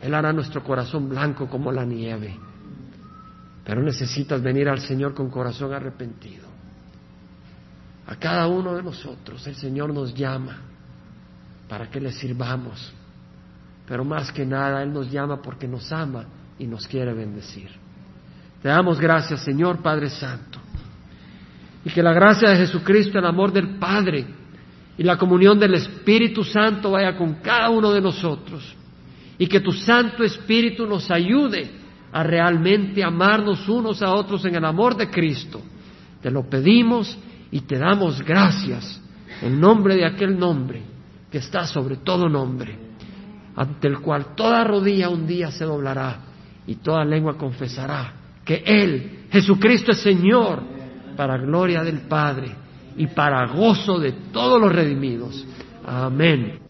Él 0.00 0.14
hará 0.14 0.32
nuestro 0.32 0.62
corazón 0.62 1.08
blanco 1.08 1.48
como 1.48 1.72
la 1.72 1.84
nieve. 1.84 2.36
Pero 3.64 3.82
necesitas 3.82 4.42
venir 4.42 4.68
al 4.68 4.80
Señor 4.80 5.14
con 5.14 5.30
corazón 5.30 5.72
arrepentido. 5.72 6.44
A 8.06 8.16
cada 8.16 8.46
uno 8.46 8.74
de 8.74 8.82
nosotros 8.82 9.46
el 9.46 9.56
Señor 9.56 9.92
nos 9.92 10.14
llama 10.14 10.58
para 11.68 11.90
que 11.90 12.00
le 12.00 12.12
sirvamos. 12.12 12.92
Pero 13.86 14.04
más 14.04 14.30
que 14.30 14.46
nada 14.46 14.82
Él 14.82 14.92
nos 14.92 15.10
llama 15.10 15.40
porque 15.40 15.66
nos 15.66 15.90
ama 15.90 16.24
y 16.58 16.66
nos 16.66 16.86
quiere 16.86 17.12
bendecir. 17.12 17.70
Te 18.62 18.68
damos 18.68 19.00
gracias, 19.00 19.40
Señor 19.40 19.82
Padre 19.82 20.08
Santo. 20.08 20.60
Y 21.84 21.90
que 21.90 22.02
la 22.02 22.12
gracia 22.12 22.50
de 22.50 22.56
Jesucristo, 22.56 23.18
el 23.18 23.26
amor 23.26 23.52
del 23.52 23.76
Padre, 23.78 24.26
y 24.96 25.02
la 25.02 25.18
comunión 25.18 25.58
del 25.58 25.74
Espíritu 25.74 26.44
Santo 26.44 26.92
vaya 26.92 27.16
con 27.16 27.34
cada 27.34 27.70
uno 27.70 27.92
de 27.92 28.00
nosotros 28.00 28.74
y 29.38 29.46
que 29.46 29.60
tu 29.60 29.72
Santo 29.72 30.22
Espíritu 30.22 30.86
nos 30.86 31.10
ayude 31.10 31.70
a 32.12 32.22
realmente 32.22 33.02
amarnos 33.02 33.68
unos 33.68 34.00
a 34.02 34.14
otros 34.14 34.44
en 34.44 34.54
el 34.54 34.64
amor 34.64 34.96
de 34.96 35.10
Cristo. 35.10 35.60
Te 36.22 36.30
lo 36.30 36.48
pedimos 36.48 37.18
y 37.50 37.62
te 37.62 37.76
damos 37.76 38.22
gracias 38.22 39.00
en 39.42 39.60
nombre 39.60 39.96
de 39.96 40.06
aquel 40.06 40.38
nombre 40.38 40.82
que 41.30 41.38
está 41.38 41.66
sobre 41.66 41.96
todo 41.96 42.28
nombre, 42.28 42.78
ante 43.56 43.88
el 43.88 43.98
cual 43.98 44.36
toda 44.36 44.62
rodilla 44.62 45.08
un 45.08 45.26
día 45.26 45.50
se 45.50 45.64
doblará 45.64 46.20
y 46.66 46.76
toda 46.76 47.04
lengua 47.04 47.36
confesará 47.36 48.14
que 48.44 48.62
Él, 48.64 49.26
Jesucristo 49.32 49.90
es 49.90 49.98
Señor, 49.98 50.62
para 51.16 51.36
gloria 51.38 51.82
del 51.82 52.02
Padre 52.02 52.63
y 52.96 53.06
para 53.08 53.46
gozo 53.46 53.98
de 53.98 54.12
todos 54.32 54.60
los 54.60 54.72
redimidos. 54.72 55.44
Amén. 55.84 56.63